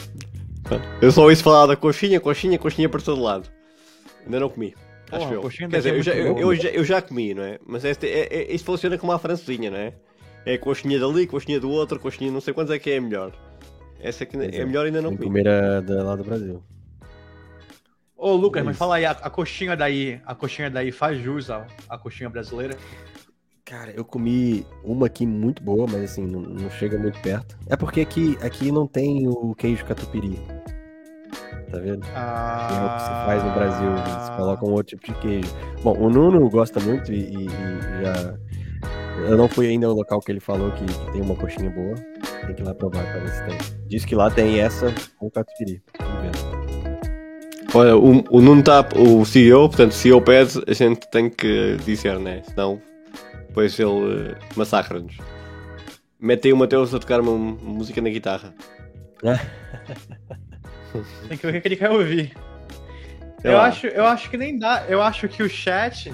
Eu 1.00 1.12
só 1.12 1.24
ouço 1.24 1.42
falar 1.42 1.66
da 1.66 1.76
coxinha, 1.76 2.20
coxinha, 2.20 2.58
coxinha 2.58 2.88
por 2.88 3.02
todo 3.02 3.22
lado. 3.22 3.48
Ainda 4.24 4.40
não 4.40 4.48
comi. 4.48 4.74
Porra, 5.10 5.24
acho 5.24 5.34
eu. 5.34 5.42
coxinha 5.42 5.68
Quer 5.68 5.82
deve 5.82 5.98
dizer, 5.98 6.14
eu 6.14 6.24
ser 6.24 6.32
já, 6.32 6.40
eu, 6.40 6.54
já, 6.54 6.68
eu 6.70 6.84
já 6.84 7.02
comi, 7.02 7.34
não 7.34 7.42
é? 7.42 7.58
Mas 7.66 7.84
este, 7.84 8.06
é, 8.06 8.28
é, 8.30 8.54
isto 8.54 8.64
funciona 8.64 8.96
como 8.96 9.12
a 9.12 9.18
francesinha, 9.18 9.70
não 9.70 9.78
é? 9.78 9.92
É 10.44 10.58
coxinha 10.58 10.98
dali, 10.98 11.26
coxinha 11.26 11.60
do 11.60 11.70
outro, 11.70 12.00
coxinha 12.00 12.30
não 12.30 12.40
sei 12.40 12.54
quantos 12.54 12.72
é 12.72 12.78
que 12.78 12.90
é 12.90 13.00
melhor. 13.00 13.32
Essa 14.00 14.26
que 14.26 14.36
é 14.36 14.56
é. 14.56 14.64
melhor 14.64 14.86
ainda 14.86 15.00
não 15.02 15.10
comi. 15.10 15.24
comer 15.24 15.48
a 15.48 15.80
da, 15.80 16.02
lá 16.02 16.16
do 16.16 16.24
Brasil. 16.24 16.62
Ô, 18.24 18.36
Lucas, 18.36 18.60
É 18.62 18.64
mas 18.64 18.74
isso. 18.74 18.78
fala 18.78 18.96
aí, 18.96 19.04
a, 19.04 19.10
a 19.10 19.28
coxinha 19.28 19.76
daí, 19.76 20.20
a 20.24 20.32
coxinha 20.34 20.70
daí 20.70 20.92
faz 20.92 21.18
jus 21.20 21.50
à, 21.50 21.66
à 21.88 21.98
coxinha 21.98 22.30
brasileira? 22.30 22.76
Cara, 23.64 23.90
eu 23.90 24.04
comi 24.04 24.64
uma 24.84 25.06
aqui 25.06 25.26
muito 25.26 25.60
boa, 25.62 25.86
mas 25.90 26.04
assim, 26.04 26.24
não, 26.26 26.40
não 26.40 26.70
chega 26.70 26.96
muito 26.98 27.18
perto. 27.20 27.58
É 27.68 27.76
porque 27.76 28.00
aqui, 28.00 28.38
aqui 28.42 28.70
não 28.70 28.86
tem 28.86 29.26
o 29.26 29.54
queijo 29.56 29.84
catupiry. 29.84 30.38
Tá 31.70 31.78
vendo? 31.78 32.06
Ah... 32.14 32.68
Que 32.68 32.74
é 32.76 32.84
o 32.84 32.94
que 32.94 33.00
se 33.02 33.08
faz 33.26 33.42
no 33.44 33.50
Brasil. 33.54 33.90
Eles 33.90 34.30
colocam 34.36 34.68
outro 34.68 34.96
tipo 34.96 35.06
de 35.12 35.14
queijo. 35.20 35.50
Bom, 35.82 35.96
o 35.98 36.08
Nuno 36.10 36.48
gosta 36.50 36.78
muito 36.80 37.12
e, 37.12 37.16
e- 37.24 37.46
e 37.46 38.02
já. 38.04 38.38
Eu 39.28 39.36
não 39.36 39.48
fui 39.48 39.66
ainda 39.68 39.86
no 39.88 39.94
local 39.94 40.20
que 40.20 40.30
ele 40.30 40.40
falou 40.40 40.70
que, 40.72 40.84
que 40.84 41.12
tem 41.12 41.22
uma 41.22 41.34
coxinha 41.34 41.70
boa. 41.70 41.94
Tem 42.46 42.54
que 42.54 42.62
ir 42.62 42.64
lá 42.64 42.74
provar 42.74 43.02
pra 43.04 43.18
ver 43.20 43.28
se 43.30 43.44
tem. 43.46 43.58
Diz 43.88 44.04
que 44.04 44.14
lá 44.14 44.30
tem 44.30 44.60
essa 44.60 44.92
com 45.18 45.30
catupiry. 45.30 45.82
Vamos 45.98 46.22
ver. 46.22 46.61
Olha, 47.74 47.96
o, 47.96 48.22
o 48.28 48.40
Nuno 48.42 48.60
está, 48.60 48.86
o 48.94 49.24
CEO, 49.24 49.66
portanto, 49.68 49.92
CEO 49.92 50.20
pede, 50.20 50.62
a 50.66 50.72
gente 50.74 51.08
tem 51.10 51.30
que 51.30 51.76
dizer, 51.84 52.18
né? 52.18 52.42
Senão, 52.44 52.78
depois 53.48 53.78
ele 53.80 54.30
eh, 54.30 54.34
massacra-nos. 54.54 55.16
Mete 56.20 56.48
aí 56.48 56.52
o 56.52 56.56
Mateus 56.56 56.94
a 56.94 56.98
tocar 56.98 57.20
uma, 57.20 57.32
música 57.32 58.02
na 58.02 58.10
guitarra. 58.10 58.54
Tem 61.28 61.38
que 61.38 61.46
ver 61.46 61.58
o 61.58 61.62
que 61.62 61.68
ele 61.68 61.76
quer 61.76 61.90
ouvir. 61.90 62.32
Sei 63.40 63.50
Eu 63.50 63.56
lá. 63.56 63.64
acho, 63.64 63.86
eu 63.86 64.04
acho 64.06 64.28
que 64.28 64.36
nem 64.36 64.58
dá. 64.58 64.84
Eu 64.86 65.00
acho 65.02 65.26
que 65.26 65.42
o 65.42 65.48
chat. 65.48 66.12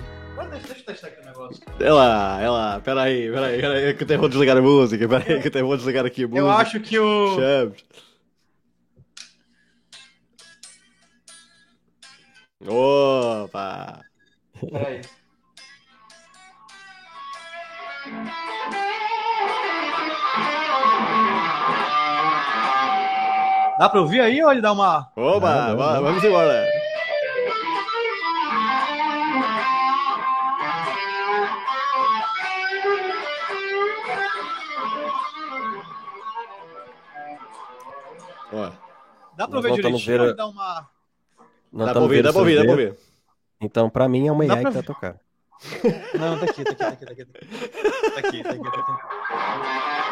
Deixa, 0.51 0.67
deixa 0.69 0.81
eu 0.81 0.85
testar 0.87 1.09
aqui 1.09 1.21
o 1.21 1.27
negócio. 1.27 1.63
É 1.81 1.91
lá, 1.93 2.41
é 2.41 2.49
lá, 2.49 2.81
peraí, 2.81 3.31
peraí, 3.31 3.61
peraí, 3.61 3.95
que 3.95 4.05
até 4.05 4.17
vou 4.17 4.29
desligar 4.29 4.57
a 4.57 4.63
música, 4.63 5.09
peraí, 5.09 5.43
que 5.43 5.49
até 5.49 5.61
vou 5.61 5.77
desligar 5.77 6.07
aqui 6.07 6.23
a 6.23 6.29
música. 6.29 6.41
Eu 6.41 6.51
acho 6.51 6.79
que 6.81 6.99
o. 6.99 7.37
Chaves. 7.37 7.85
Opa! 12.67 14.03
Peraí. 14.61 15.01
Dá 23.79 23.89
pra 23.89 24.01
ouvir 24.01 24.21
aí 24.21 24.43
ou 24.43 24.51
ele 24.51 24.61
dá 24.61 24.73
uma. 24.73 25.09
Opa! 25.15 25.69
Não, 25.69 25.77
não, 25.77 25.95
não. 25.95 26.03
Vamos 26.03 26.25
embora! 26.25 26.65
Ó, 38.53 38.71
Dá 39.37 39.47
pra 39.47 39.61
voltamos 39.61 40.01
direitinho 40.01 40.07
ver 40.07 40.21
ou 40.21 40.25
a- 40.25 40.29
ele 40.29 40.37
dá 40.37 40.47
uma. 40.47 40.89
Não 41.73 41.87
dá 41.87 41.93
pra 41.93 42.03
ouvir, 42.03 42.23
dá 42.23 42.33
pra 42.33 42.41
ouvir, 42.41 42.57
dá 42.57 42.63
pra 42.63 42.71
ouvir. 42.73 42.95
Então, 43.61 43.91
pra 43.91 44.09
mim, 44.09 44.27
é 44.29 44.33
uma 44.33 44.45
pra 44.47 44.57
que 44.65 44.73
tá 44.73 44.83
tocando. 44.83 45.19
Não, 46.19 46.39
tá 46.39 46.45
aqui, 46.45 46.65
tá 46.65 46.71
aqui, 46.71 46.77
tá 46.77 46.89
aqui, 46.89 47.05
tá 47.07 47.13
aqui. 47.13 47.25
Tá 47.25 48.29
aqui, 48.29 48.43
tá 48.43 48.51
aqui, 48.51 48.63
tá 48.63 48.79
aqui. 48.79 50.09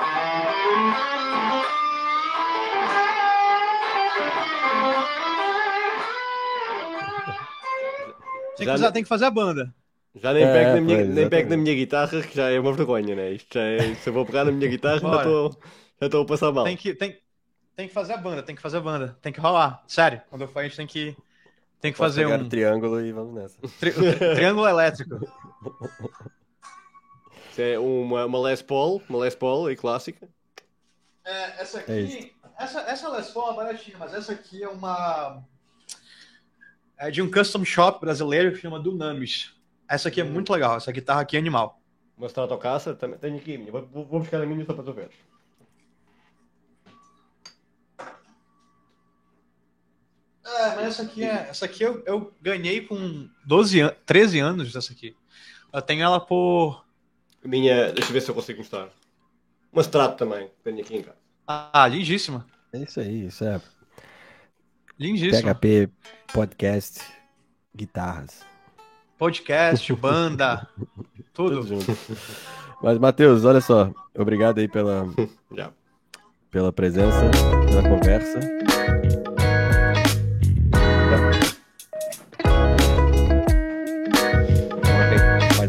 Tem 8.57 8.59
que, 8.59 8.65
Já 8.65 8.75
usar- 8.75 8.87
ne- 8.87 8.93
tem 8.93 9.03
que 9.03 9.09
fazer 9.09 9.25
a 9.27 9.31
banda. 9.31 9.75
Já 10.15 10.33
nem 10.33 10.45
É, 10.45 10.53
pego, 10.53 10.75
na 10.77 10.81
minha, 10.81 11.05
nem 11.05 11.29
pego 11.29 11.51
na 11.51 11.57
minha 11.59 11.75
guitarra, 11.75 12.23
que 12.23 12.35
já 12.35 12.49
é 12.49 12.59
uma 12.59 12.73
vergonha, 12.73 13.15
né? 13.15 13.33
Isto 13.33 13.53
já 13.53 13.61
é, 13.61 13.95
se 13.97 14.09
eu 14.09 14.15
vou 14.15 14.25
pegar 14.25 14.45
na 14.47 14.53
minha 14.53 14.69
guitarra, 14.71 14.99
Bora. 15.01 15.17
estou 15.19 15.51
Já 16.01 16.07
estou 16.07 16.23
a 16.23 16.27
passar 16.27 16.53
mal. 16.53 16.65
Tem 16.65 16.77
que, 16.77 16.95
tem, 16.95 17.19
tem 17.75 17.87
que 17.89 17.93
fazer 17.93 18.15
a 18.15 18.17
banda, 18.17 18.43
tem 18.43 18.57
que 18.57 18.63
fazer 18.63 18.79
a 18.79 18.81
banda. 18.81 19.17
Tem 19.21 19.31
que 19.33 19.41
rolar. 19.41 19.83
Sério, 19.87 20.23
quando 20.31 20.43
eu 20.43 20.49
for, 20.49 20.61
a 20.61 20.63
gente 20.63 20.77
tem 20.77 20.87
que, 20.87 21.15
tem 21.81 21.93
que 21.93 21.99
Posso 21.99 22.11
fazer 22.11 22.24
pegar 22.24 22.39
um 22.43 22.47
o 22.47 22.49
triângulo 22.49 23.01
e 23.05 23.12
vamos 23.12 23.35
nessa. 23.35 23.59
tri- 23.79 23.93
tri- 23.93 24.35
triângulo 24.35 24.66
elétrico. 24.68 25.14
Isso 27.51 27.61
é 27.61 27.79
uma, 27.79 28.27
uma 28.27 28.41
Les 28.49 28.62
Paul, 28.62 29.03
uma 29.09 29.18
Les 29.20 29.35
Paul 29.35 29.66
aí 29.66 29.77
clássica. 29.77 30.29
É, 31.24 31.62
essa 31.62 31.85
É 31.91 32.01
isso. 32.01 32.31
essa, 32.59 32.81
essa 32.83 33.09
Les 33.11 33.29
Paul 33.29 33.53
é 33.53 33.57
baratinha, 33.57 33.97
mas 33.99 34.12
essa 34.14 34.33
aqui 34.33 34.62
é 34.62 34.68
uma. 34.68 35.43
É 36.99 37.11
de 37.11 37.20
um 37.20 37.31
custom 37.31 37.64
shop 37.64 38.01
brasileiro 38.01 38.53
que 38.53 38.59
chama 38.59 38.81
Dunamis. 38.81 39.55
Essa 39.89 40.09
aqui 40.09 40.20
é 40.20 40.24
muito 40.24 40.53
legal, 40.53 40.77
essa 40.77 40.91
guitarra 40.91 41.20
aqui 41.20 41.37
é 41.37 41.39
animal. 41.39 41.81
Uma 42.16 42.27
Stratocaster, 42.29 42.97
também 42.97 43.18
tenho 43.18 43.37
aqui. 43.37 43.59
Vou, 43.70 43.87
vou 43.87 44.20
buscar 44.20 44.41
a 44.43 44.47
minha 44.47 44.64
só 44.64 44.72
para 44.72 44.83
tu 44.85 44.93
ver. 44.93 45.11
É, 50.59 50.75
mas 50.77 50.87
essa 50.87 51.03
aqui 51.03 51.25
é. 51.25 51.47
Essa 51.51 51.65
aqui 51.67 51.83
eu, 51.83 52.03
eu 52.07 52.33
ganhei 52.41 52.81
com 52.81 53.29
12 53.47 53.81
an 53.81 53.95
13 54.07 54.39
anos 54.39 54.73
dessa 54.73 54.93
aqui. 54.93 55.15
Eu 55.73 55.83
tenho 55.83 56.03
ela 56.03 56.19
por. 56.21 56.85
Minha, 57.45 57.93
deixa 57.93 58.09
eu 58.09 58.13
ver 58.13 58.21
se 58.21 58.31
eu 58.31 58.35
consigo 58.35 58.59
mostrar. 58.59 58.89
Uma 59.73 59.83
Strato 59.83 60.17
também, 60.17 60.51
tenho 60.65 60.81
aqui 60.81 60.97
em 60.97 61.03
casa. 61.03 61.19
Ah, 61.47 61.87
lindíssima. 61.87 62.47
É 62.73 62.79
isso 62.79 62.99
aí, 62.99 63.27
isso 63.27 63.45
é 63.45 63.61
Lindíssima. 64.99 65.55
PHP 65.55 65.91
Podcast 66.33 67.01
Guitarras. 67.75 68.41
Podcast, 69.19 69.93
banda, 69.95 70.67
Tudo 71.35 71.63
tudo. 71.63 71.67
junto. 71.67 71.99
Mas, 72.83 72.99
Matheus, 72.99 73.45
olha 73.45 73.61
só. 73.61 73.93
Obrigado 74.15 74.59
aí 74.59 74.69
pela, 74.69 75.07
pela 76.51 76.73
presença, 76.73 77.31
pela 77.69 77.83
conversa. 77.83 78.56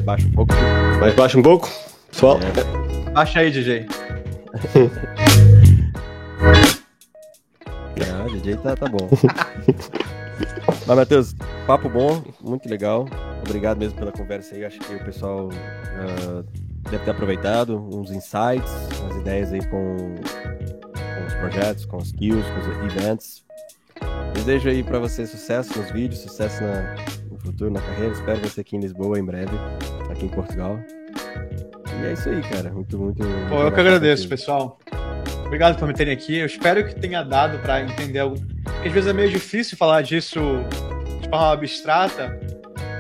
Baixo 0.08 0.26
um 0.26 0.32
pouco. 0.32 0.54
Mais 1.02 1.14
baixo 1.16 1.38
um 1.38 1.42
pouco, 1.42 1.70
pessoal. 2.10 2.40
Baixa 3.14 3.40
aí, 3.42 3.52
DJ. 3.52 3.86
Ah, 8.00 8.28
DJ 8.30 8.56
tá, 8.58 8.76
tá 8.76 8.88
bom. 8.88 9.10
Mas, 10.86 10.98
Matheus, 10.98 11.34
papo 11.66 11.90
bom, 11.90 12.24
muito 12.42 12.70
legal. 12.70 13.06
Obrigado 13.46 13.78
mesmo 13.80 13.98
pela 13.98 14.12
conversa 14.12 14.56
aí. 14.56 14.64
Acho 14.66 14.80
que 14.80 14.96
o 14.96 15.04
pessoal 15.04 15.50
ah, 15.52 16.44
deve 16.90 17.04
ter 17.04 17.12
aproveitado 17.12 17.78
uns 17.94 18.12
insights, 18.12 18.72
umas 19.02 19.18
ideias 19.18 19.52
aí 19.52 19.66
com, 19.68 19.98
com 20.16 21.26
os 21.28 21.34
projetos, 21.36 21.86
com 21.86 21.98
os 21.98 22.06
skills, 22.08 22.46
com 22.46 22.60
os 22.60 22.96
events. 22.96 23.44
Desejo 24.34 24.70
aí 24.70 24.84
pra 24.84 25.00
você 25.00 25.26
sucesso 25.26 25.78
nos 25.78 25.92
vídeos, 25.92 26.22
sucesso 26.22 26.64
na- 26.64 26.96
no 27.32 27.40
futuro, 27.40 27.72
na 27.72 27.82
carreira. 27.82 28.14
Espero 28.14 28.40
você 28.42 28.62
aqui 28.62 28.76
em 28.78 28.80
Lisboa 28.80 29.20
em 29.20 29.26
breve, 29.26 29.52
aqui 30.18 30.26
em 30.26 30.30
Portugal. 30.30 30.80
E 32.02 32.06
é 32.06 32.14
isso 32.14 32.30
aí, 32.30 32.42
cara. 32.42 32.72
Muito, 32.72 32.98
muito. 32.98 33.24
muito 33.24 33.50
Pô, 33.50 33.62
eu 33.62 33.72
que 33.72 33.80
agradeço, 33.80 34.28
pessoal. 34.28 34.80
Obrigado 35.46 35.78
por 35.78 35.88
me 35.88 35.94
terem 35.94 36.14
aqui. 36.14 36.38
Eu 36.38 36.46
espero 36.46 36.86
que 36.86 36.96
tenha 36.96 37.24
dado 37.24 37.60
para 37.60 37.82
entender 37.82 38.20
algo. 38.20 38.36
Porque 38.64 38.90
às 38.90 38.94
vezes 38.94 39.10
é 39.10 39.14
meio 39.14 39.30
difícil 39.30 39.78
falar 39.78 40.02
disso 40.02 40.40
de 41.22 41.30
forma 41.30 41.52
abstrata, 41.52 42.38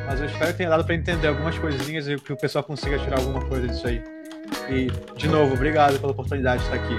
mas 0.05 0.19
eu 0.19 0.27
espero 0.27 0.51
que 0.51 0.57
tenha 0.57 0.69
dado 0.69 0.85
para 0.85 0.95
entender 0.95 1.27
algumas 1.27 1.57
coisinhas 1.57 2.07
e 2.07 2.15
que 2.15 2.31
o 2.31 2.37
pessoal 2.37 2.63
consiga 2.63 2.97
tirar 2.99 3.19
alguma 3.19 3.41
coisa 3.45 3.67
disso 3.67 3.87
aí. 3.87 4.01
E, 4.69 4.87
de 5.17 5.27
novo, 5.27 5.53
obrigado 5.53 5.99
pela 5.99 6.11
oportunidade 6.11 6.63
de 6.63 6.69
estar 6.69 6.83
aqui. 6.83 6.95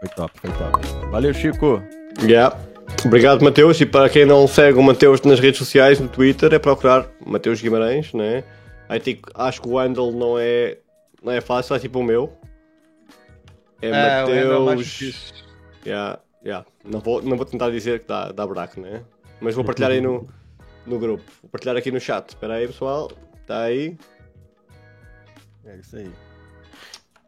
Foi 0.00 0.08
top, 0.10 0.32
foi 0.40 0.50
top. 0.50 1.10
Valeu, 1.10 1.32
Chico. 1.32 1.82
Yeah. 2.22 2.56
Obrigado, 3.04 3.42
Mateus. 3.42 3.80
E 3.80 3.86
para 3.86 4.08
quem 4.08 4.24
não 4.26 4.46
segue 4.46 4.78
o 4.78 4.82
Mateus 4.82 5.22
nas 5.22 5.40
redes 5.40 5.58
sociais, 5.58 5.98
no 5.98 6.08
Twitter, 6.08 6.52
é 6.52 6.58
procurar 6.58 7.06
Mateus 7.24 7.60
Guimarães, 7.60 8.12
né? 8.12 8.44
Aí, 8.88 8.98
tipo, 9.00 9.28
acho 9.34 9.60
que 9.60 9.68
o 9.68 9.78
handle 9.78 10.12
não 10.12 10.38
é, 10.38 10.78
não 11.22 11.32
é 11.32 11.40
fácil, 11.40 11.76
é 11.76 11.78
tipo 11.78 11.98
o 11.98 12.02
meu. 12.02 12.32
É, 13.82 13.88
É, 13.88 14.20
handle 14.24 14.70
é 14.70 14.76
Mateus. 14.76 15.34
Yeah, 15.86 16.20
yeah. 16.44 16.66
Não, 16.84 17.00
vou, 17.00 17.22
não 17.22 17.36
vou 17.36 17.46
tentar 17.46 17.70
dizer 17.70 18.00
que 18.00 18.08
dá, 18.08 18.32
dá 18.32 18.46
buraco, 18.46 18.80
né? 18.80 19.04
Mas 19.40 19.54
vou 19.54 19.64
partilhar 19.64 19.90
aí 19.90 20.00
no, 20.00 20.28
no 20.86 20.98
grupo. 20.98 21.22
Vou 21.42 21.50
partilhar 21.50 21.76
aqui 21.76 21.90
no 21.90 22.00
chat. 22.00 22.30
Espera 22.30 22.54
aí, 22.54 22.66
pessoal. 22.66 23.10
Está 23.42 23.62
aí. 23.62 23.96
É 25.64 25.76
isso 25.76 25.96
aí. 25.96 26.10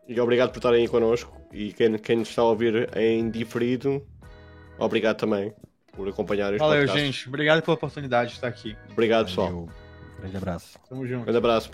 E 0.08 0.20
obrigado 0.20 0.50
por 0.50 0.58
estarem 0.58 0.80
aí 0.82 0.88
connosco. 0.88 1.40
E 1.52 1.72
quem, 1.72 1.96
quem 1.98 2.16
nos 2.16 2.28
está 2.28 2.42
a 2.42 2.46
ouvir 2.46 2.88
em 2.96 3.30
diferido, 3.30 4.04
obrigado 4.78 5.18
também 5.18 5.52
por 5.92 6.08
acompanhar 6.08 6.52
este 6.52 6.58
Valeu, 6.58 6.80
podcast. 6.86 7.06
gente. 7.06 7.28
Obrigado 7.28 7.62
pela 7.62 7.74
oportunidade 7.74 8.30
de 8.30 8.36
estar 8.36 8.48
aqui. 8.48 8.76
Obrigado, 8.90 9.26
pessoal. 9.26 9.68
Grande 10.20 10.36
abraço. 10.36 10.78
Tamo 10.88 11.06
junto. 11.06 11.24
Grande 11.24 11.38
abraço. 11.38 11.70